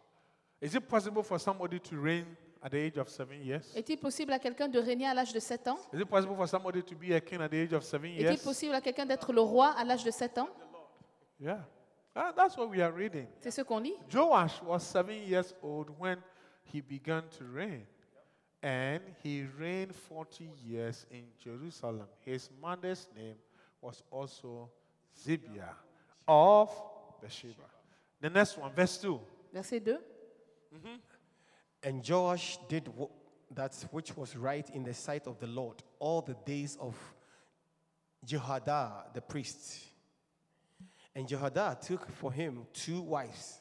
Is 0.60 0.74
it 0.74 0.88
possible 0.88 1.22
for 1.22 1.38
somebody 1.38 1.78
to 1.78 1.96
reign 1.96 2.26
at 2.62 2.72
the 2.72 2.78
age 2.78 2.96
of 2.98 3.08
seven 3.08 3.40
years? 3.42 3.64
Est-il 3.76 3.96
possible 3.98 4.32
à 4.32 4.38
quelqu'un 4.38 4.68
de 4.68 4.78
régner 4.78 5.06
à 5.06 5.14
l'âge 5.14 5.32
de 5.32 5.38
7 5.38 5.68
ans 5.68 5.78
Is 5.92 6.00
it 6.00 6.08
possible 6.08 6.34
for 6.34 6.46
somebody 6.48 6.82
to 6.82 6.94
be 6.96 7.12
a 7.14 7.20
king 7.20 7.40
at 7.40 7.48
the 7.48 7.56
age 7.62 7.72
of 7.72 7.84
seven 7.84 8.10
Est-il 8.10 8.22
years? 8.32 8.42
possible 8.42 8.74
à 8.74 8.80
quelqu'un 8.80 9.06
d'être 9.06 9.32
le 9.32 9.40
roi 9.40 9.68
à 9.70 9.84
l'âge 9.84 10.04
de 10.04 10.10
7 10.10 10.38
ans 10.38 10.48
Yeah. 11.40 11.64
Ah, 12.16 12.32
that's 12.34 12.56
what 12.56 12.66
we 12.68 12.80
are 12.80 12.92
reading. 12.92 13.28
C'est 13.40 13.52
ce 13.52 13.62
qu'on 13.62 13.78
lit. 13.78 13.94
Joash 14.10 14.60
was 14.64 14.80
seven 14.80 15.14
years 15.28 15.54
old 15.62 15.88
when 15.96 16.18
he 16.64 16.80
began 16.80 17.22
to 17.38 17.44
reign. 17.44 17.86
And 18.62 19.02
he 19.22 19.44
reigned 19.58 19.94
40 19.94 20.50
years 20.64 21.06
in 21.10 21.22
Jerusalem. 21.42 22.06
His 22.24 22.48
mother's 22.60 23.08
name 23.16 23.36
was 23.80 24.02
also 24.10 24.68
Zibiah 25.16 25.74
of 26.26 26.70
Bathsheba. 27.22 27.62
The 28.20 28.30
next 28.30 28.58
one, 28.58 28.72
verse 28.72 28.98
2. 28.98 29.20
Verset 29.52 29.84
2. 29.84 29.90
Mm-hmm. 29.92 30.94
And 31.84 32.08
Joash 32.08 32.58
did 32.68 32.88
wh- 32.98 33.54
that 33.54 33.72
which 33.92 34.16
was 34.16 34.36
right 34.36 34.68
in 34.70 34.82
the 34.82 34.92
sight 34.92 35.26
of 35.28 35.38
the 35.38 35.46
Lord 35.46 35.76
all 36.00 36.20
the 36.20 36.34
days 36.44 36.76
of 36.80 36.96
Jehoiada 38.24 39.04
the 39.14 39.20
priest. 39.20 39.78
And 41.14 41.26
Jehoiada 41.26 41.78
took 41.80 42.08
for 42.10 42.32
him 42.32 42.66
two 42.72 43.00
wives, 43.00 43.60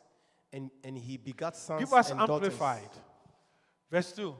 and, 0.51 0.69
and 0.83 0.97
he 0.97 1.17
begat 1.17 1.55
sons 1.55 1.81
Give 1.81 1.93
us 1.93 2.09
and 2.09 2.19
daughters. 2.19 2.47
amplified. 2.49 2.89
Verse 3.89 4.11
2, 4.11 4.35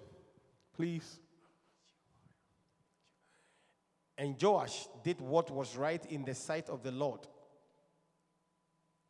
please. 0.77 1.19
And 4.17 4.41
Joash 4.41 4.87
did 5.03 5.19
what 5.19 5.51
was 5.51 5.75
right 5.75 6.03
in 6.05 6.23
the 6.23 6.33
sight 6.33 6.69
of 6.69 6.81
the 6.83 6.91
Lord 6.91 7.19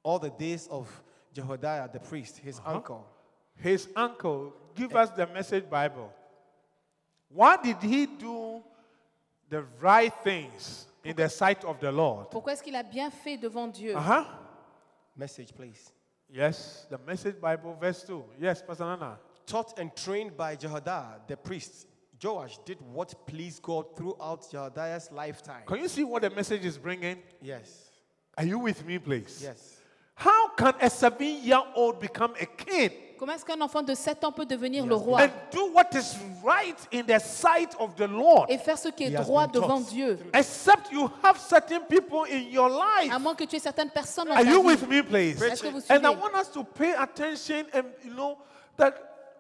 all 0.04 0.20
the 0.20 0.30
days 0.30 0.68
of 0.72 0.88
Jehoiada 1.34 1.90
the 1.92 2.00
priest, 2.00 2.38
his 2.38 2.62
uncle. 2.66 3.06
His 3.56 3.88
uncle, 3.96 4.54
give 4.76 4.96
us 4.96 5.10
the 5.10 5.28
message 5.28 5.70
Bible. 5.70 6.14
Why 7.30 7.58
did 7.58 7.78
he 7.82 8.06
do 8.06 8.62
the 9.50 9.64
right 9.82 10.14
things 10.24 10.88
in 11.04 11.16
the 11.16 11.28
sight 11.28 11.66
of 11.66 11.80
the 11.80 11.92
Lord? 11.92 12.30
Pourquoi 12.32 12.54
est-ce 12.54 12.64
qu'il 12.64 12.76
a 12.76 12.84
bien 12.84 13.10
fait 13.10 13.38
devant 13.38 13.68
Dieu 13.68 13.96
Uh 13.96 14.00
huh. 14.00 14.24
Message, 15.16 15.54
please. 15.54 15.92
Yes, 16.30 16.86
the 16.90 16.98
message 17.06 17.40
Bible, 17.42 17.76
verse 17.80 18.04
2. 18.04 18.24
Yes, 18.40 18.62
Pastor 18.62 18.86
Nana. 18.86 19.18
Taught 19.48 19.80
and 19.80 19.96
trained 19.96 20.36
by 20.36 20.56
Jehoiada 20.58 21.22
the 21.26 21.38
priest, 21.38 21.88
Joash 22.22 22.58
did 22.66 22.78
what 22.92 23.14
pleased 23.26 23.62
God 23.62 23.96
throughout 23.96 24.46
Jehoiada's 24.52 25.10
lifetime. 25.12 25.64
Can 25.66 25.80
you 25.80 25.88
see 25.88 26.04
what 26.04 26.22
the 26.24 26.30
message 26.30 26.66
is 26.66 26.78
bringing? 26.78 27.18
Yes, 27.42 27.92
Are 28.38 28.44
you 28.46 28.60
with 28.60 28.86
me, 28.86 29.00
please? 29.00 29.40
yes. 29.42 29.76
How 30.16 30.50
can 30.50 30.74
a 30.82 30.90
seven 30.90 31.44
year 31.44 31.62
old 31.76 32.00
become 32.02 32.34
a 32.42 32.46
king 32.46 32.90
Comment 33.20 33.34
est-ce 33.36 33.46
qu'un 33.46 33.62
enfant 33.62 33.82
de 33.84 33.96
7 33.96 34.24
ans 34.26 34.32
peut 34.32 34.46
devenir 34.46 34.86
le 34.86 34.94
roi 34.96 35.22
and 35.24 35.32
do 35.52 35.72
what 35.74 35.88
is 35.96 36.18
right 36.44 36.78
in 36.92 37.04
the 37.04 37.18
sight 37.20 37.74
of 37.80 37.96
the 37.96 38.08
Lord? 38.08 38.48
et 38.50 38.58
faire 38.58 38.78
ce 38.78 38.90
qui 38.90 39.06
est 39.06 39.10
He 39.12 39.16
droit 39.16 39.48
devant 39.48 39.80
taught. 39.82 39.90
Dieu 39.90 40.20
Except 40.34 40.92
you 40.92 41.10
have 41.24 41.40
certain 41.40 41.82
people 41.88 42.26
in 42.30 42.50
your 42.52 42.70
life. 42.70 43.12
À 43.14 43.18
moins 43.20 43.34
que 43.36 43.46
tu 43.46 43.56
aies 43.56 43.60
certaines 43.60 43.92
personnes 43.92 44.28
dans 44.28 44.36
Are 44.36 44.44
ta 44.44 44.50
you 44.52 44.62
vie. 44.62 44.68
with 44.68 44.88
me, 44.90 45.02
please? 45.02 45.42
Est-ce 45.42 45.62
que 45.64 45.70
vous 45.70 45.80
And 45.90 46.04
I 46.06 46.10
suivez 46.12 46.22
want 46.22 46.36
us 46.36 46.52
to 46.52 46.64
pay 46.64 46.94
attention 46.96 47.66
and 47.74 47.86
you 48.04 48.14
know 48.14 48.38
that 48.78 48.94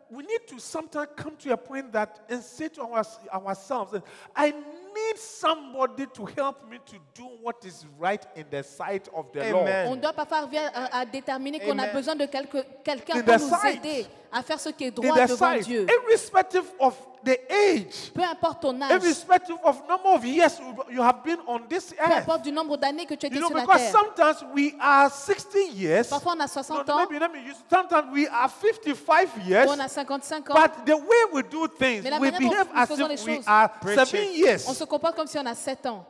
we 0.09 0.23
need 0.23 0.47
to 0.47 0.59
sometimes 0.59 1.09
come 1.15 1.35
to 1.37 1.53
a 1.53 1.57
point 1.57 1.91
that 1.91 2.19
and 2.29 2.41
say 2.41 2.69
to 2.69 2.81
our, 2.81 3.05
ourselves, 3.33 3.99
I 4.35 4.53
need 4.97 5.17
somebody 5.17 6.05
to 6.13 6.25
help 6.37 6.69
me 6.69 6.79
to 6.85 6.95
do 7.15 7.27
what 7.43 7.63
is 7.65 7.85
right 7.99 8.25
in 8.35 8.45
the 8.49 8.63
sight 8.63 9.07
of 9.15 9.31
the 9.31 9.41
Amen. 9.41 9.87
On 9.91 9.95
doit 9.95 10.13
parfois 10.13 10.39
arriver 10.39 10.59
à, 10.73 10.99
à 10.99 11.05
déterminer 11.05 11.59
qu'on 11.59 11.77
a 11.79 11.87
besoin 11.87 12.15
de 12.15 12.25
quelque- 12.25 12.65
quelqu'un 12.83 13.19
In 13.19 13.23
pour 13.23 13.39
nous 13.39 13.49
sight. 13.49 13.85
aider 13.85 14.05
à 14.31 14.43
faire 14.43 14.59
ce 14.59 14.69
qui 14.69 14.83
est 14.85 14.87
In 14.97 15.01
droit 15.01 15.15
the 15.15 15.29
devant 15.29 15.37
sight, 15.53 15.63
Dieu. 15.65 15.85
irrespective 16.05 16.65
of 16.79 16.95
the 17.23 17.37
age, 17.49 18.11
Peu 18.13 18.21
importe 18.23 18.61
ton 18.61 18.79
âge, 18.81 18.91
irrespective 18.91 19.55
of 19.63 19.81
number 19.87 20.09
of 20.13 20.23
years 20.25 20.59
you- 20.59 20.95
you 20.95 21.01
have 21.01 21.23
been 21.23 21.39
on 21.47 21.59
this 21.67 21.93
earth. 21.99 22.09
peu 22.09 22.13
importe 22.31 22.41
du 22.43 22.51
nombre 22.51 22.77
d'années 22.77 23.05
que 23.05 23.15
tu 23.15 23.25
as 23.25 23.29
été 23.29 23.35
You 23.35 23.41
know, 23.41 23.47
sur 23.49 23.57
la 23.57 23.63
because 23.63 23.81
terre. 23.81 23.91
sometimes 23.91 24.45
we 24.53 24.73
are 24.79 25.09
60 25.09 25.71
years. 25.73 26.07
Parfois 26.09 26.33
on 26.37 26.39
a 26.41 26.47
60 26.47 26.85
no, 26.87 26.93
ans, 26.93 26.97
maybe 27.09 27.19
let 27.19 27.31
me 27.31 27.39
use. 27.49 27.57
Sometimes 27.69 28.05
we 28.13 28.27
are 28.27 28.49
55 28.49 29.29
years. 29.47 29.67
on 29.69 29.79
a 29.79 29.87
55 29.89 30.49
ans. 30.49 30.53
But 30.53 30.85
the 30.85 30.95
way 30.95 31.23
we 31.33 31.41
do 31.43 31.67
things, 31.67 32.03
we 32.03 32.31
behave 32.31 32.67
as 32.75 32.87
faisons 32.89 33.11
if 33.11 33.25
we 33.25 33.41
are 33.47 33.69
Preach 33.81 33.95
seven 33.97 34.33
years. 34.33 34.67
On 34.67 34.73
se 34.73 34.85
comporte 34.87 35.15
comme 35.15 35.27
si 35.27 35.37
on 35.37 35.45
a 35.45 35.53
7 35.55 35.85
ans. 35.87 36.05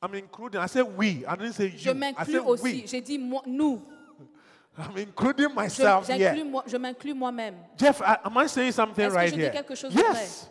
I'm 0.00 0.14
including. 0.14 0.60
I 0.60 0.66
say 0.68 0.82
we. 0.82 1.24
I 1.26 1.34
didn't 1.36 1.54
say 1.54 1.70
Je 1.70 1.86
you. 1.86 1.90
I 1.90 1.94
m'inclus 1.94 2.32
said 2.32 2.42
aussi. 2.46 2.86
J'ai 2.86 3.00
dit 3.00 3.18
moi, 3.18 3.42
nous. 3.46 3.82
I'm 4.78 4.96
including 4.96 5.48
Je, 5.48 5.54
myself 5.56 6.06
j'inclus 6.06 6.36
here. 6.36 6.44
moi- 6.44 6.62
je 6.68 6.76
m'inclus 6.76 7.14
moi-même. 7.14 7.56
Jeff, 7.76 8.00
am 8.00 8.32
I 8.38 8.46
saying 8.46 8.70
something 8.70 9.06
Est-ce 9.06 9.12
que 9.12 9.16
right 9.18 9.30
je 9.30 9.34
dis 9.34 9.42
here? 9.42 9.50
quelque 9.52 9.74
chose 9.74 9.92
de 9.92 9.98
yes. 9.98 10.48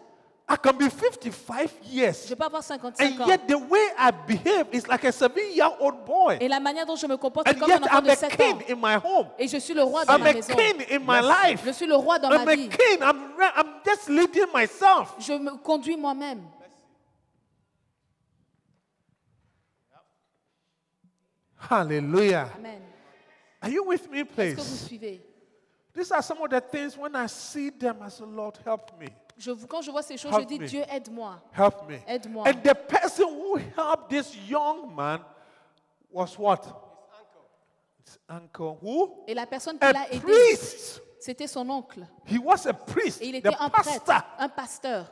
I 0.50 0.56
can 0.56 0.78
be 0.78 0.90
55 0.90 1.72
years. 1.92 2.26
Je 2.26 2.34
peux 2.34 2.46
avoir 2.46 2.64
55 2.64 3.02
And 3.06 3.22
ans. 3.22 3.28
yet 3.28 3.48
the 3.50 3.58
way 3.58 3.86
I 3.98 4.12
behave 4.12 4.68
is 4.72 4.88
like 4.88 5.04
a 5.04 5.12
seven-year-old 5.12 6.06
boy. 6.06 6.38
Et 6.40 6.48
la 6.48 6.62
manière 6.62 6.86
dont 6.86 6.96
je 6.96 7.06
me 7.06 7.18
comporte, 7.18 7.50
And 7.50 7.60
comme 7.60 7.70
un 7.70 7.74
yet 7.76 7.84
enfant 7.84 7.98
I'm 7.98 8.04
de 8.06 8.10
a 8.12 8.16
7 8.16 8.32
ans. 8.32 8.38
king 8.38 8.64
in 8.70 8.76
my 8.80 8.96
home. 8.96 9.28
Et 9.38 9.48
je 9.50 9.58
suis 9.58 9.74
le 9.74 9.84
roi 9.84 10.06
dans 10.06 10.16
I'm 10.16 10.24
ma 10.24 10.30
a 10.30 10.34
maison. 10.34 10.54
king 10.56 10.86
in 10.90 11.00
my 11.00 11.20
life. 11.22 11.64
Je 11.66 11.72
suis 11.72 11.86
le 11.86 11.96
roi 11.96 12.18
dans 12.18 12.30
I'm 12.32 12.46
ma 12.46 12.52
a 12.52 12.56
vie. 12.56 12.70
king. 12.70 13.00
I'm, 13.02 13.34
I'm 13.58 13.68
just 13.86 14.08
leading 14.08 14.48
myself. 14.54 15.16
Je 15.20 15.34
me 15.34 15.58
conduis 15.58 15.98
moi-même. 15.98 16.44
Hallelujah. 21.56 22.50
Amen. 22.56 22.82
Are 23.62 23.70
you 23.70 23.84
with 23.84 24.10
me, 24.10 24.20
Est-ce 24.22 24.56
que 24.56 24.62
vous 24.62 25.00
please? 25.00 25.20
These 25.94 26.12
are 26.12 26.22
some 26.22 26.42
of 26.42 26.50
the 26.52 26.62
things 26.62 26.96
when 26.96 27.16
I 27.16 27.26
see 27.26 27.72
them, 27.72 27.98
I 28.02 28.10
say, 28.10 28.24
Lord, 28.26 28.58
help 28.64 28.92
me. 29.00 29.08
Je, 29.38 29.52
Quand 29.66 29.82
je 29.82 29.92
vois 29.92 30.02
ces 30.02 30.18
choses, 30.18 30.34
Help 30.34 30.44
je 30.44 30.48
dis 30.48 30.60
me. 30.60 30.68
Dieu, 30.68 30.84
aide-moi. 30.90 31.40
Help 31.54 31.88
me. 31.88 31.98
Aide-moi. 32.08 32.44
And 32.48 32.62
the 32.64 32.74
person 32.74 33.28
who 33.28 33.58
helped 33.76 34.10
this 34.10 34.36
young 34.48 34.94
man 34.96 35.20
was 36.12 36.38
what? 36.38 36.66
His 38.06 38.18
uncle. 38.28 38.78
Who? 38.82 39.24
Et 39.28 39.34
la 39.34 39.46
personne 39.46 39.78
qui 39.78 39.86
A 39.86 39.94
l'a 39.94 40.12
aidé, 40.12 40.58
c'était 41.20 41.48
son 41.48 41.70
oncle. 41.70 42.06
He 42.26 42.38
was 42.38 42.68
a 42.68 42.74
priest. 42.74 43.22
Et 43.22 43.28
il 43.28 43.34
the 43.42 43.46
était 43.46 43.56
un 43.60 43.70
prêtre, 43.70 44.04
pastor. 44.06 44.24
un 44.40 44.50
pasteur. 44.50 45.12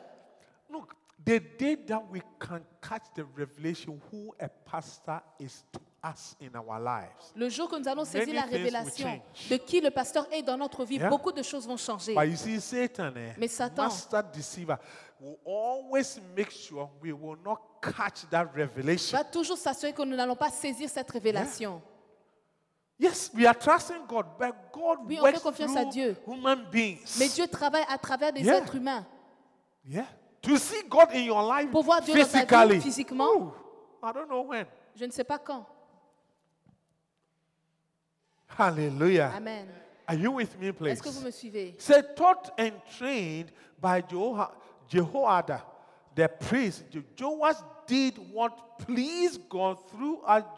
Look, 0.70 0.94
the 1.26 1.40
day 1.58 1.76
that 1.88 2.02
we 2.12 2.22
can 2.40 2.62
catch 2.82 3.04
the 3.16 3.26
revelation 3.36 4.00
who 4.12 4.34
a 4.40 4.48
pastor 4.48 5.22
is 5.40 5.64
to 5.72 5.80
us 6.14 6.36
in 6.42 6.56
our 6.58 6.80
lives. 6.80 7.32
Le 7.36 7.50
jour 7.50 7.68
que 7.70 7.76
nous 7.78 7.88
allons 7.88 8.06
saisir 8.06 8.28
Many 8.28 8.34
la 8.34 8.42
things 8.44 8.52
will 8.52 8.58
révélation 8.64 9.08
change. 9.10 9.50
de 9.50 9.58
qui 9.58 9.82
le 9.82 9.92
pasteur 9.92 10.28
est 10.32 10.44
dans 10.44 10.58
notre 10.58 10.84
vie, 10.86 10.98
Yeah. 10.98 11.10
beaucoup 11.10 11.32
de 11.32 11.42
choses 11.44 11.68
vont 11.68 11.78
changer. 11.78 12.14
But 12.14 12.26
you 12.30 12.36
see, 12.36 12.60
Satan, 12.62 13.12
eh, 13.16 13.34
Mais 13.38 13.48
Satan- 13.48 13.84
master 13.84 14.24
deceiver, 14.34 14.76
will 15.20 15.38
always 15.46 16.20
make 16.36 16.52
sure 16.52 16.90
we 17.02 17.12
will 17.12 17.38
not 17.44 17.58
catch 17.82 18.28
that 18.30 18.46
revelation. 18.56 19.18
Va 19.18 19.24
toujours 19.24 19.58
s'assurer 19.58 19.94
que 19.94 20.04
nous 20.04 20.16
n'allons 20.16 20.36
pas 20.36 20.50
saisir 20.52 20.90
cette 20.90 21.10
révélation. 21.12 21.82
Yes, 22.98 23.30
we 23.34 23.46
are 23.46 23.58
trusting 23.58 24.06
God, 24.08 24.26
but 24.40 24.54
God 24.72 25.00
Oui, 25.06 25.18
on 25.20 25.24
works 25.24 25.36
fait 25.36 25.42
confiance 25.42 25.76
à 25.76 25.82
through 25.82 25.92
Dieu. 25.92 26.16
human 26.28 26.66
beings. 26.72 27.18
Mais 27.20 27.28
Dieu 27.28 27.46
travaille 27.48 27.84
à 27.90 27.98
travers 27.98 28.32
des 28.32 28.42
Yeah. 28.42 28.58
êtres 28.60 28.76
humains. 28.76 29.06
Yeah. 29.84 30.06
To 30.44 30.56
see 30.58 30.84
God 30.88 31.10
in 31.14 31.20
your 31.24 31.42
life 31.42 31.70
Pour 31.72 31.84
voir 31.84 32.02
Dieu 32.02 32.14
dans 32.14 32.20
ta 32.22 32.26
vie 32.26 32.76
physically. 32.76 32.82
physiquement. 32.82 33.28
Ooh, 33.36 33.52
I 34.02 34.14
don't 34.14 34.28
know 34.28 34.44
when. 34.44 34.66
Je 34.96 35.04
ne 35.06 35.12
sais 35.12 35.24
pas 35.26 35.40
quand. 35.40 35.66
Hallelujah. 38.48 39.34
Amen. 39.36 39.68
Are 40.08 40.16
you 40.16 40.32
with 40.32 40.58
me, 40.60 40.72
please? 40.72 40.94
Est-ce 40.94 41.02
que 41.04 41.10
vous 41.10 41.22
me 41.26 41.32
suivez 41.32 41.76
Say, 41.80 42.02
taught 42.16 42.52
and 42.58 42.74
trained 42.98 43.52
by 43.82 44.02
Jeho- 44.02 44.52
Jehoiada, 44.88 45.64
the 46.16 46.28
priest. 46.30 46.84
Joash 47.20 47.56
did 47.88 48.18
what 48.32 48.78
pleased 48.80 49.42
God 49.50 49.78
throughout 49.90 50.56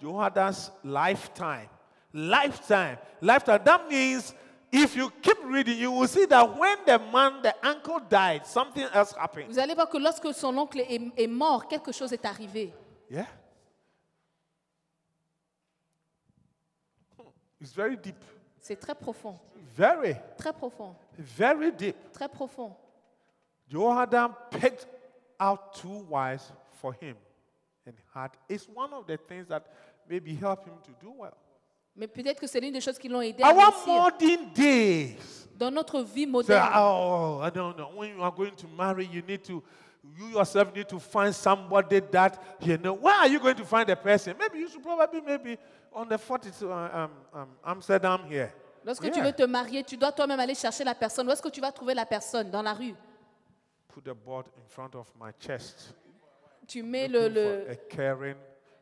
Jehoiada's 0.00 0.70
lifetime. 0.84 1.68
Lifetime. 2.12 2.98
Lifetime. 3.20 3.60
That 3.64 3.88
means 3.88 4.32
if 4.70 4.96
you 4.96 5.10
keep 5.22 5.38
reading, 5.44 5.76
you 5.78 5.90
will 5.90 6.06
see 6.06 6.24
that 6.26 6.56
when 6.56 6.76
the 6.86 6.98
man, 7.12 7.42
the 7.42 7.54
uncle 7.66 7.98
died, 8.08 8.46
something 8.46 8.86
else 8.94 9.12
happened. 9.12 9.48
Vous 9.50 9.58
allez 9.58 9.74
voir 9.74 9.88
que 9.88 9.98
lorsque 9.98 10.32
son 10.34 10.56
oncle 10.56 10.80
est, 10.80 11.00
est 11.16 11.26
mort, 11.26 11.66
quelque 11.68 11.90
chose 11.92 12.12
est 12.12 12.24
arrivé. 12.24 12.72
Yeah? 13.10 13.26
It's 17.60 17.72
very 17.74 17.96
deep. 17.96 18.16
C'est 18.60 18.76
très 18.76 18.94
profond. 18.94 19.38
Very, 19.76 20.14
Très 20.36 20.52
profond. 20.52 20.94
very 21.16 21.70
deep. 21.72 21.96
Très 22.12 22.28
profond. 22.28 22.74
Jehoiada 23.68 24.28
picked 24.50 24.86
out 25.38 25.74
two 25.74 26.06
wives 26.08 26.52
for 26.80 26.92
him 27.00 27.16
and 27.86 27.94
had. 28.14 28.30
It's 28.48 28.66
one 28.68 28.92
of 28.92 29.06
the 29.06 29.16
things 29.16 29.46
that 29.48 29.62
maybe 30.08 30.34
help 30.34 30.64
him 30.64 30.74
to 30.84 30.90
do 31.00 31.12
well. 31.18 31.34
Mais 31.96 32.06
peut-être 32.06 32.40
que 32.40 32.46
c'est 32.46 32.60
l'une 32.60 32.72
des 32.72 32.80
choses 32.80 32.98
qui 32.98 33.08
l'ont 33.08 33.20
aidé 33.20 33.42
à 33.42 33.48
Our 33.52 33.72
réussir. 33.72 33.86
modern 34.02 34.52
days. 34.54 35.16
Dans 35.56 35.70
notre 35.72 36.00
vie 36.02 36.26
moderne, 36.26 36.70
oh, 36.76 37.40
I 37.44 37.50
don't 37.50 37.74
know. 37.76 37.90
When 37.96 38.16
you 38.16 38.22
are 38.22 38.30
going 38.32 38.54
to 38.56 38.68
marry, 38.76 39.04
you 39.06 39.20
need 39.22 39.42
to, 39.44 39.62
you 40.16 40.28
yourself 40.28 40.74
need 40.74 40.88
to 40.88 40.98
find 40.98 41.34
somebody 41.34 42.00
that 42.00 42.38
you 42.60 42.76
know. 42.78 42.94
Where 42.94 43.14
are 43.14 43.28
you 43.28 43.38
going 43.40 43.56
to 43.56 43.64
find 43.64 43.88
a 43.90 43.96
person? 43.96 44.34
Maybe 44.38 44.58
you 44.58 44.68
should 44.68 44.82
probably 44.82 45.20
maybe 45.20 45.58
on 45.92 46.08
the 46.08 46.18
40 46.18 46.50
to 46.60 46.70
uh, 46.72 46.90
um, 46.92 47.10
um, 47.40 47.48
Amsterdam 47.64 48.20
here. 48.28 48.52
Lorsque 48.84 49.04
Yeah. 49.04 49.10
tu 49.12 49.20
veux 49.22 49.32
te 49.32 49.42
marier, 49.44 49.82
tu 49.84 49.96
dois 49.96 50.12
toi-même 50.12 50.40
aller 50.40 50.54
chercher 50.54 50.84
la 50.84 50.94
personne. 50.94 51.26
Où 51.28 51.30
est-ce 51.32 51.42
que 51.42 51.48
tu 51.50 51.60
vas 51.60 51.72
trouver 51.72 51.94
la 51.94 52.06
personne? 52.06 52.50
Dans 52.50 52.62
la 52.62 52.72
rue. 52.72 52.94
Put 53.88 54.02
the 54.02 54.14
board 54.14 54.46
in 54.56 54.66
front 54.68 54.94
of 54.94 55.12
my 55.20 55.30
chest. 55.40 55.94
Tu 56.66 56.82
mets 56.82 57.08
le, 57.08 57.28
le- 57.28 57.70
a 57.70 57.74
caring, 57.74 58.36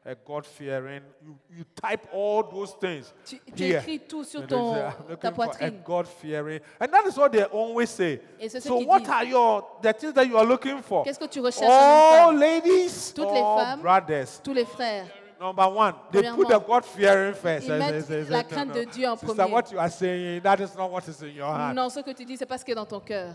a 0.07 0.15
God-fearing. 0.15 1.03
You, 1.25 1.37
you 1.51 1.65
type 1.75 2.07
all 2.13 2.43
those 2.45 2.73
things. 2.81 3.13
tu, 3.25 3.39
tu 3.55 3.65
here. 3.65 3.79
écris 3.81 3.99
tout 4.07 4.23
sur 4.25 4.41
And 4.43 4.47
ton, 4.49 4.75
say, 4.75 4.81
I'm 5.11 5.17
ta 5.17 5.29
looking 5.31 5.45
for 5.45 5.65
a. 5.65 5.71
God-fearing. 5.71 6.61
And 6.81 6.89
that 6.93 7.07
is 7.07 7.17
what 7.17 7.31
they 7.33 7.43
always 7.45 7.91
say. 7.91 8.21
Et 8.39 8.49
c'est 8.49 8.61
ce 8.61 8.69
So 8.69 8.79
qu'ils 8.79 8.87
what 8.87 9.01
disent. 9.01 9.11
are 9.11 9.25
your 9.25 9.67
the 9.83 9.93
things 9.93 10.13
that 10.15 10.25
you 10.27 10.37
are 10.39 10.47
looking 10.47 10.81
for? 10.83 11.03
Qu'est-ce 11.05 11.19
que 11.19 11.27
tu 11.29 11.41
recherches 11.41 11.69
en 11.69 12.29
All 12.29 12.35
une 12.35 12.39
femme 12.39 12.41
ladies, 12.41 13.13
Toutes 13.15 13.33
les 13.33 13.41
all 13.41 13.59
femmes. 13.65 13.81
brothers. 13.81 14.41
Tous 14.43 14.55
les 14.55 14.65
frères. 14.65 15.07
Number 15.39 15.69
one, 15.69 15.95
they 16.13 16.23
put 16.23 16.49
the 16.49 16.59
Premièrement, 16.59 16.67
God-fearing 16.67 17.35
first. 17.35 17.67
ils 17.67 17.75
mettent 17.75 18.31
la 18.31 18.43
crainte 18.45 18.73
de. 18.73 18.85
Dieu 18.85 19.07
en 19.07 19.17
Sister, 19.17 19.35
premier. 19.35 19.53
what 19.53 19.65
you 19.71 19.79
are 19.79 19.91
saying, 19.91 20.41
that 20.41 20.61
is 20.61 20.75
not 20.79 20.91
what 20.91 21.03
is 21.09 21.21
in 21.23 21.35
your 21.35 21.47
heart. 21.47 21.75
Non, 21.75 21.91
ce 21.91 22.01
que 22.01 22.13
tu 22.13 22.25
dis, 22.25 22.37
c'est 22.39 22.47
pas 22.47 22.57
ce 22.57 22.65
qui 22.65 22.71
est 22.71 22.75
dans 22.75 22.87
ton 22.87 23.01
cœur. 23.01 23.35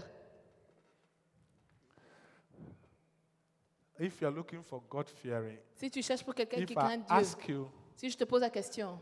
If 4.02 4.20
you 4.20 4.28
are 4.28 4.32
looking 4.32 4.64
for 4.64 4.82
God-fearing, 4.89 5.60
Si 5.76 5.91
tu 5.91 6.02
cherches 6.02 6.24
pour 6.24 6.34
quelqu'un 6.34 6.66
qui 6.66 6.74
craint 6.74 6.97
Dieu, 6.97 7.06
ask 7.08 7.47
you, 7.47 7.70
si 7.95 8.10
je 8.10 8.18
te 8.18 8.24
pose 8.24 8.41
la 8.41 8.49
question, 8.49 8.99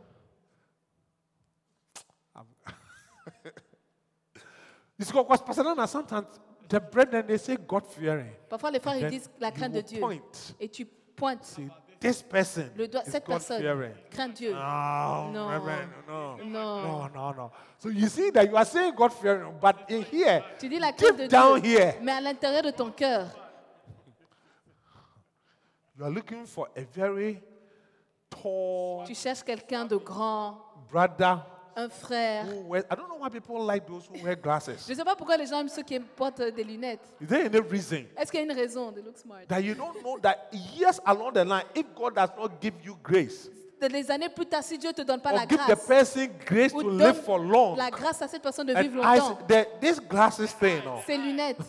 parfois 8.50 8.72
les 8.72 8.80
frères 8.82 8.98
ils 8.98 9.08
disent 9.08 9.30
la 9.40 9.52
crainte 9.52 9.72
de 9.72 9.80
Dieu. 9.80 10.02
point. 10.02 10.20
Et 10.60 10.68
tu 10.68 10.86
pointes 11.16 11.46
See, 11.46 11.70
this 12.02 12.22
person 12.22 12.70
le 12.76 12.90
doigt, 12.90 13.04
cette 13.06 13.24
personne 13.24 13.64
craint 14.12 14.28
Dieu. 14.28 14.52
No, 14.52 15.32
No. 15.32 15.50
No, 16.10 16.38
No. 16.44 17.08
no, 17.08 17.34
no. 17.34 17.52
So 17.78 17.88
you 17.88 18.10
see 18.10 18.32
that 18.32 18.44
you 18.44 18.58
are 18.58 18.66
saying 18.66 18.94
God 18.96 19.14
fearing, 19.14 19.54
but 19.62 19.78
in 19.90 20.02
here, 20.02 20.44
Tu 20.60 20.68
dis 20.68 20.78
la 20.80 20.92
crainte 20.92 21.20
de 21.20 21.28
down 21.28 21.62
Dieu, 21.62 21.80
here, 21.80 21.94
mais 22.02 22.12
à 22.12 22.20
l'intérieur 22.20 22.64
de 22.64 22.72
ton 22.72 22.92
cœur, 22.92 23.28
you 26.00 26.06
are 26.06 26.12
looking 26.12 26.46
for 26.46 26.70
a 26.76 26.82
very 26.96 27.42
tall 28.30 29.04
tu 29.06 29.14
cherches 29.14 29.44
quelqu'un 29.44 29.86
de 29.86 29.98
grand, 29.98 30.58
brother 30.90 31.46
un 31.76 31.90
frère. 31.90 32.46
who 32.46 32.68
wears. 32.68 32.86
I 32.90 32.96
don't 32.96 33.08
know 33.10 33.18
why 33.18 33.30
people 33.30 33.64
like 33.64 33.86
those 33.88 34.08
who 34.08 34.24
wear 34.24 34.36
glasses. 34.36 34.86
Je 34.88 34.94
ne 34.94 34.98
sais 34.98 35.04
pas 35.04 35.16
pourquoi 35.16 35.38
les 35.38 35.46
gens 35.46 35.60
aiment 35.60 35.70
ceux 35.70 35.84
qui 35.84 36.00
portent 36.00 36.42
des 36.42 36.64
lunettes. 36.64 37.02
Is 37.22 37.28
there 37.28 37.46
any 37.46 37.60
reason? 37.60 38.06
Est-ce 38.18 38.32
qu'il 38.32 38.40
y 38.40 38.44
a 38.44 38.46
une 38.46 38.58
raison 38.58 38.92
de 38.92 39.02
look 39.02 39.18
smart? 39.18 39.46
That 39.48 39.62
you 39.62 39.76
don't 39.76 40.02
know 40.02 40.18
that 40.20 40.50
years 40.78 41.00
along 41.06 41.34
the 41.34 41.46
line, 41.46 41.64
if 41.76 41.86
God 41.96 42.16
does 42.16 42.30
not 42.38 42.50
give 42.62 42.74
you 42.84 42.98
grace 43.02 43.50
De- 43.82 43.88
Des 43.88 44.12
années 44.12 44.28
plus 44.28 44.46
tard, 44.46 44.62
si 44.62 44.78
Dieu 44.78 44.90
ne 44.90 44.94
te 44.94 45.02
donne 45.04 45.22
pas 45.22 45.32
or 45.32 45.38
la 45.38 45.48
give 45.48 45.58
the 45.60 45.68
grâce, 45.68 45.88
person 45.88 46.28
grace 46.46 46.74
ou 46.74 46.82
to 46.84 46.90
donne 46.90 46.98
live 46.98 47.22
for 47.24 47.38
long, 47.38 47.76
la 47.76 47.90
grâce 47.90 48.22
à 48.22 48.28
cette 48.28 48.42
personne 48.42 48.68
de 48.68 48.76
and 48.76 48.82
vivre 48.82 49.02
I, 49.02 49.18
longtemps, 49.20 49.40
the, 49.48 49.80
this 49.80 50.00
glasses 50.02 50.54
thing, 50.54 50.82
oh, 50.86 51.00
ces 51.06 51.18
lunettes, 51.18 51.62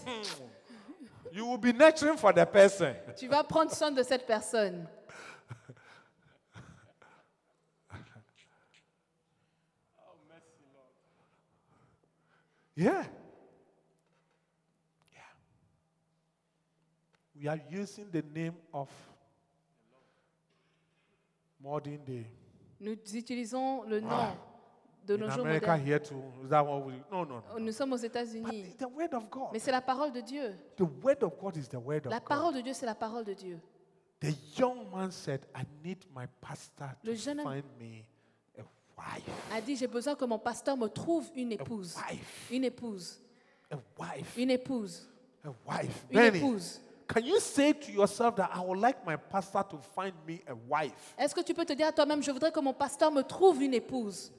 you 1.32 1.46
will 1.46 1.58
be 1.58 1.72
nurturing 1.72 2.16
for 2.16 2.32
the 2.32 2.44
person. 2.44 2.94
tu 3.16 3.28
vas 3.28 3.44
prendre 3.44 3.72
soin 3.72 3.90
de 3.90 4.02
cette 4.02 4.26
personne. 4.26 4.86
Yeah. 12.76 13.04
Yeah. 15.12 15.20
We 17.38 17.46
are 17.46 17.60
using 17.68 18.10
the 18.10 18.22
name 18.22 18.54
of 18.72 18.88
modern 21.62 21.98
day. 22.06 22.26
Nous 22.80 22.96
utilisons 23.12 23.82
le 23.82 24.00
nom 24.00 24.34
de 25.06 25.14
In 25.14 25.18
nos 25.20 25.28
jours 25.30 25.40
America 25.46 25.66
modernes. 25.76 25.86
here 25.86 25.98
too. 26.00 26.22
Is 26.44 26.50
that 26.50 26.62
what 26.64 26.84
we 26.84 26.94
no 27.10 27.24
no 27.24 27.42
no. 27.52 27.58
Nous 27.58 27.72
sommes 27.72 27.92
aux 27.92 27.96
But 28.00 28.04
États-Unis. 28.10 28.60
it's 28.68 28.76
the 28.76 28.88
word 28.88 29.12
of 29.14 29.28
God. 29.30 29.48
Mais 29.52 29.58
c'est 29.58 29.72
la 29.72 29.80
parole 29.80 30.12
de 30.12 30.20
Dieu. 30.20 30.54
The 30.76 30.82
word 31.02 31.22
of 31.22 31.32
God 31.38 31.56
is 31.56 31.68
the 31.68 31.76
word 31.80 32.06
of 32.06 32.12
La 32.12 32.18
God. 32.20 32.28
parole 32.28 32.54
de 32.54 32.60
Dieu, 32.60 32.72
c'est 32.74 32.86
la 32.86 32.94
parole 32.94 33.24
de 33.24 33.34
Dieu. 33.34 33.58
The 34.20 34.34
young 34.58 34.90
man 34.94 35.10
said, 35.10 35.40
I 35.54 35.62
need 35.82 36.04
my 36.14 36.26
pastor 36.40 36.88
to 37.02 37.10
Le 37.10 37.14
jeune 37.14 37.40
homme- 37.40 37.52
find 37.54 37.64
me 37.78 38.04
a 38.58 38.62
wife. 38.98 39.28
A 39.52 39.60
dit, 39.62 39.76
j'ai 39.76 39.86
besoin 39.86 40.14
que 40.14 40.24
mon 40.26 40.38
pasteur 40.38 40.76
me 40.76 40.88
trouve 40.88 41.30
une 41.34 41.52
A 41.52 41.54
épouse. 41.54 41.96
wife. 42.10 42.48
Une 42.50 42.64
épouse. 42.64 43.18
A 43.70 43.76
wife. 43.98 44.36
Une 44.36 44.50
épouse. 44.50 45.08
A 45.42 45.48
wife. 45.66 46.04
Une 46.10 46.18
Benny, 46.18 46.36
épouse. 46.38 46.80
can 47.08 47.20
you 47.24 47.40
say 47.40 47.72
to 47.72 47.90
yourself 47.90 48.34
that 48.36 48.50
I 48.54 48.60
would 48.60 48.78
like 48.78 48.98
my 49.06 49.16
pastor 49.16 49.64
to 49.70 49.78
find 49.78 50.12
me 50.26 50.42
a 50.46 50.54
wife? 50.68 51.14
Est-ce 51.18 51.34
que 51.34 51.40
tu 51.40 51.54
peux 51.54 51.64
te 51.64 51.72
dire 51.72 51.86
à 51.86 51.92
toi-même, 51.92 52.22
je 52.22 52.30
voudrais 52.30 52.52
que 52.52 52.60
mon 52.60 52.74
pasteur 52.74 53.10
me 53.10 53.22
trouve 53.22 53.62
une 53.62 53.72
épouse? 53.72 54.30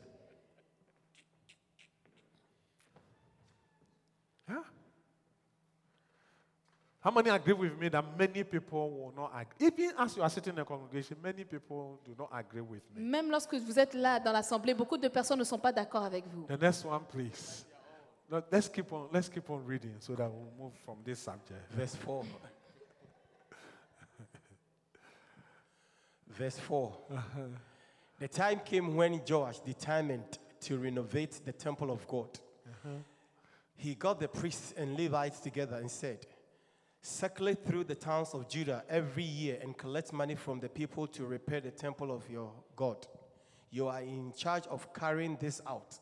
How 7.03 7.09
many 7.09 7.31
agree 7.31 7.53
with 7.53 7.79
me 7.79 7.89
that 7.89 8.05
many 8.17 8.43
people 8.43 8.91
will 8.91 9.13
not 9.15 9.31
agree? 9.33 9.67
Even 9.67 9.95
as 9.97 10.15
you 10.15 10.21
are 10.21 10.29
sitting 10.29 10.53
in 10.53 10.59
a 10.59 10.65
congregation, 10.65 11.17
many 11.21 11.43
people 11.43 11.99
do 12.05 12.13
not 12.17 12.29
agree 12.31 12.61
with 12.61 12.83
me. 12.95 13.01
Même 13.01 13.31
lorsque 13.31 13.55
vous 13.55 13.79
êtes 13.79 13.95
là 13.95 14.19
dans 14.19 14.31
l'assemblée, 14.31 14.75
beaucoup 14.75 14.97
de 14.97 15.07
personnes 15.07 15.39
ne 15.39 15.43
sont 15.43 15.57
pas 15.57 15.71
d'accord 15.71 16.03
avec 16.03 16.25
vous. 16.27 16.45
The 16.45 16.61
next 16.61 16.85
one, 16.85 17.01
please. 17.11 17.65
No, 18.29 18.41
let's 18.51 18.69
keep 18.69 18.93
on. 18.93 19.09
Let's 19.11 19.29
keep 19.29 19.49
on 19.49 19.65
reading 19.65 19.95
so 19.99 20.13
that 20.15 20.29
we'll 20.29 20.65
move 20.65 20.73
from 20.85 20.97
this 21.03 21.19
subject. 21.19 21.59
Verse 21.71 21.95
4. 21.95 22.23
Verse 26.29 26.59
4. 26.59 26.93
The 28.19 28.27
time 28.27 28.61
came 28.63 28.95
when 28.95 29.19
Joash 29.27 29.59
determined 29.59 30.37
to 30.61 30.77
renovate 30.77 31.43
the 31.43 31.51
temple 31.51 31.89
of 31.91 32.07
God. 32.07 32.29
Uh-huh. 32.69 32.89
He 33.75 33.95
got 33.95 34.19
the 34.19 34.27
priests 34.27 34.73
and 34.77 34.95
Levites 34.95 35.39
together 35.39 35.77
and 35.77 35.89
said, 35.89 36.27
Circulate 37.03 37.65
through 37.65 37.85
the 37.85 37.95
towns 37.95 38.33
of 38.35 38.47
Judah 38.47 38.83
every 38.87 39.23
year 39.23 39.57
and 39.63 39.75
collect 39.75 40.13
money 40.13 40.35
from 40.35 40.59
the 40.59 40.69
people 40.69 41.07
to 41.07 41.25
repair 41.25 41.59
the 41.59 41.71
temple 41.71 42.11
of 42.11 42.29
your 42.29 42.51
God. 42.75 43.07
You 43.71 43.87
are 43.87 44.01
in 44.01 44.31
charge 44.37 44.67
of 44.67 44.93
carrying 44.93 45.35
this 45.39 45.61
out. 45.67 45.97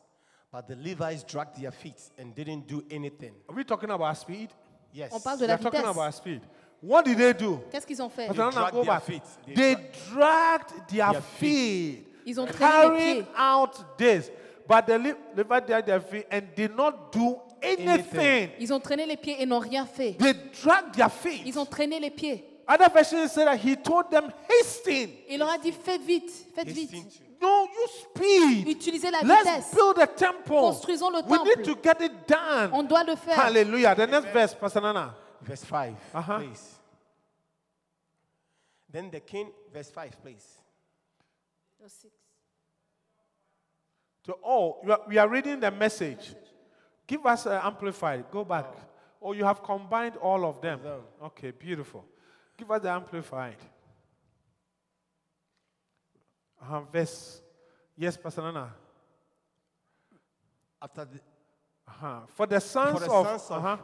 But 0.52 0.68
the 0.68 0.76
Levites 0.76 1.22
dragged 1.22 1.58
their 1.62 1.70
feet 1.70 2.00
and 2.18 2.34
didn't 2.34 2.66
do 2.66 2.84
anything. 2.90 3.32
Are 3.48 3.54
we 3.54 3.64
talking 3.64 3.88
about 3.90 4.18
speed? 4.18 4.50
Yes. 4.92 5.12
On 5.12 5.20
parle 5.20 5.38
de 5.38 5.44
We 5.44 5.48
la 5.48 5.54
are 5.54 5.58
talking 5.58 5.80
vitesse. 5.80 5.94
about 5.96 6.14
speed. 6.14 6.40
What 6.82 7.04
did 7.04 7.16
they 7.18 7.32
do? 7.32 7.60
Qu'est-ce 7.70 7.86
qu'ils 7.86 8.02
ont 8.02 8.10
fait 8.10 8.26
Pastor 8.26 8.42
Nana, 8.42 8.52
dragged 8.52 8.72
go 8.72 8.82
their 8.84 8.92
back. 8.94 9.02
feet. 9.04 9.22
They 9.46 9.54
They 9.54 9.76
dragged 10.12 10.72
their 10.90 11.12
Their 11.12 11.22
feet, 11.22 12.06
Ils 12.26 12.38
ont 12.40 12.46
traîné 12.46 12.52
les 12.52 12.58
carrying 12.58 13.24
pieds. 13.24 13.34
out 13.36 13.96
this. 13.96 14.30
But 14.66 14.86
the 14.86 14.98
Le- 14.98 15.16
Levites 15.36 15.66
dragged 15.66 15.86
their 15.86 16.00
feet 16.00 16.26
and 16.30 16.54
did 16.54 16.74
not 16.76 17.10
do 17.12 17.38
anything. 17.62 18.50
Ils 18.58 18.72
ont 18.72 18.80
traîné 18.80 19.06
les 19.06 19.16
pieds 19.16 19.40
et 19.42 19.46
n'ont 19.46 19.58
rien 19.60 19.86
fait. 19.86 20.12
They 20.18 20.34
dragged 20.62 20.94
their 20.94 21.10
feet. 21.10 21.42
Ils 21.46 21.58
ont 21.58 21.66
traîné 21.66 21.98
les 22.00 22.10
pieds. 22.10 22.44
Other 22.68 22.88
versions 22.92 23.26
say 23.28 23.44
that 23.44 23.56
he 23.56 23.74
told 23.76 24.10
them, 24.10 24.30
hasten. 24.48 25.10
Il 25.28 25.38
leur 25.38 25.50
a 25.50 25.58
dit, 25.58 25.72
faites 25.72 26.02
vite, 26.02 26.30
faites 26.54 26.68
vite. 26.68 26.92
No, 27.42 27.64
you 27.64 27.88
speed. 27.88 28.68
Utilisez 28.68 29.10
la 29.10 29.22
Let's 29.22 29.44
vitesse. 29.48 29.74
build 29.74 29.98
a 29.98 30.06
temple. 30.06 30.60
Construisons 30.60 31.10
le 31.10 31.22
We 31.22 31.38
need 31.42 31.54
temple. 31.54 31.74
to 31.74 31.80
get 31.82 32.00
it 32.02 32.12
done. 32.28 32.70
On 32.72 32.82
doit 32.84 33.02
le 33.02 33.16
faire. 33.16 33.34
Hallelujah. 33.36 33.94
The 33.94 34.06
next 34.06 34.26
verse, 34.32 34.54
Pastor 34.54 34.82
Nana. 34.82 35.14
Verse 35.42 35.64
5, 35.64 35.94
Uh-huh. 36.14 36.38
please. 36.38 36.76
Then 38.92 39.10
the 39.10 39.20
king, 39.20 39.50
verse 39.72 39.90
5, 39.90 40.20
please. 40.22 40.44
To 44.24 44.32
all, 44.42 44.80
you 44.84 44.92
are- 44.92 45.00
we 45.08 45.18
are 45.18 45.28
reading 45.28 45.60
the 45.60 45.70
message. 45.70 46.34
Give 47.10 47.26
us 47.26 47.44
uh, 47.44 47.60
amplified. 47.64 48.30
Go 48.30 48.44
back. 48.44 48.66
Oh, 49.20 49.32
you 49.32 49.44
have 49.44 49.64
combined 49.64 50.14
all 50.18 50.44
of 50.44 50.60
them. 50.60 50.80
them. 50.80 51.00
Okay, 51.24 51.50
beautiful. 51.50 52.04
Give 52.56 52.70
us 52.70 52.82
the 52.82 52.90
amplified. 52.90 53.56
Uh, 56.62 56.82
verse. 56.82 57.42
Yes, 57.96 58.16
Pastor 58.16 58.42
Nana. 58.42 58.72
After 60.80 61.04
the, 61.04 61.18
Uh-huh. 61.88 62.20
For 62.28 62.46
the 62.46 62.60
sons 62.60 63.00
for 63.00 63.04
the 63.04 63.12
of. 63.12 63.26
sons 63.26 63.50
of 63.50 63.64
uh-huh. 63.64 63.76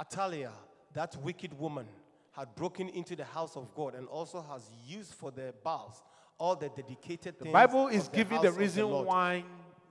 Athaliah, 0.00 0.52
that 0.94 1.16
wicked 1.16 1.52
woman, 1.58 1.88
had 2.30 2.54
broken 2.54 2.88
into 2.90 3.16
the 3.16 3.24
house 3.24 3.56
of 3.56 3.74
God 3.74 3.96
and 3.96 4.06
also 4.06 4.40
has 4.40 4.70
used 4.86 5.14
for 5.14 5.32
the 5.32 5.52
Baals 5.64 6.00
all 6.38 6.54
the 6.54 6.68
dedicated 6.68 7.34
The 7.38 7.44
things. 7.44 7.46
The 7.46 7.52
Bible 7.52 7.88
is 7.88 8.06
giving 8.06 8.40
the 8.40 8.52
reason 8.52 8.88
Lord. 8.88 9.08
why 9.08 9.44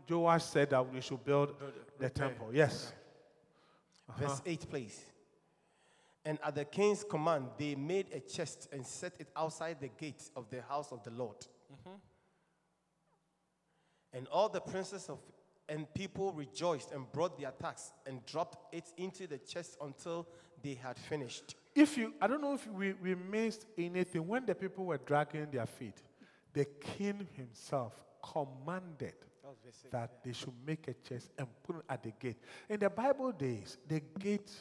Joash 0.09 0.43
said 0.43 0.69
that 0.71 0.93
we 0.93 1.01
should 1.01 1.23
build 1.23 1.53
the 1.99 2.09
temple. 2.09 2.49
Yes. 2.53 2.93
Verse 4.17 4.31
uh-huh. 4.31 4.41
8, 4.45 4.69
please. 4.69 5.05
And 6.23 6.37
at 6.45 6.55
the 6.55 6.65
king's 6.65 7.03
command, 7.03 7.47
they 7.57 7.75
made 7.75 8.07
a 8.13 8.19
chest 8.19 8.69
and 8.71 8.85
set 8.85 9.13
it 9.19 9.27
outside 9.35 9.77
the 9.79 9.87
gate 9.87 10.29
of 10.35 10.49
the 10.49 10.61
house 10.61 10.91
of 10.91 11.03
the 11.03 11.11
Lord. 11.11 11.37
Mm-hmm. 11.71 11.95
And 14.13 14.27
all 14.27 14.49
the 14.49 14.61
princes 14.61 15.09
of 15.09 15.19
and 15.71 15.91
people 15.93 16.33
rejoiced 16.33 16.91
and 16.91 17.09
brought 17.13 17.39
their 17.39 17.51
tax 17.51 17.93
and 18.05 18.25
dropped 18.25 18.75
it 18.75 18.91
into 18.97 19.25
the 19.25 19.37
chest 19.37 19.77
until 19.81 20.27
they 20.61 20.73
had 20.73 20.99
finished. 20.99 21.55
If 21.73 21.97
you, 21.97 22.13
I 22.21 22.27
don't 22.27 22.41
know 22.41 22.53
if 22.55 22.67
we, 22.67 22.91
we 22.93 23.15
missed 23.15 23.65
anything. 23.77 24.27
When 24.27 24.45
the 24.45 24.53
people 24.53 24.85
were 24.85 24.97
dragging 24.97 25.49
their 25.49 25.65
feet, 25.65 25.95
the 26.51 26.65
king 26.65 27.25
himself 27.37 27.93
commanded 28.21 29.13
that 29.91 30.23
they 30.23 30.33
should 30.33 30.53
make 30.65 30.87
a 30.87 30.93
chest 31.07 31.31
and 31.37 31.47
put 31.63 31.77
it 31.77 31.83
at 31.89 32.03
the 32.03 32.11
gate. 32.19 32.37
In 32.69 32.79
the 32.79 32.89
Bible 32.89 33.31
days, 33.31 33.77
the 33.87 34.01
gate 34.19 34.51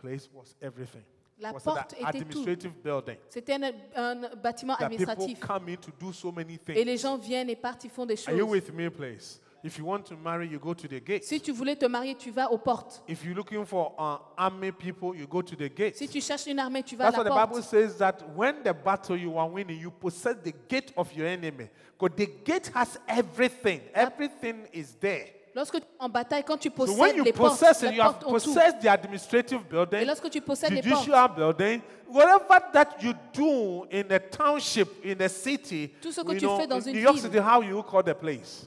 place 0.00 0.28
was 0.32 0.54
everything. 0.60 1.04
La 1.38 1.50
It 1.50 1.54
was 1.54 1.66
an 1.66 1.72
porte 1.74 1.92
était 1.94 2.00
tout. 2.02 2.06
administrative 2.06 2.72
building 2.82 3.16
C'était 3.28 3.54
un, 3.54 3.72
un 3.96 4.36
bâtiment 4.36 4.76
that 4.78 4.90
people 4.90 5.34
come 5.40 5.68
in 5.68 5.76
to 5.76 5.90
do 5.98 6.12
so 6.12 6.30
many 6.30 6.56
things. 6.58 6.76
Et 6.76 6.84
les 6.84 6.96
gens 6.96 7.16
viennent 7.18 7.50
et 7.50 7.56
partent, 7.56 7.84
ils 7.84 7.90
font 7.90 8.06
des 8.06 8.16
choses. 8.16 8.28
Are 8.28 8.36
you 8.36 8.46
with 8.46 8.72
me, 8.72 8.88
please? 8.88 9.40
If 9.64 9.78
you 9.78 9.84
want 9.84 10.04
to 10.06 10.16
marry, 10.16 10.48
you 10.48 10.58
go 10.58 10.74
to 10.74 10.88
the 10.88 10.98
gate. 11.00 11.22
Si 11.24 11.40
tu 11.40 11.52
voulais 11.52 11.76
te 11.76 11.86
marier, 11.86 12.16
tu 12.16 12.32
vas 12.32 12.50
aux 12.50 12.58
portes. 12.58 13.00
If 13.06 13.24
you're 13.24 13.36
looking 13.36 13.64
for 13.64 13.92
uh, 13.96 14.18
army 14.36 14.72
people, 14.72 15.14
you 15.14 15.26
go 15.28 15.40
to 15.40 15.54
the 15.54 15.68
gate. 15.68 15.96
Si 15.96 16.08
tu 16.08 16.20
cherches 16.20 16.46
une 16.48 16.58
armée, 16.58 16.82
tu 16.82 16.96
vas 16.96 17.06
à 17.06 17.10
That's 17.12 17.18
what 17.18 17.24
la 17.28 17.30
the 17.46 17.48
Bible 17.48 17.62
says 17.62 17.96
that 17.98 18.16
when 18.34 18.56
the 18.64 18.72
battle 18.74 19.16
you 19.16 19.38
are 19.38 19.48
winning, 19.48 19.78
you 19.78 19.92
possess 19.92 20.34
the 20.42 20.52
gate 20.68 20.92
of 20.96 21.12
your 21.14 21.28
enemy. 21.28 21.68
Because 21.96 22.16
the 22.16 22.26
gate 22.44 22.70
has 22.74 22.98
everything. 23.06 23.82
Everything 23.94 24.66
is 24.72 24.96
there. 25.00 25.26
Lorsque 25.54 25.78
tu 25.78 25.86
en 26.00 26.08
bataille, 26.08 26.42
quand 26.44 26.56
tu 26.58 26.70
possèdes 26.70 26.96
So 26.96 27.00
when 27.00 27.14
you 27.16 27.22
les 27.24 27.32
portes, 27.32 27.52
possess 27.60 27.82
it, 27.82 27.90
les 27.90 27.96
you 27.96 28.02
have 28.02 28.14
portes 28.18 28.24
ont 28.24 28.38
tout. 28.38 28.52
possessed 28.54 28.80
the 28.80 28.88
administrative 28.88 29.60
Et 29.60 29.70
building, 29.70 30.06
lorsque 30.06 30.30
tu 30.30 30.40
possèdes 30.40 30.72
les 30.72 30.82
portes, 30.82 31.04
judicial 31.04 31.28
building, 31.36 31.80
whatever 32.08 32.58
that 32.72 32.96
you 33.00 33.12
do 33.34 33.84
in 33.92 34.02
the 34.08 34.18
township, 34.30 34.88
in 35.04 35.14
the 35.14 35.28
city, 35.28 35.92
Tout 36.00 36.10
ce 36.10 36.22
que 36.22 36.32
you 36.32 36.38
tu 36.40 36.46
know, 36.46 36.56
fais 36.56 36.66
dans 36.66 36.80
in 36.80 36.90
une 36.90 36.94
New 36.94 37.00
York 37.02 37.16
ville. 37.16 37.24
City, 37.30 37.38
how 37.38 37.60
you 37.62 37.80
call 37.82 38.02
the 38.02 38.14
place? 38.14 38.66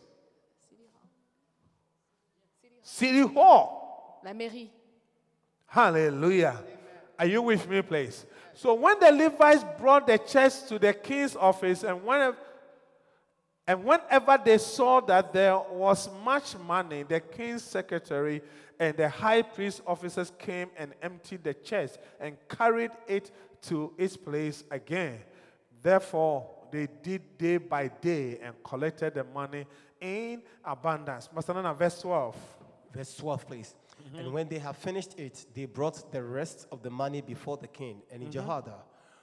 City 2.85 3.21
Hall. 3.21 4.21
la 4.23 4.31
mairie. 4.31 4.69
Hallelujah. 5.65 6.61
Are 7.17 7.25
you 7.25 7.41
with 7.41 7.67
me, 7.67 7.81
please? 7.81 8.27
So 8.53 8.75
when 8.75 8.99
the 8.99 9.11
Levites 9.11 9.65
brought 9.79 10.05
the 10.05 10.19
chest 10.19 10.69
to 10.69 10.77
the 10.77 10.93
king's 10.93 11.35
office, 11.35 11.83
and 11.83 12.05
whenever, 12.05 12.37
and 13.65 13.83
whenever 13.83 14.39
they 14.45 14.59
saw 14.59 15.01
that 15.01 15.33
there 15.33 15.57
was 15.57 16.07
much 16.23 16.55
money, 16.59 17.01
the 17.01 17.19
king's 17.19 17.63
secretary 17.63 18.43
and 18.79 18.95
the 18.95 19.09
high 19.09 19.41
priest 19.41 19.81
officers 19.87 20.31
came 20.37 20.69
and 20.77 20.93
emptied 21.01 21.43
the 21.43 21.55
chest 21.55 21.97
and 22.19 22.37
carried 22.47 22.91
it 23.07 23.31
to 23.63 23.93
its 23.97 24.15
place 24.15 24.63
again. 24.69 25.19
Therefore, 25.81 26.47
they 26.71 26.87
did 27.01 27.37
day 27.39 27.57
by 27.57 27.87
day 27.87 28.37
and 28.43 28.53
collected 28.63 29.15
the 29.15 29.23
money 29.23 29.65
in 29.99 30.43
abundance. 30.63 31.29
Master 31.33 31.53
Nana, 31.55 31.73
verse 31.73 31.99
12. 32.01 32.35
Verse 32.95 33.17
12, 33.17 33.47
please. 33.47 33.75
And 34.17 34.31
when 34.31 34.47
they 34.47 34.59
have 34.59 34.77
finished 34.77 35.19
it, 35.19 35.45
they 35.53 35.65
brought 35.65 36.11
the 36.13 36.23
rest 36.23 36.67
of 36.71 36.81
the 36.81 36.89
money 36.89 37.19
before 37.19 37.57
the 37.57 37.67
king. 37.67 38.01
And 38.09 38.23
in 38.23 38.31
Jehoiada, 38.31 38.75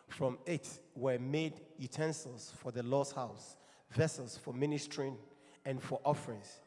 from 0.09 0.39
it 0.45 0.69
were 0.95 1.19
made 1.19 1.55
utensils 1.79 2.53
for 2.59 2.71
the 2.71 2.83
Lord's 2.83 3.13
house, 3.13 3.57
vessels 3.91 4.37
for 4.37 4.53
ministering 4.53 5.17
and 5.65 5.83
for 5.83 6.01
offerings, 6.05 6.61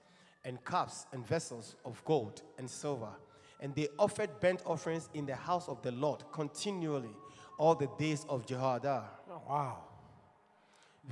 and 0.46 0.64
cups 0.64 1.06
and 1.14 1.26
vessels 1.28 1.76
of 1.86 2.04
gold 2.06 2.42
and 2.58 2.68
silver. 2.68 3.14
And 3.60 3.76
they 3.76 3.88
offered 4.00 4.40
burnt 4.40 4.64
offerings 4.66 5.10
in 5.14 5.28
the 5.28 5.36
house 5.36 5.68
of 5.70 5.82
the 5.84 5.92
Lord 5.92 6.24
continually 6.32 7.16
all 7.60 7.76
the 7.76 7.90
days 8.00 8.26
of 8.28 8.48
Jehoiada. 8.48 9.04
Oh, 9.30 9.42
wow. 9.48 9.78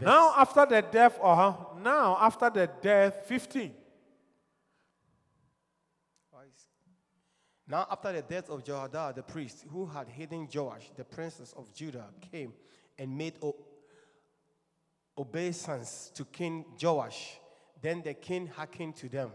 Now 0.02 0.34
after 0.38 0.66
the 0.66 0.82
death, 0.82 1.20
uh 1.22 1.36
huh. 1.36 1.54
now 1.84 2.18
after 2.20 2.50
the 2.50 2.68
death, 2.82 3.26
15. 3.28 3.72
Now, 7.68 7.88
after 7.90 8.12
the 8.12 8.22
death 8.22 8.50
of 8.50 8.64
Jehoiada 8.64 9.14
the 9.16 9.24
priest, 9.24 9.66
who 9.72 9.86
had 9.86 10.08
hidden 10.10 10.48
Joash, 10.54 10.92
the 10.98 11.06
princess 11.06 11.54
of 11.54 11.74
Judah, 11.74 12.10
came 12.32 12.54
and 12.98 13.18
made 13.18 13.36
o- 13.42 13.56
obeisance 15.18 16.12
to 16.16 16.26
King 16.26 16.66
Joash. 16.82 17.40
Then 17.82 18.02
the 18.02 18.14
king 18.14 18.48
hearkened 18.48 18.96
to 18.98 19.10
them. 19.10 19.32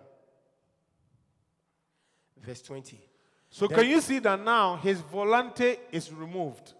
Verse 2.37 2.63
20. 2.63 3.01
So 3.51 3.67
Then- 3.67 3.79
can 3.79 3.89
you 3.89 4.01
see 4.01 4.19
that 4.21 4.41
now 4.41 4.77
his 4.77 5.01
volante 5.01 5.79
is 5.91 6.13
removed? 6.13 6.75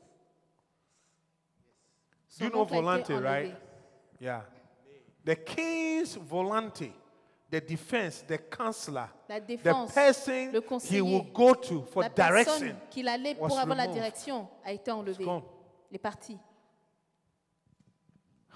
Son 2.29 2.47
you 2.49 2.53
know 2.53 2.61
oncle 2.61 2.77
a 2.77 2.81
été 2.81 2.83
volante, 2.83 3.09
enlevé. 3.11 3.25
right? 3.25 3.57
Yeah. 4.21 4.43
The 5.25 5.37
king's 5.37 6.17
volante, 6.17 6.93
the 7.51 7.61
defense, 7.61 8.23
the 8.27 8.37
counselor, 8.39 9.09
La 9.29 9.41
the 9.41 9.57
person 9.57 10.53
le 10.53 10.81
he 10.81 11.01
will 11.01 11.23
go 11.33 11.55
to 11.55 11.83
for 11.83 12.03
La 12.03 12.09
direction. 12.11 12.53
personne 12.61 12.77
qu'il 12.91 13.09
allait 13.09 13.37
was 13.39 13.49
pour 13.49 13.59
avoir 13.59 13.77
la 13.77 13.85
removed. 13.85 13.99
direction 14.01 14.49
a 14.65 14.73
été 14.73 14.91
enlevée. 14.91 15.25
gone. 15.25 15.43
Les 15.91 15.99
parties. 15.99 16.39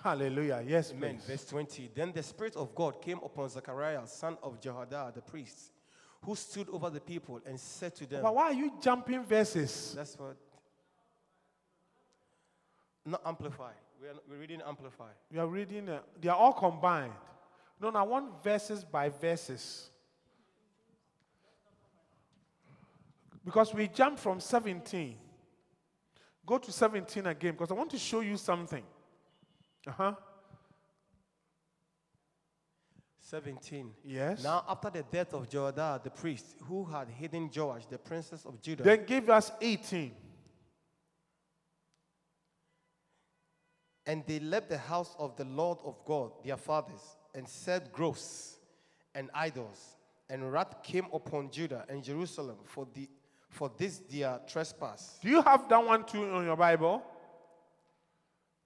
Hallelujah. 0.05 0.63
Yes, 0.63 0.91
Amen. 0.93 1.17
please. 1.17 1.27
Verse 1.27 1.45
20. 1.47 1.91
Then 1.95 2.13
the 2.13 2.23
Spirit 2.23 2.57
of 2.57 2.75
God 2.75 3.01
came 3.01 3.19
upon 3.25 3.49
Zechariah, 3.49 4.07
son 4.07 4.37
of 4.43 4.61
Jehoiada 4.61 5.13
the 5.15 5.23
priest, 5.23 5.73
who 6.23 6.35
stood 6.35 6.69
over 6.71 6.91
the 6.91 7.01
people 7.01 7.41
and 7.47 7.59
said 7.59 7.95
to 7.97 8.07
them, 8.07 8.23
But 8.23 8.35
why 8.35 8.45
are 8.47 8.53
you 8.53 8.73
jumping 8.81 9.23
verses? 9.25 9.95
That's 9.97 10.19
what. 10.19 10.37
Not 13.05 13.23
amplified. 13.25 13.75
We're, 14.01 14.13
we're 14.29 14.41
reading 14.41 14.61
amplified. 14.67 15.15
You 15.31 15.41
are 15.41 15.47
reading, 15.47 15.89
uh, 15.89 16.01
they 16.21 16.29
are 16.29 16.37
all 16.37 16.53
combined. 16.53 17.13
No, 17.83 17.91
no, 17.91 17.99
I 17.99 18.03
want 18.03 18.43
verses 18.45 18.85
by 18.85 19.09
verses. 19.09 19.91
Because 23.45 23.75
we 23.75 23.89
jump 23.89 24.21
from 24.21 24.39
17. 24.39 25.17
Go 26.47 26.59
to 26.59 26.71
17 26.71 27.27
again 27.27 27.53
because 27.53 27.73
I 27.73 27.75
want 27.75 27.91
to 27.91 27.99
show 27.99 28.21
you 28.21 28.37
something. 28.37 28.85
Uh 29.85 29.91
huh. 29.91 30.15
17. 33.19 33.91
Yes. 34.05 34.45
Now, 34.45 34.65
after 34.69 34.91
the 34.91 35.03
death 35.03 35.35
of 35.35 35.49
Jehoiada 35.49 36.01
the 36.05 36.11
priest, 36.11 36.55
who 36.69 36.85
had 36.85 37.09
hidden 37.09 37.51
Joash, 37.55 37.87
the 37.87 37.99
princess 37.99 38.45
of 38.45 38.61
Judah, 38.63 38.85
Then 38.85 39.05
give 39.07 39.29
us 39.29 39.51
18. 39.61 40.13
and 44.05 44.25
they 44.27 44.41
left 44.41 44.69
the 44.69 44.79
house 44.79 45.15
of 45.19 45.37
the 45.37 45.45
Lord 45.45 45.79
of 45.85 45.97
God, 46.05 46.33
their 46.45 46.57
fathers, 46.57 47.17
and 47.35 47.49
served 47.49 47.93
groves 47.93 48.59
and 49.15 49.31
idols, 49.35 49.97
and 50.29 50.53
wrath 50.53 50.83
came 50.83 51.07
upon 51.13 51.51
Judah 51.51 51.85
and 51.89 52.03
Jerusalem 52.03 52.57
for, 52.65 52.87
the, 52.95 53.09
for 53.49 53.71
this 53.77 54.03
their 54.11 54.41
trespass. 54.47 55.19
Do 55.23 55.29
you 55.29 55.43
have 55.43 55.69
that 55.69 55.85
one 55.85 56.05
too 56.05 56.31
on 56.31 56.45
your 56.45 56.57
Bible? 56.57 57.03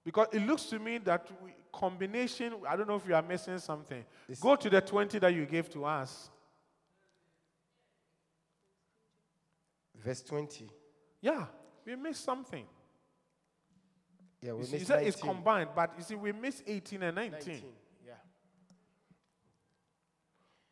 Because 0.04 0.28
it 0.32 0.40
looks 0.46 0.64
to 0.66 0.78
me 0.78 0.98
that 0.98 1.26
we, 1.42 1.50
combination, 1.72 2.54
I 2.68 2.76
don't 2.76 2.88
know 2.88 2.96
if 2.96 3.06
you 3.06 3.14
are 3.14 3.22
missing 3.22 3.58
something. 3.58 4.04
Go 4.40 4.56
to 4.56 4.70
the 4.70 4.80
20 4.80 5.18
that 5.18 5.34
you 5.34 5.44
gave 5.46 5.68
to 5.70 5.84
us. 5.84 6.30
Verse 9.96 10.22
20. 10.22 10.70
Yeah, 11.20 11.46
we 11.84 11.96
missed 11.96 12.24
something. 12.24 12.64
Yeah, 14.40 14.52
we 14.52 14.64
You 14.64 14.72
missed 14.78 14.90
it's 14.90 15.20
combined, 15.20 15.70
but 15.74 15.92
you 15.98 16.04
see, 16.04 16.14
we 16.14 16.30
missed 16.30 16.62
18 16.66 17.02
and 17.02 17.16
19. 17.16 17.32
19. 17.32 17.62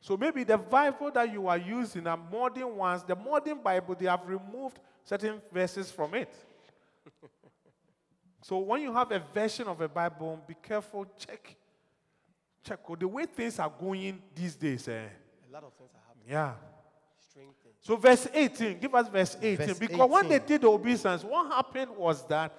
Yeah. 0.05 0.09
So 0.09 0.19
maybe 0.19 0.45
the 0.45 0.59
Bible 0.59 1.11
that 1.13 1.33
you 1.33 1.49
are 1.49 1.57
using 1.57 2.07
are 2.07 2.19
modern 2.31 2.77
ones. 2.77 3.03
The 3.03 3.17
modern 3.17 3.59
Bible, 3.63 3.95
they 3.99 4.05
have 4.05 4.21
removed 4.27 4.79
certain 5.03 5.41
verses 5.51 5.91
from 5.91 6.15
it. 6.15 6.33
so 8.43 8.59
when 8.59 8.83
you 8.83 8.93
have 8.93 9.11
a 9.13 9.19
version 9.33 9.67
of 9.67 9.81
a 9.81 9.89
Bible, 9.89 10.43
be 10.47 10.55
careful, 10.63 11.07
check. 11.19 11.57
Check. 12.63 12.81
Oh, 12.87 12.97
The 12.97 13.09
way 13.09 13.25
things 13.25 13.59
are 13.59 13.73
going 13.81 14.21
these 14.35 14.55
days, 14.55 14.89
eh? 14.89 15.07
A 15.49 15.53
lot 15.53 15.65
of 15.65 15.73
things 15.73 15.91
are 15.95 16.03
happening. 16.07 16.29
Yeah. 16.29 16.53
Strange. 17.31 17.55
So 17.81 17.97
verse 17.97 18.29
18, 18.33 18.79
give 18.79 18.95
us 18.95 19.09
verse 19.09 19.37
18. 19.41 19.67
Verse 19.67 19.79
because 19.79 20.11
when 20.11 20.29
they 20.29 20.39
did 20.39 20.61
the 20.61 20.69
obeisance, 20.69 21.25
what 21.25 21.51
happened 21.51 21.91
was 21.97 22.27
that 22.27 22.53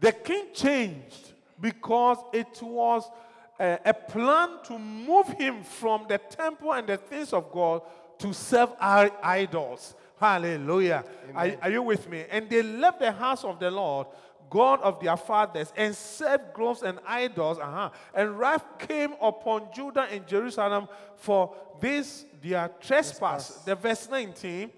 the 0.00 0.12
king 0.12 0.46
changed 0.54 1.32
because 1.60 2.18
it 2.32 2.62
was 2.62 3.10
a, 3.58 3.78
a 3.84 3.94
plan 3.94 4.50
to 4.64 4.78
move 4.78 5.28
him 5.28 5.62
from 5.62 6.06
the 6.08 6.18
temple 6.18 6.72
and 6.72 6.86
the 6.86 6.96
things 6.96 7.32
of 7.32 7.50
God 7.50 7.82
to 8.18 8.32
serve 8.32 8.70
our 8.80 9.10
idols. 9.22 9.94
Hallelujah. 10.18 11.04
Are, 11.34 11.56
are 11.62 11.70
you 11.70 11.82
with 11.82 12.08
me? 12.08 12.24
And 12.30 12.50
they 12.50 12.62
left 12.62 13.00
the 13.00 13.12
house 13.12 13.44
of 13.44 13.60
the 13.60 13.70
Lord, 13.70 14.08
God 14.50 14.80
of 14.82 15.00
their 15.00 15.16
fathers, 15.16 15.72
and 15.76 15.94
served 15.94 16.52
groves 16.54 16.82
and 16.82 16.98
idols. 17.06 17.58
Uh-huh. 17.58 17.90
And 18.14 18.38
wrath 18.38 18.64
came 18.78 19.14
upon 19.20 19.68
Judah 19.74 20.08
and 20.10 20.26
Jerusalem 20.26 20.88
for 21.16 21.54
this 21.80 22.24
their 22.42 22.70
trespass. 22.80 23.50
The 23.64 23.74
verse 23.74 24.08
19. 24.10 24.70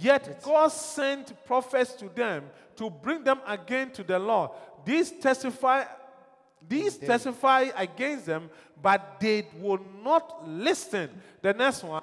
Yet 0.00 0.42
God 0.42 0.68
sent 0.68 1.44
prophets 1.44 1.92
to 1.94 2.08
them 2.08 2.44
to 2.76 2.90
bring 2.90 3.22
them 3.22 3.40
again 3.46 3.90
to 3.92 4.02
the 4.02 4.18
Lord. 4.18 4.50
These 4.84 5.12
testify 5.12 5.84
these 6.68 6.96
testify 6.96 7.70
against 7.76 8.26
them, 8.26 8.50
but 8.82 9.18
they 9.20 9.46
will 9.58 9.80
not 10.04 10.48
listen. 10.48 11.10
The 11.42 11.54
next 11.54 11.84
one, 11.84 12.02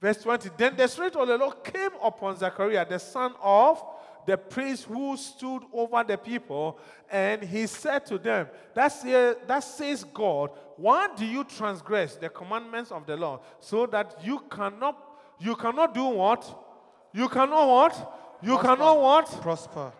verse 0.00 0.18
20. 0.22 0.50
Then 0.56 0.76
the 0.76 0.86
Spirit 0.86 1.16
of 1.16 1.28
the 1.28 1.38
Lord 1.38 1.62
came 1.64 1.90
upon 2.02 2.36
Zechariah, 2.36 2.86
the 2.88 2.98
son 2.98 3.34
of 3.42 3.82
the 4.26 4.36
priest 4.36 4.84
who 4.84 5.16
stood 5.16 5.62
over 5.72 6.02
the 6.02 6.16
people, 6.16 6.78
and 7.10 7.42
he 7.42 7.66
said 7.66 8.06
to 8.06 8.18
them, 8.18 8.48
that, 8.74 8.88
say, 8.88 9.34
that 9.46 9.60
says 9.60 10.02
God, 10.02 10.50
why 10.76 11.08
do 11.16 11.24
you 11.24 11.44
transgress 11.44 12.16
the 12.16 12.28
commandments 12.28 12.90
of 12.90 13.06
the 13.06 13.16
Lord 13.16 13.40
so 13.60 13.86
that 13.86 14.18
you 14.24 14.40
cannot, 14.50 14.98
you 15.38 15.54
cannot 15.56 15.94
do 15.94 16.04
what? 16.06 16.42
You 17.12 17.28
cannot 17.28 17.68
what? 17.68 18.38
You 18.42 18.58
Prosper. 18.58 18.76
cannot 18.76 19.00
what? 19.00 19.42
Prosper. 19.42 19.92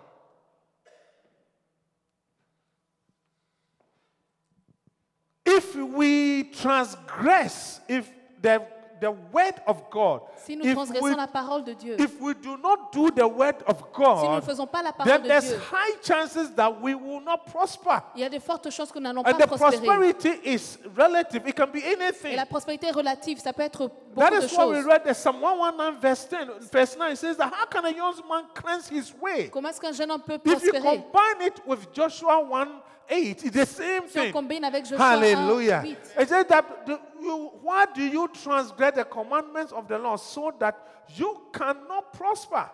If 5.64 5.74
we 5.76 6.44
transgress, 6.52 7.80
if 7.88 8.08
the, 8.40 8.62
the 9.00 9.10
word 9.10 9.54
of 9.66 9.90
God, 9.90 10.22
Si 10.36 10.56
nous 10.56 10.64
if 10.66 10.74
transgressons 10.74 11.02
we, 11.02 11.14
la 11.16 11.26
parole 11.26 11.62
de 11.64 11.74
Dieu, 11.74 11.96
if 11.98 12.20
we 12.20 12.34
do 12.34 12.56
not 12.58 12.92
do 12.92 13.10
the 13.10 13.26
word 13.26 13.56
of 13.66 13.82
God, 13.92 14.20
si 14.20 14.28
nous 14.28 14.34
ne 14.36 14.40
faisons 14.42 14.66
pas 14.66 14.82
la 14.82 14.92
then 14.92 15.06
parole 15.06 15.22
de 15.22 15.28
there's 15.28 15.48
Dieu, 15.48 15.58
high 15.72 15.96
chances 16.02 16.50
that 16.54 16.70
we 16.82 16.94
will 16.94 17.20
not 17.20 17.46
prosper. 17.46 18.02
il 18.14 18.20
y 18.20 18.24
a 18.24 18.28
de 18.28 18.38
fortes 18.38 18.70
chances 18.70 18.92
que 18.92 18.98
nous 18.98 19.04
n'allons 19.04 19.22
And 19.26 19.32
pas 19.32 19.46
the 19.46 19.46
prospérer. 19.46 19.84
prosperity 19.84 20.28
is 20.44 20.78
relative. 20.96 21.46
It 21.48 21.54
can 21.56 21.66
be 21.72 21.82
anything. 21.82 22.32
Et 22.32 22.36
la 22.36 22.46
prospérité 22.46 22.88
est 22.88 22.92
relative, 22.94 23.38
ça 23.40 23.52
peut 23.52 23.62
être 23.62 23.88
That 23.88 24.30
beaucoup 24.30 24.40
de 24.40 24.46
is 24.46 24.52
why 24.56 24.66
we 24.66 24.74
choses. 24.76 24.84
read 24.86 25.04
the 25.04 25.14
Psalm 25.14 25.40
119 25.40 26.00
verse 26.00 26.26
10, 26.28 26.38
verse 26.70 26.96
9. 26.96 27.12
It 27.12 27.16
says 27.18 27.36
that 27.38 27.52
how 27.52 27.66
can 27.66 27.84
a 27.86 27.90
young 27.90 28.14
man 28.28 28.44
cleanse 28.54 28.88
his 28.88 29.12
way? 29.20 29.48
Comment 29.50 29.70
est-ce 29.70 29.80
qu'un 29.80 29.92
jeune 29.92 30.10
homme 30.10 30.22
peut 30.22 30.38
If 30.44 30.62
you 30.62 30.72
combine 30.72 31.40
it 31.42 31.60
with 31.66 31.90
Joshua 31.92 32.38
1 32.40 32.68
8, 33.08 33.44
it's 33.44 33.50
the 33.50 33.66
same 33.66 34.08
Si 34.08 34.18
on 34.18 34.24
thing. 34.24 34.32
combine 34.32 34.64
avec 34.64 34.84
Joshua 34.84 34.98
1, 34.98 35.22
Hallelujah. 35.22 35.82
8, 35.84 35.98
It 36.20 36.28
says 36.28 36.44
that 36.48 36.86
the, 36.86 36.98
you, 37.20 37.50
why 37.62 37.86
do 37.94 38.02
you 38.02 38.28
transgress 38.28 38.94
the 38.94 39.04
commandments 39.04 39.72
of 39.72 39.86
the 39.88 39.98
Lord 39.98 40.20
so 40.20 40.52
that 40.58 40.76
you 41.16 41.42
cannot 41.52 42.12
prosper? 42.12 42.70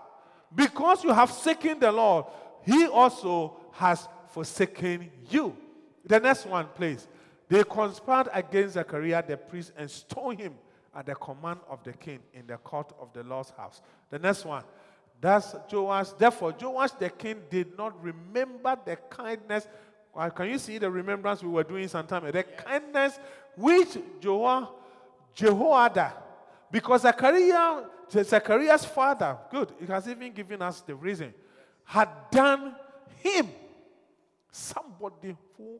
Because 0.54 1.04
you 1.04 1.12
have 1.12 1.30
forsaken 1.30 1.78
the 1.78 1.92
Lord, 1.92 2.26
He 2.64 2.86
also 2.86 3.56
has 3.72 4.08
forsaken 4.28 5.10
you. 5.30 5.56
The 6.04 6.20
next 6.20 6.46
one, 6.46 6.66
please. 6.74 7.06
They 7.48 7.64
conspired 7.64 8.28
against 8.32 8.74
Zechariah 8.74 9.24
the 9.26 9.36
priest 9.36 9.72
and 9.76 9.90
stoned 9.90 10.38
him 10.38 10.54
at 10.94 11.06
the 11.06 11.14
command 11.16 11.60
of 11.68 11.82
the 11.82 11.92
king 11.92 12.20
in 12.32 12.46
the 12.46 12.56
court 12.58 12.92
of 13.00 13.12
the 13.12 13.22
Lord's 13.24 13.50
house. 13.50 13.82
The 14.08 14.18
next 14.18 14.44
one. 14.44 14.62
That's 15.20 15.54
Joash. 15.70 16.10
Therefore, 16.16 16.54
Joash 16.58 16.92
the 16.92 17.10
king 17.10 17.42
did 17.50 17.76
not 17.76 18.00
remember 18.02 18.78
the 18.84 18.96
kindness. 18.96 19.66
Can 20.34 20.48
you 20.48 20.58
see 20.58 20.78
the 20.78 20.90
remembrance 20.90 21.42
we 21.42 21.48
were 21.48 21.64
doing 21.64 21.88
sometime? 21.88 22.30
The 22.30 22.42
kindness 22.42 23.18
which 23.56 23.98
Joah, 24.20 24.68
Jehoiada, 25.34 26.12
because 26.70 27.02
Zachariah, 27.02 27.84
Zachariah's 28.10 28.84
father, 28.84 29.38
good, 29.50 29.72
it 29.80 29.88
has 29.88 30.08
even 30.08 30.32
given 30.32 30.60
us 30.62 30.80
the 30.80 30.94
reason, 30.94 31.32
had 31.84 32.08
done 32.30 32.74
him. 33.16 33.50
Somebody 34.50 35.36
who 35.56 35.78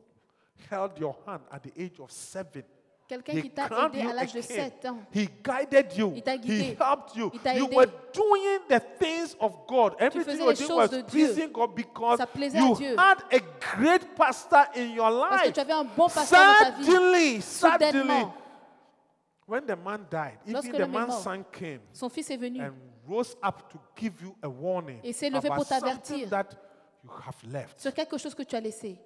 held 0.69 0.97
your 0.97 1.15
hand 1.25 1.43
at 1.51 1.63
the 1.63 1.71
age 1.77 1.99
of 1.99 2.11
seven. 2.11 2.63
Quelqu'un 3.11 3.33
He 3.33 3.41
qui 3.41 3.49
t'a 3.49 3.67
aidé 3.85 3.99
you 3.99 4.09
à 4.09 4.13
l'âge 4.13 4.33
de 4.33 4.41
7 4.41 4.85
ans. 4.85 4.99
He 5.13 5.27
guided 5.43 5.97
you. 5.97 6.13
Il 6.15 6.21
t'a 6.23 6.35
He 6.35 6.39
guidé. 6.39 6.77
helped 6.79 7.15
you. 7.15 7.29
Il 7.33 7.39
t'a 7.41 7.55
You 7.55 7.65
aidé. 7.65 7.75
were 7.75 7.87
doing 8.13 8.59
the 8.69 8.81
things 8.99 9.35
of 9.39 9.53
God. 9.67 9.95
Everything 9.99 10.37
faisais 10.37 10.39
you 10.39 10.45
were 10.45 10.51
les 10.53 10.57
doing 10.57 10.67
choses 10.67 10.77
was 10.77 10.89
de 10.89 11.01
Dieu. 11.01 11.27
pleasing 11.27 11.51
God 11.51 11.75
because 11.75 12.17
Ça 12.19 12.25
plaisait 12.27 12.57
à 12.57 12.61
you 12.61 12.75
Dieu. 12.75 12.95
had 12.97 13.17
a 13.31 13.39
great 13.75 14.15
pastor 14.15 14.65
in 14.75 14.93
your 14.95 15.09
Parce 15.29 15.41
que 15.41 15.45
life. 15.47 15.53
tu 15.53 15.59
avais 15.59 15.73
un 15.73 15.83
bon 15.83 16.07
pasteur 16.07 16.39
dans 16.39 16.65
ta 16.65 16.71
vie. 16.71 16.85
Suddenly, 16.85 17.41
Soudainement, 17.41 18.33
when 19.47 19.65
the 19.65 19.75
man 19.75 20.05
died, 20.09 20.37
Lorsque 20.47 20.69
even 20.69 20.81
the 20.81 20.87
man's 20.87 21.21
son 21.23 21.43
came 21.51 21.81
son 21.91 22.09
fils 22.09 22.29
est 22.29 22.37
venu. 22.37 22.61
and 22.61 22.71
rose 23.07 23.35
up 23.43 23.69
to 23.69 23.77
give 23.95 24.13
you 24.21 24.33
a 24.41 24.47
warning 24.47 24.99
Et 25.03 25.11
s'est 25.13 25.29
levé 25.29 25.49
pour 25.49 25.65
t'avertir. 25.65 26.29
that 26.29 26.45
you 27.03 27.09
have 27.27 27.35
left. 27.51 27.79
sur 27.79 27.93
quelque 27.93 28.17
chose 28.17 28.33
que 28.33 28.43
tu 28.43 28.55
as 28.55 28.61
laissé. 28.61 28.97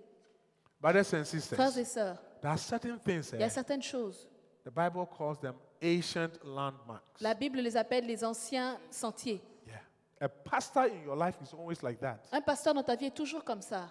Brothers 0.81 1.13
and 1.15 1.23
Frères 1.55 1.77
et 1.79 1.85
sœurs, 1.85 2.17
there 2.45 2.51
are 2.51 2.59
certain 2.59 2.99
things 2.99 3.31
il 3.33 3.39
y 3.39 3.43
a 3.43 3.47
eh, 3.47 3.49
certaines 3.49 3.81
choses. 3.81 4.27
the 4.63 4.71
Bible 4.71 5.07
calls 5.07 5.39
them 5.39 5.55
ancient 5.81 6.43
landmarks. 6.43 7.19
La 7.21 7.33
Bible 7.33 7.59
les 7.59 7.75
appelle 7.75 8.05
les 8.05 8.23
anciens 8.23 8.77
sentiers. 8.91 9.41
Yeah. 9.67 9.81
A 10.21 10.29
pastor 10.29 10.85
in 10.85 11.03
your 11.03 11.15
life 11.15 11.35
is 11.41 11.53
always 11.53 11.81
like 11.81 11.99
that. 11.99 12.19
Un 12.31 12.41
pasteur 12.41 12.73
dans 12.73 12.83
ta 12.83 12.95
vie 12.95 13.05
est 13.05 13.15
toujours 13.15 13.43
comme 13.43 13.61
ça. 13.61 13.89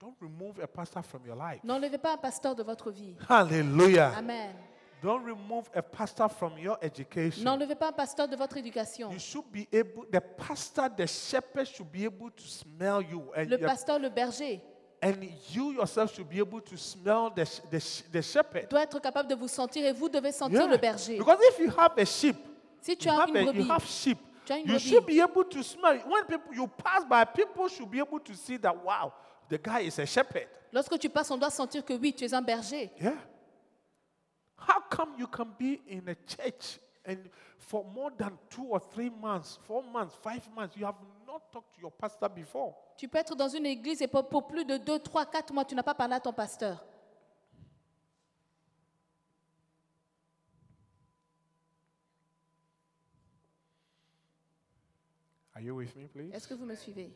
Don't 0.00 0.14
remove 0.20 0.60
a 0.60 0.66
pastor 0.68 1.02
from 1.02 1.26
your 1.26 1.34
life. 1.34 1.62
N'enlevez 1.64 1.98
pas 1.98 2.14
un 2.14 2.16
pasteur 2.18 2.54
de 2.54 2.62
votre 2.62 2.90
vie. 2.92 3.16
Hallelujah. 3.28 4.12
Amen. 4.16 4.54
Don't 5.02 5.24
remove 5.24 5.68
a 5.74 5.82
pastor 5.82 6.28
from 6.28 6.58
your 6.58 6.76
education. 6.82 7.44
N'enlevez 7.44 7.76
pas 7.76 7.88
un 7.88 7.92
pasteur 7.92 8.28
de 8.28 8.36
votre 8.36 8.56
éducation. 8.56 9.10
You 9.10 9.18
should 9.18 9.44
be 9.52 9.66
able, 9.72 10.06
the 10.10 10.20
pastor, 10.20 10.88
the 10.88 11.06
shepherd 11.06 11.66
should 11.66 11.90
be 11.90 12.04
able 12.04 12.30
to 12.30 12.44
smell 12.44 13.02
you. 13.02 13.30
And, 13.36 13.44
Le 13.44 13.58
your- 13.58 13.68
pasteur, 13.68 13.98
le 13.98 14.08
berger, 14.08 14.60
and 15.00 15.16
you 15.52 15.72
yourself 15.72 16.14
should 16.14 16.28
be 16.28 16.38
able 16.38 16.60
to 16.60 16.76
smell 16.76 17.30
the, 17.30 17.44
sh- 17.44 17.60
the, 17.70 17.78
sh- 17.80 18.02
the 18.12 18.20
shepherd. 18.22 18.68
doit 18.68 18.82
être 18.82 19.00
capable 19.00 19.28
de 19.28 19.34
vous 19.34 19.48
sentir 19.48 19.84
et 19.84 19.92
vous 19.92 20.08
devez 20.08 20.32
sentir 20.32 20.60
Yeah. 20.62 20.66
le 20.70 20.76
berger. 20.76 21.18
Because 21.18 21.38
if 21.50 21.58
you 21.58 21.70
have 21.70 21.96
a 21.96 22.04
sheep, 22.04 22.36
Si 22.80 22.96
tu 22.96 23.08
you 23.08 23.14
as 23.14 23.20
have, 23.20 23.28
une 23.30 23.36
a, 23.36 23.40
you 23.42 23.52
brebis, 23.52 23.68
have 23.70 23.84
sheep, 23.86 24.18
Tu 24.44 24.52
as 24.52 24.56
une 24.58 24.66
you 24.66 24.72
brebis. 24.74 24.88
should 24.88 25.06
be 25.06 25.20
able 25.20 25.44
to 25.44 25.62
smell. 25.62 25.96
When 26.06 26.24
people, 26.26 26.52
you 26.54 26.66
pass 26.66 27.04
by, 27.04 27.24
people 27.24 27.68
should 27.68 27.90
be 27.90 27.98
able 28.00 28.18
to 28.20 28.34
see 28.34 28.56
that, 28.58 28.74
wow, 28.84 29.12
the 29.48 29.58
guy 29.58 29.80
is 29.80 29.98
a 29.98 30.06
shepherd. 30.06 30.46
lorsque 30.72 30.98
tu 30.98 31.08
passes, 31.08 31.30
on 31.30 31.38
doit 31.38 31.50
sentir 31.50 31.84
que 31.84 31.94
oui, 31.94 32.12
tu 32.12 32.24
es 32.24 32.32
un 32.34 32.42
berger. 32.42 32.90
Yeah. 33.00 33.14
How 34.56 34.80
come 34.90 35.14
you 35.18 35.26
can 35.28 35.46
be 35.58 35.80
in 35.86 36.08
a 36.08 36.14
church 36.26 36.78
and 37.04 37.18
for 37.58 37.84
more 37.84 38.10
than 38.16 38.32
two 38.50 38.64
or 38.64 38.80
three 38.80 39.10
months, 39.10 39.58
four 39.66 39.82
months, 39.82 40.16
five 40.22 40.42
months, 40.54 40.76
you 40.76 40.84
have 40.84 40.96
not 41.28 41.50
talked 41.52 41.74
to 41.74 41.80
your 41.80 41.92
pastor 41.92 42.28
before? 42.28 42.74
Tu 42.96 43.06
peux 43.08 43.18
être 43.18 43.36
dans 43.36 43.48
une 43.48 43.66
église 43.66 44.02
et 44.02 44.08
pour, 44.08 44.28
pour 44.28 44.46
plus 44.46 44.64
de 44.64 44.78
2, 44.78 44.98
3, 44.98 45.26
4 45.26 45.52
mois, 45.52 45.64
tu 45.64 45.74
n'as 45.74 45.82
pas 45.82 45.94
parlé 45.94 46.14
à 46.14 46.20
ton 46.20 46.32
pasteur. 46.32 46.84
Are 55.54 55.60
you 55.60 55.74
with 55.74 55.94
me, 55.96 56.06
please? 56.06 56.32
Est-ce 56.32 56.48
que 56.48 56.54
vous 56.54 56.64
me 56.64 56.74
suivez? 56.74 57.12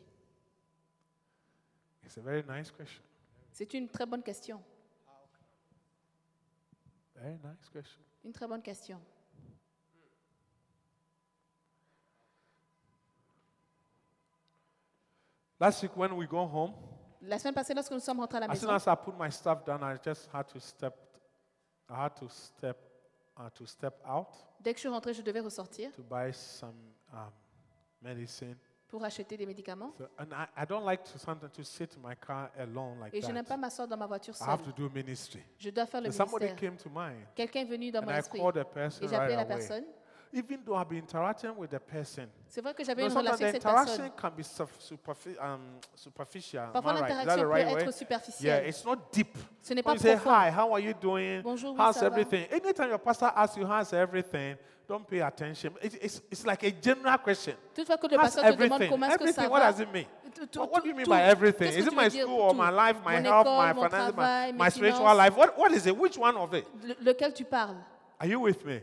It's 2.03 2.17
a 2.17 2.21
very 2.21 2.43
nice 2.43 2.69
question. 2.71 3.01
C'est 3.51 3.73
une 3.73 3.87
très 3.87 4.05
bonne 4.05 4.21
question. 4.21 4.61
Very 7.15 7.37
nice 7.37 7.69
question. 7.71 8.01
Une 8.25 8.33
très 8.33 8.47
bonne 8.47 8.61
question. 8.61 8.99
Last 15.63 15.81
week 15.81 15.95
when 15.95 16.11
we 16.17 16.27
go 16.27 16.45
home, 16.45 16.73
La 17.21 17.39
semaine 17.39 17.53
passée, 17.53 17.73
lorsque 17.73 17.93
nous 17.93 18.01
sommes 18.01 18.19
rentrés 18.19 18.35
à 18.35 18.41
la 18.41 18.47
as 18.51 18.55
soon 18.59 18.67
maison, 18.67 18.75
as 18.75 18.93
I 18.93 18.97
put 18.97 19.13
my 19.17 19.31
stuff 19.31 19.63
down, 19.63 19.81
I 19.81 19.95
just 20.03 20.27
had 20.33 20.45
to 20.49 20.59
step. 20.59 20.93
I 21.89 22.03
had 22.03 22.15
to 22.19 22.27
step. 22.27 22.77
Uh, 23.35 23.49
to 23.55 23.65
step 23.65 23.95
out 24.05 24.27
dès 24.59 24.73
que 24.73 24.77
je 24.77 24.81
suis 24.81 24.89
rentrée, 24.89 25.13
je 25.13 25.21
devais 25.23 25.39
ressortir 25.39 25.91
to 25.93 26.03
buy 26.03 26.31
some 26.33 26.75
um, 27.13 27.31
medicine. 28.01 28.55
pour 28.89 29.03
acheter 29.05 29.37
des 29.37 29.45
médicaments. 29.47 29.91
So, 29.97 30.03
and 30.19 30.27
I, 30.33 30.45
I 30.61 30.65
don't 30.67 30.85
like 30.85 31.03
to 31.05 31.17
sometimes 31.17 31.51
to 31.53 31.63
sit 31.63 31.95
in 31.95 32.01
my 32.07 32.13
car 32.15 32.51
alone 32.59 32.99
like 32.99 33.11
Et 33.13 33.21
je 33.21 33.31
n'aime 33.31 33.45
pas 33.45 33.57
m'asseoir 33.57 33.87
dans 33.87 33.97
ma 33.97 34.05
voiture 34.05 34.35
I 34.39 34.43
have 34.43 34.59
seule. 34.63 34.73
to 34.73 34.81
do 34.83 34.89
ministry. 34.93 35.41
Je 35.57 35.69
dois 35.71 35.85
faire 35.87 36.01
le 36.01 36.11
So 36.11 36.17
somebody 36.17 36.45
ministère. 36.45 36.69
came 36.69 36.77
to 36.77 36.89
mind, 36.89 37.25
Quelqu'un 37.33 37.61
est 37.61 37.65
venu 37.65 37.89
dans 37.89 38.01
and 38.01 38.05
mon 38.05 38.11
I 38.11 38.19
esprit 38.19 38.39
called 38.39 38.55
the 38.55 38.67
person 38.71 39.05
et 39.05 39.07
j'ai 39.07 39.15
appelé 39.15 39.35
right 39.37 39.47
la 39.49 39.55
away. 39.55 39.65
personne. 39.67 39.85
Even 40.35 40.61
though 40.65 40.75
I've 40.75 40.89
been 40.89 40.97
interacting 40.97 41.51
with 41.55 41.69
the 41.69 41.79
person, 41.79 42.27
C'est 42.47 42.61
vrai 42.61 42.73
que 42.73 42.83
j'avais 42.83 43.03
une 43.05 43.11
relation 43.15 43.33
avec 43.45 43.53
cette 43.55 43.65
interaction 43.65 43.97
personne. 43.97 44.11
can 44.19 44.31
be 44.35 44.43
sup- 44.43 44.79
superfi- 44.79 45.37
um, 45.39 45.61
superficial. 45.95 46.63
Am 46.63 46.69
I 46.69 46.73
Parfois, 46.73 46.91
right? 46.93 47.01
Is 47.03 47.07
that 47.07 47.15
l'interaction 47.17 47.35
the 47.37 47.41
peut 47.43 47.49
right 47.53 47.67
être 47.67 47.75
way? 47.75 47.83
Yeah, 47.83 47.91
superficielle. 47.91 48.67
it's 48.67 48.83
not 48.85 48.95
deep. 49.11 49.37
Ce 49.61 49.73
n'est 49.75 49.81
When 49.81 49.83
pas 49.83 49.93
you 49.93 49.99
say 49.99 50.15
profond. 50.15 50.31
hi, 50.31 50.49
how 50.49 50.71
are 50.73 50.79
you 50.79 50.93
doing? 50.99 51.41
Bonjour, 51.43 51.73
oui, 51.73 51.77
How's 51.79 51.97
ça 51.97 52.09
va? 52.09 52.15
everything? 52.19 52.47
Anytime 52.51 52.89
your 52.89 52.97
pastor 52.99 53.31
asks 53.35 53.55
you 53.57 53.65
how's 53.67 53.93
everything, 53.93 54.57
don't 54.87 55.05
pay 55.07 55.21
attention. 55.21 55.71
It- 55.83 55.99
it's, 56.01 56.21
it's 56.31 56.43
like 56.45 56.63
a 56.63 56.71
general 56.71 57.19
question. 57.19 57.53
Toutefois 57.75 57.97
que 57.97 58.07
le 58.07 58.17
How's 58.17 58.33
pasteur 58.33 58.43
te 58.43 58.49
demande 58.57 58.63
everything? 58.81 58.89
comment 58.89 59.05
est-ce 59.09 59.17
que 59.17 59.23
Everything, 59.23 59.43
ça 59.45 59.49
what 59.51 59.59
va. 59.61 59.71
does 59.71 59.79
it 59.81 59.91
mean? 59.93 60.05
Tout- 60.33 60.47
tout- 60.47 60.59
What, 60.61 60.71
what 60.71 60.81
do 60.81 60.87
you 60.89 60.95
mean 60.95 61.05
tout. 61.05 61.11
by 61.11 61.21
everything? 61.21 61.67
Qu'est-ce 61.69 61.77
Is 61.77 61.83
que 61.85 61.89
it 61.89 61.89
tu 61.91 61.95
my 61.95 62.03
veux 62.05 62.09
dire 62.09 62.25
school 62.25 62.39
or 62.41 62.51
tout? 62.53 62.57
my 62.57 62.71
life, 62.71 62.97
my 63.05 63.17
Mon 63.21 63.23
health, 63.23 63.45
école, 63.45 63.57
my 63.67 63.73
mon 63.73 63.83
finances, 63.87 64.13
travail, 64.15 64.47
my, 64.47 64.51
mes 64.53 64.57
my 64.57 64.69
spiritual 64.71 65.05
finances. 65.05 65.17
life? 65.29 65.37
What, 65.37 65.57
what 65.59 65.71
is 65.73 65.85
it? 65.85 65.95
Which 65.95 66.17
one 66.17 66.35
of 66.37 66.53
it? 66.55 66.65
Le- 66.83 66.95
lequel 67.13 67.31
tu 67.35 67.45
parles 67.45 67.77
Are 68.19 68.27
you 68.27 68.39
with 68.39 68.65
me? 68.65 68.81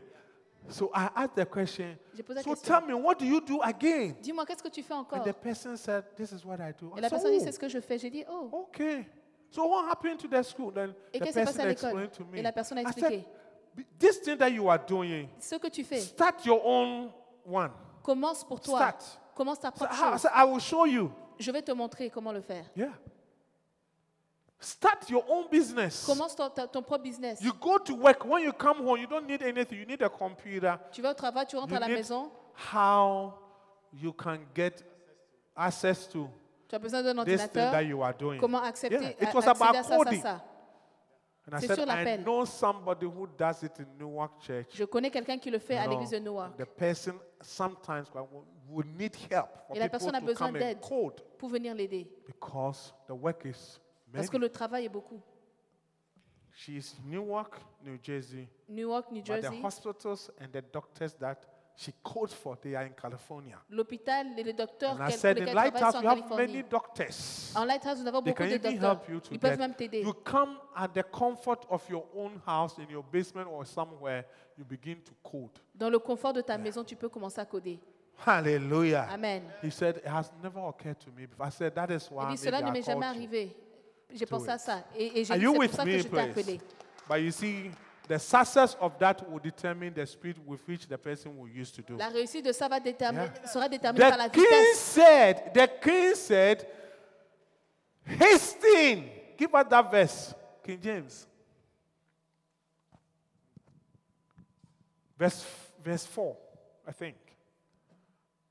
So 0.71 0.91
I 0.95 1.09
asked 1.17 1.35
the 1.37 1.45
question. 1.45 1.97
J'ai 2.15 2.23
posé 2.23 2.37
la 2.39 2.43
So 2.43 2.51
question. 2.51 2.79
tell 2.81 2.87
me, 2.87 2.95
what 2.95 3.17
do 3.19 3.25
you 3.27 3.41
do 3.41 3.61
again? 3.63 4.15
Dis-moi, 4.23 4.45
qu'est-ce 4.47 4.63
que 4.63 4.69
tu 4.69 4.83
fais 4.83 4.95
encore 4.95 5.19
And 5.19 5.25
the 5.25 5.33
person 5.35 5.77
said, 5.77 6.05
This 6.17 6.33
is 6.33 6.45
what 6.45 6.57
I 6.61 6.73
do. 6.73 6.93
Et 6.97 6.99
I 6.99 7.01
la 7.03 7.09
said, 7.09 7.11
personne 7.11 7.31
dit, 7.33 7.39
"Oh, 7.41 7.45
c'est 7.45 7.53
ce 7.53 7.59
que 7.59 7.69
je 7.69 7.81
fais. 7.81 7.99
J'ai 7.99 8.11
dit, 8.11 8.25
oh. 8.31 8.67
Okay. 8.69 9.07
So 9.51 9.67
what 9.67 9.89
happened 9.91 10.19
to 10.21 10.29
the 10.29 10.43
school? 10.45 10.73
Then 10.73 10.95
Et 11.13 11.19
the 11.19 11.25
qu'est-ce 11.25 11.27
qui 11.27 11.33
s'est 11.33 11.45
passé 11.45 11.59
person 11.59 11.65
à 11.65 11.67
l'école? 11.69 12.03
explained 12.05 12.13
to 12.13 12.25
me. 12.33 12.39
Et 12.39 12.43
la 12.43 12.53
personne 12.53 12.79
a 12.79 12.83
I 12.83 12.85
expliqué. 12.85 13.09
said, 13.09 13.25
"B- 13.77 13.85
this 13.99 14.21
thing 14.23 14.37
that 14.39 14.51
you 14.51 14.69
are 14.71 14.79
doing, 14.87 15.29
Ce 15.41 15.57
que 15.57 15.69
tu 15.69 15.83
fais, 15.83 16.01
start 16.01 16.45
your 16.47 16.61
own 16.65 17.11
one. 17.45 17.71
commence 18.05 18.45
pour 18.45 18.61
toi. 18.61 18.79
Start. 18.79 19.21
Commence 19.35 19.59
ta 19.59 19.71
So 19.71 19.85
propre 19.85 19.93
I, 19.93 19.97
I 19.97 20.11
chose. 20.13 20.21
said, 20.23 20.31
I 20.35 20.45
will 20.45 20.61
show 20.61 20.85
you. 20.87 21.11
Je 21.39 21.51
vais 21.51 21.63
te 21.63 21.73
montrer 21.73 22.11
comment 22.11 22.33
le 22.33 22.43
faire. 22.43 22.65
Yeah. 22.77 22.93
Start 24.61 25.09
your 25.09 25.25
own 25.29 25.49
business. 25.51 26.05
Commence 26.05 26.35
ton, 26.37 26.51
ton 26.51 26.83
propre 26.83 27.03
business. 27.03 27.41
You 27.41 27.53
go 27.59 27.79
to 27.79 27.95
work. 27.95 28.25
When 28.27 28.43
you 28.45 28.53
come 28.53 28.85
home, 28.87 28.99
you 29.01 29.07
don't 29.07 29.27
need 29.27 29.43
anything. 29.43 29.79
You 29.79 29.87
need 29.87 30.03
a 30.03 30.09
computer. 30.11 30.79
Tu 30.93 31.01
vas 31.01 31.11
au 31.13 31.15
travail, 31.15 31.47
tu 31.47 31.57
rentres 31.57 31.71
You 31.71 31.77
à 31.77 31.81
la 31.81 31.89
maison. 31.89 32.31
how 32.73 33.33
you 33.93 34.13
can 34.13 34.39
get 34.55 34.85
access 35.57 36.07
to 36.09 36.29
Tu 36.69 36.77
as 36.77 36.79
besoin 36.79 37.03
d'un 37.03 37.25
thing 37.25 37.37
that 37.37 37.49
ordinateur. 37.57 37.83
you 37.83 38.03
are 38.03 38.13
doing. 38.15 38.39
Comment 38.39 38.63
accepter, 38.63 39.01
Yeah, 39.01 39.29
it 39.29 39.35
was 39.35 39.47
about 39.47 39.75
à 39.77 39.83
ça, 39.83 39.97
ça, 39.99 40.21
ça. 40.21 40.45
And 41.51 41.57
I 41.57 41.61
C'est 41.63 41.67
said, 41.69 41.77
sur 41.79 41.89
I 41.89 42.19
know 42.19 42.45
somebody 42.45 43.07
who 43.07 43.27
does 43.27 43.63
it 43.63 43.73
in 43.81 43.87
Newark 43.99 44.41
Church. 44.43 44.67
Je 44.75 44.85
connais 44.85 45.11
quelqu'un 45.11 45.39
qui 45.39 45.51
le 45.51 45.59
fait 45.59 45.79
à 45.79 45.85
You 45.87 45.91
l'église 45.93 46.11
de 46.11 46.19
Noah. 46.19 46.51
The 46.59 46.67
person 46.67 47.15
sometimes 47.41 48.05
will- 48.15 48.45
would 48.69 48.87
need 48.87 49.17
help 49.31 49.49
for 49.67 49.75
Et 49.75 49.79
la 49.79 49.89
personne 49.89 50.15
a 50.15 50.21
besoin 50.21 50.53
d'aide. 50.53 50.79
pour 51.39 51.49
venir 51.49 51.75
l'aider. 51.75 52.07
because 52.27 52.93
the 53.09 53.13
work 53.15 53.47
is 53.47 53.81
Parce 54.13 54.31
que 54.31 54.37
le 54.37 54.49
travail 54.49 54.85
est 54.87 54.89
beaucoup. 54.91 55.21
She's 56.53 56.97
Newark, 57.05 57.61
New 57.85 57.99
Jersey, 58.03 58.49
Newark, 58.69 59.11
New 59.11 59.23
but 59.23 59.27
the 59.37 59.43
Jersey, 59.43 59.63
hospitals 59.63 60.31
and 60.41 60.49
the 60.53 60.61
doctors 60.73 61.15
that 61.19 61.37
she 61.77 61.93
codes 62.03 62.35
for, 62.35 62.57
they 62.61 62.75
are 62.75 62.85
in 62.85 62.91
California. 62.93 63.57
l'hôpital 63.71 64.27
et 64.37 64.43
les 64.43 64.53
docteurs 64.53 64.91
And 64.91 64.97
I 64.97 64.99
qu'elle- 64.99 65.13
pour 65.13 65.19
said, 65.21 65.37
in 65.39 65.41
lesquels 65.45 65.49
elle 65.49 65.55
travaille 65.55 65.73
Lighthouse, 65.73 65.93
sont 65.95 66.01
we 66.01 66.07
en 66.07 66.11
have 66.11 66.19
many 66.19 66.29
Californie. 66.63 66.69
doctors. 66.69 67.53
En 67.57 67.65
Lighthouse, 67.65 67.99
nous 68.01 68.07
avons 68.09 68.23
They 68.23 68.33
beaucoup 68.33 68.43
can 68.43 68.49
de 68.49 68.55
even 68.57 68.73
docteurs. 68.73 68.91
help 68.91 69.09
you 69.09 69.21
to 69.21 69.33
Ils 69.35 69.39
peuvent 69.39 69.59
même 69.59 69.75
t'aider. 69.75 70.03
You 70.03 70.13
come 70.13 70.57
at 70.75 70.89
the 70.89 71.03
comfort 71.11 71.61
of 71.71 71.89
your 71.89 72.05
own 72.15 72.39
house, 72.47 72.77
in 72.79 72.91
your 72.91 73.05
basement 73.11 73.47
or 73.51 73.65
somewhere, 73.65 74.25
you 74.59 74.65
begin 74.65 74.97
to 74.97 75.13
code. 75.23 75.59
Dans 75.75 75.89
le 75.89 75.99
confort 75.99 76.35
de 76.35 76.43
ta 76.43 76.59
maison, 76.59 76.85
tu 76.85 76.97
peux 76.97 77.09
commencer 77.09 77.41
à 77.41 77.47
coder. 77.47 77.79
Hallelujah. 78.27 79.07
Amen. 79.11 79.45
He 79.63 79.71
said, 79.71 79.97
It 79.99 80.07
has 80.07 80.31
never 80.43 80.61
occurred 80.69 80.99
to 80.99 81.11
me. 81.13 81.27
before." 81.27 81.47
I 81.47 81.51
said, 81.51 81.73
That 81.75 81.89
is 81.91 82.09
Il 82.11 82.17
why 82.17 82.25
dit, 82.25 82.29
maybe 82.33 82.37
cela 82.39 82.61
ne 82.61 82.69
I 82.69 82.73
m'est 82.73 82.83
jamais 82.83 83.01
called 83.07 83.17
you." 83.17 83.23
arrivé. 83.23 83.57
J'ai 84.15 84.27
pensé 84.27 84.49
à 84.51 84.59
ça. 84.59 84.85
Et, 84.97 85.21
et 85.21 85.25
j'ai 85.25 85.33
Are 85.33 85.39
dit, 85.39 85.45
you 85.45 85.53
c'est 85.55 85.59
with 85.59 85.71
pour 85.71 85.77
ça 85.79 85.85
que 85.85 85.91
me, 85.91 85.99
je 85.99 86.03
t'ai 86.03 86.09
please? 86.09 86.31
appelé. 86.31 86.61
But 87.09 87.17
you 87.23 87.31
see, 87.31 87.71
the 88.09 88.19
success 88.19 88.77
of 88.81 88.99
that 88.99 89.23
will 89.29 89.41
determine 89.41 89.93
the 89.95 90.07
speed 90.07 90.37
with 90.47 90.61
which 90.67 90.87
the 90.89 90.97
person 90.99 91.37
will 91.39 91.49
use 91.49 91.71
to 91.73 91.83
do. 91.83 91.97
La 91.97 92.09
réussite 92.09 92.45
de 92.45 92.53
ça 92.53 92.69
va 92.69 92.81
déterminer, 92.81 93.31
sera 93.47 93.69
déterminée 93.69 94.09
par 94.09 94.19
la 94.19 94.29
The 94.29 94.33
king 94.33 94.43
vitesse. 94.45 94.79
said, 94.79 95.53
the 95.55 95.69
king 95.83 96.15
said, 96.15 96.67
hasten. 98.07 99.05
Give 99.39 99.55
us 99.55 99.65
that 99.71 99.91
verse, 99.91 100.35
King 100.65 100.79
James. 100.83 101.27
Verse, 105.19 105.45
verse 105.83 106.07
4, 106.07 106.37
I 106.89 106.93
think. 106.93 107.17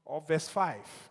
Or 0.05 0.22
verse 0.22 0.47
5. 0.47 1.09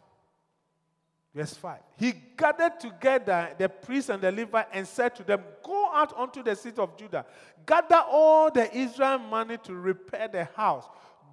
Verse 1.39 1.55
5. 1.55 1.79
He 1.99 2.15
gathered 2.37 2.81
together 2.81 3.51
the 3.57 3.69
priests 3.69 4.11
and 4.11 4.21
the 4.21 4.33
Levites 4.33 4.71
and 4.73 4.85
said 4.85 5.15
to 5.15 5.23
them, 5.23 5.41
Go 5.63 5.89
out 5.93 6.13
unto 6.19 6.43
the 6.43 6.57
city 6.57 6.81
of 6.81 6.99
Judah, 6.99 7.25
gather 7.65 8.03
all 8.11 8.51
the 8.51 8.77
Israel 8.77 9.19
money 9.19 9.57
to 9.59 9.73
repair 9.73 10.27
the 10.27 10.47
house. 10.57 10.85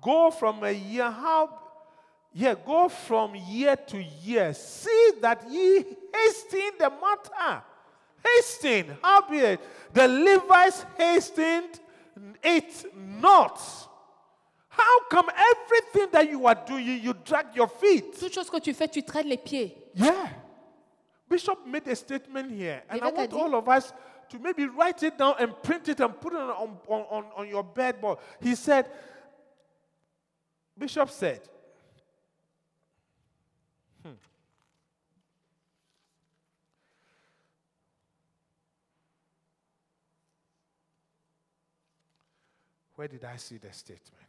Go 0.04 0.30
from 0.30 0.64
a 0.64 0.72
year, 0.72 1.10
how 1.10 1.60
yeah, 2.34 2.54
go 2.54 2.88
from 2.88 3.34
year 3.34 3.76
to 3.76 4.04
year. 4.22 4.54
See 4.54 5.14
that 5.22 5.50
ye 5.50 5.84
hasten 6.14 6.72
the 6.78 6.92
matter. 6.92 7.64
Hasten. 8.24 8.96
Howbeit, 9.02 9.60
the 9.92 10.08
Levites 10.08 10.86
hastened 11.00 11.80
it 12.44 12.94
not. 12.94 13.60
How 14.70 15.00
come 15.10 15.32
everything 15.32 16.10
that 16.12 16.30
you 16.30 16.46
are 16.46 16.54
doing, 16.54 17.02
you 17.02 17.16
drag 17.26 17.56
your 17.56 17.70
feet? 17.70 18.20
Toute 18.20 18.32
chose 18.32 18.52
que 18.52 18.60
tu 18.60 18.72
fais, 18.72 18.88
tu 18.88 19.02
traînes 19.02 19.30
les 19.30 19.38
pieds. 19.38 19.76
Yeah. 19.96 20.30
Bishop 21.28 21.66
made 21.66 21.88
a 21.88 21.96
statement 21.96 22.52
here, 22.52 22.84
and 22.90 23.02
I 23.02 23.10
want 23.10 23.34
all 23.34 23.56
of 23.56 23.68
us 23.68 23.92
to 24.30 24.40
maybe 24.40 24.66
write 24.66 25.02
it 25.04 25.18
down 25.18 25.36
and 25.40 25.54
print 25.64 25.88
it 25.88 26.00
and 26.00 26.20
put 26.20 26.34
it 26.34 26.40
on, 26.40 26.78
on, 26.88 27.02
on, 27.10 27.26
on 27.36 27.48
your 27.48 27.64
bedboard. 27.64 28.20
He 28.42 28.56
said, 28.56 28.90
Bishop 30.78 31.10
said, 31.10 31.42
hmm. 34.04 34.12
Where 42.96 43.08
did 43.08 43.24
I 43.24 43.38
see 43.38 43.58
the 43.58 43.72
statement? 43.72 44.25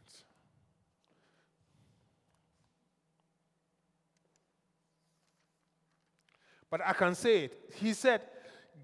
But 6.69 6.81
I 6.85 6.93
can 6.93 7.15
say 7.15 7.45
it. 7.45 7.73
He 7.75 7.93
said, 7.93 8.21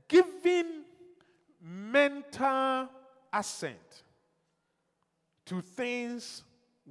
giving 0.07 0.84
mental 1.61 2.88
assent 3.31 4.03
to 5.45 5.61
things 5.61 6.43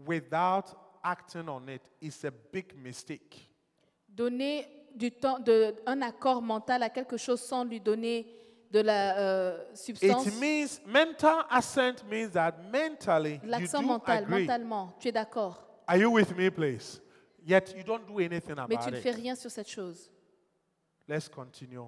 without 0.06 0.74
acting 1.04 1.48
on 1.48 1.68
it 1.68 1.82
is 2.00 2.24
a 2.24 2.30
big 2.30 2.74
mistake. 2.82 3.48
Donner 4.14 4.66
du 4.94 5.10
temps, 5.10 5.38
de, 5.38 5.74
un 5.86 6.02
accord 6.02 6.42
mental 6.42 6.82
à 6.82 6.90
quelque 6.90 7.16
chose 7.16 7.40
sans 7.40 7.64
lui 7.64 7.80
donner 7.80 8.26
de 8.70 8.80
la 8.80 9.16
euh, 9.18 9.58
substance. 9.74 10.26
It 10.26 10.40
means 10.40 10.80
mental 10.86 11.44
assent 11.50 12.04
means 12.10 12.30
that 12.30 12.52
mentally 12.70 13.40
you 13.42 13.48
L'accent 13.48 13.82
do 13.82 13.88
mental, 13.88 14.22
agree. 14.24 14.46
mentalement, 14.46 14.94
tu 15.00 15.08
es 15.08 15.12
d'accord. 15.12 15.62
Are 15.86 15.96
you 15.98 16.10
with 16.10 16.36
me, 16.36 16.50
please? 16.50 17.00
Yet 17.44 17.74
you 17.76 17.82
don't 17.82 18.06
do 18.06 18.18
anything 18.20 18.54
Mais 18.68 18.76
about 18.76 18.84
tu 18.84 18.90
ne 18.90 18.96
fais 18.96 19.10
it. 19.10 19.16
rien 19.16 19.34
sur 19.34 19.50
cette 19.50 19.68
chose. 19.68 20.10
Let's 21.08 21.28
continue 21.28 21.86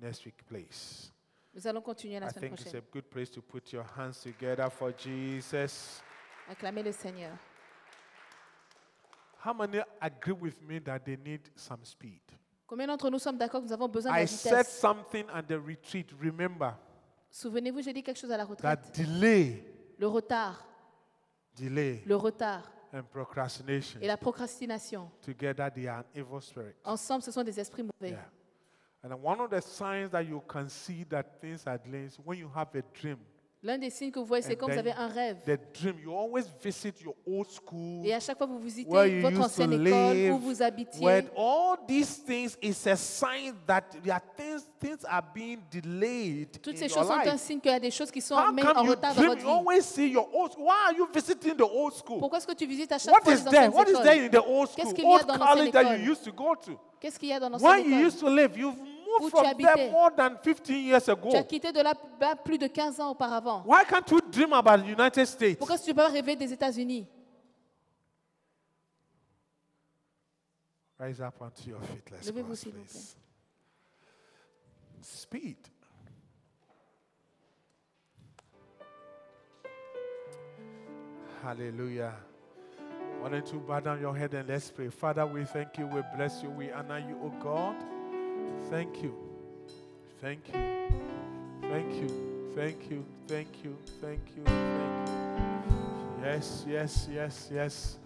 next 0.00 0.24
week, 0.24 0.44
please. 0.46 1.10
Nous 1.54 1.66
allons 1.66 1.82
continuer 1.82 2.20
la 2.20 2.26
I 2.26 2.30
semaine 2.30 2.50
think 2.50 2.60
it's 2.60 2.70
prochaine. 2.70 2.82
a 2.88 2.92
good 2.92 3.10
place 3.10 3.30
to 3.30 3.42
put 3.42 3.72
your 3.72 3.84
hands 3.96 4.20
together 4.20 4.68
for 4.70 4.92
Jesus. 4.92 6.00
Acclamer 6.48 6.82
le 6.82 6.92
Seigneur. 6.92 7.32
How 9.44 9.52
many 9.54 9.80
agree 10.00 10.32
with 10.34 10.60
me 10.62 10.78
that 10.80 11.00
they 11.04 11.16
need 11.16 11.40
some 11.56 11.84
speed? 11.84 12.20
Combien 12.66 12.86
d'entre 12.86 13.08
nous 13.10 13.18
sommes 13.18 13.38
d'accord 13.38 13.60
que 13.62 13.66
nous 13.66 13.72
avons 13.72 13.88
besoin 13.88 14.12
de 14.12 14.16
la 14.16 14.22
I 14.22 14.26
said 14.26 14.52
vitesse? 14.58 14.78
something 14.80 15.24
at 15.32 15.42
the 15.42 15.58
retreat. 15.58 16.10
Remember? 16.20 16.74
Souvenez-vous, 17.30 17.82
j'ai 17.82 17.92
dit 17.92 18.02
quelque 18.02 18.18
chose 18.18 18.30
à 18.32 18.36
la 18.36 18.44
retraite. 18.44 18.80
that 18.82 18.92
delay, 19.02 19.62
Le 19.98 20.06
retard, 20.06 20.64
delay, 21.56 22.02
le 22.06 22.16
retard 22.16 22.70
and 22.92 23.02
procrastination 23.10 24.00
et 24.00 24.06
la 24.06 24.16
procrastination. 24.16 25.10
together 25.22 25.70
they 25.74 25.86
are 25.88 26.00
an 26.00 26.04
evil 26.14 26.40
spirit. 26.40 26.74
Ensemble, 26.84 27.22
ce 27.22 27.30
sont 27.30 27.42
des 27.44 27.58
esprits 27.60 27.82
mauvais. 27.82 28.10
Yeah. 28.12 28.30
And 29.02 29.12
one 29.22 29.40
of 29.40 29.50
the 29.50 29.60
signs 29.60 30.10
that 30.10 30.26
you 30.26 30.42
can 30.48 30.68
see 30.68 31.04
that 31.10 31.40
things 31.40 31.64
are 31.66 31.78
delayed 31.78 32.06
is 32.06 32.18
when 32.24 32.38
you 32.38 32.50
have 32.54 32.68
a 32.74 32.82
dream. 33.00 33.18
L'un 33.60 33.76
des 33.76 33.90
signes 33.90 34.12
que 34.12 34.20
vous 34.20 34.24
voyez, 34.24 34.42
c'est 34.42 34.54
quand 34.54 34.68
vous 34.68 34.78
avez 34.78 34.92
un 34.92 35.08
rêve. 35.08 35.38
The 35.44 35.58
dream, 35.76 35.98
you 36.00 36.12
always 36.14 36.44
visit 36.62 37.00
your 37.00 37.16
old 37.26 37.48
school. 37.48 38.06
Et 38.06 38.14
à 38.14 38.20
chaque 38.20 38.38
fois 38.38 38.46
vous 38.46 38.60
visitez 38.60 39.20
votre 39.20 39.40
ancienne 39.40 39.72
école, 39.72 39.84
live, 40.14 40.32
où 40.34 40.38
vous 40.38 40.62
habitiez, 40.62 41.04
where 41.04 41.24
all 41.36 41.76
these 41.88 42.22
things 42.24 42.56
is 42.62 42.86
a 42.88 42.94
sign 42.94 43.54
that 43.66 43.82
there 44.04 44.12
are 44.14 44.22
things, 44.36 44.62
things 44.78 45.04
are 45.08 45.24
being 45.34 45.58
delayed 45.72 46.52
toutes 46.62 46.74
in 46.76 46.78
ces 46.78 46.86
your 46.86 46.98
choses 46.98 47.08
sont 47.08 47.28
un 47.28 47.36
signe 47.36 47.60
qu'il 47.60 47.72
y 47.72 47.74
a 47.74 47.80
des 47.80 47.90
choses 47.90 48.12
qui 48.12 48.20
sont 48.20 48.36
How 48.36 48.52
même 48.52 48.64
en 48.64 48.84
you 48.84 48.90
retard 48.90 49.12
dans 49.14 49.22
dream? 49.22 49.28
votre 49.30 49.42
You 49.42 49.48
vie. 49.48 49.52
always 49.52 49.82
see 49.84 50.08
your 50.08 50.28
old. 50.32 50.52
Why 50.56 50.90
are 50.90 50.96
you 50.96 51.08
visiting 51.12 51.56
the 51.56 51.62
old 51.68 51.94
school? 51.94 52.20
Pourquoi 52.20 52.38
est-ce 52.38 52.46
que 52.46 52.54
tu 52.54 52.64
visites 52.66 52.92
à 52.92 52.98
chaque 52.98 53.12
What 53.12 53.22
fois 53.24 53.32
is 53.34 53.38
les 53.38 53.50
there? 53.50 53.68
anciennes 53.68 53.74
What 53.74 53.86
is 53.88 53.90
écoles 53.90 54.02
there 54.04 54.24
in 54.24 54.28
the 54.30 54.46
old 54.46 54.68
Qu'est-ce 54.76 54.90
school? 54.90 54.94
qu'il 54.94 55.04
y 55.04 55.06
a 55.08 55.16
Old 55.16 55.26
dans 55.26 55.34
l'ancienne 55.36 55.56
college 55.56 55.72
that 55.72 55.82
you 55.82 55.88
école 56.04 56.10
used 56.12 56.22
to 56.24 56.32
go 56.32 56.54
to. 56.54 56.78
Qu'est-ce 57.00 57.18
qu'il 57.18 57.28
y 57.28 57.32
a 57.32 57.40
dans 57.40 57.48
l'ancienne 57.48 57.84
you 57.84 57.90
école 57.98 58.06
used 58.06 58.20
to 58.20 58.28
live, 58.28 58.56
you've 58.56 58.78
Où 59.20 59.30
tu 59.30 59.46
habitais. 59.46 59.90
more 59.90 60.10
than 60.14 60.36
15 60.42 60.70
years 60.70 61.08
ago. 61.08 61.30
Tu 61.30 61.36
as 61.36 61.42
quitté 61.44 61.72
de 61.72 61.80
là-bas 61.80 62.36
plus 62.36 62.58
de 62.58 62.66
15 62.66 63.00
ans 63.00 63.10
auparavant. 63.10 63.62
Why 63.66 63.84
can't 63.88 64.10
you 64.10 64.20
dream 64.30 64.52
about 64.52 64.82
the 64.82 64.88
United 64.88 65.26
States? 65.26 65.58
Pourquoi 65.58 65.78
tu 65.78 65.86
peux 65.86 65.94
pas 65.94 66.08
rêver 66.08 66.36
des 66.36 66.52
États-Unis? 66.52 67.06
Rise 70.98 71.20
up 71.20 71.34
onto 71.40 71.70
your 71.70 71.80
feet. 71.80 72.10
Let's 72.10 72.26
Levez-vous, 72.26 72.56
s'il 72.56 72.72
vous 72.72 72.82
please. 72.82 73.16
Speed. 75.00 75.56
Hallelujah. 81.42 82.14
Why 83.20 83.30
don't 83.30 83.52
you 83.52 83.60
bow 83.60 83.80
down 83.80 84.00
your 84.00 84.16
head 84.16 84.34
and 84.34 84.48
let's 84.48 84.70
pray. 84.70 84.88
Father, 84.90 85.24
we 85.26 85.44
thank 85.44 85.78
you, 85.78 85.86
we 85.86 86.02
bless 86.16 86.42
you, 86.42 86.50
we 86.50 86.70
honor 86.70 86.98
you, 86.98 87.16
oh 87.22 87.32
God. 87.42 87.76
Thank 88.70 89.02
you. 89.02 89.14
Thank 90.20 90.48
you. 90.48 90.54
Thank 91.62 91.94
you. 91.94 92.08
Thank 92.54 92.90
you. 92.90 93.04
Thank 93.26 93.64
you. 93.64 93.76
Thank 94.00 94.20
you. 94.36 94.44
Thank 94.44 94.66
you. 95.66 95.68
Yes, 96.22 96.64
yes, 96.68 97.08
yes, 97.10 97.48
yes. 97.52 97.96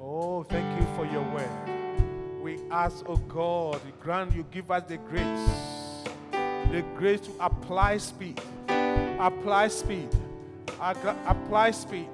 Oh, 0.00 0.42
thank 0.42 0.80
you 0.80 0.86
for 0.96 1.06
your 1.06 1.22
word. 1.32 1.48
We 2.42 2.58
ask, 2.70 3.04
oh 3.06 3.16
God, 3.16 3.80
grant 4.00 4.34
you 4.34 4.44
give 4.50 4.70
us 4.70 4.84
the 4.88 4.96
grace, 4.96 5.50
the 6.72 6.82
grace 6.96 7.20
to 7.20 7.32
apply 7.40 7.98
speed, 7.98 8.40
apply 9.18 9.68
speed, 9.68 10.08
apply 10.80 11.72
speed. 11.72 12.08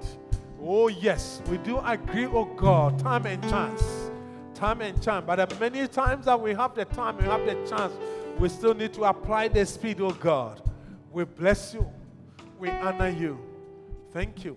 Oh 0.61 0.89
yes, 0.89 1.41
we 1.49 1.59
do 1.59 1.79
agree, 1.79 2.27
oh 2.27 2.47
God, 2.47 2.99
time 2.99 3.27
and 3.27 3.43
chance, 3.49 3.83
time 4.55 4.81
and 4.81 5.03
chance. 5.03 5.25
But 5.27 5.61
many 5.61 5.87
times 5.89 6.27
that 6.27 6.41
we 6.41 6.55
have 6.55 6.75
the 6.75 6.85
time, 6.85 7.17
we 7.19 7.25
have 7.25 7.45
the 7.45 7.55
chance, 7.69 7.93
we 8.39 8.49
still 8.49 8.75
need 8.75 8.93
to 8.95 9.05
apply 9.05 9.49
the 9.49 9.65
speed, 9.67 10.01
oh 10.01 10.11
God. 10.11 10.63
We 11.13 11.25
bless 11.25 11.75
you, 11.75 11.89
we 12.59 12.71
honor 12.71 13.09
you. 13.09 13.39
Thank 14.13 14.45
you. 14.45 14.57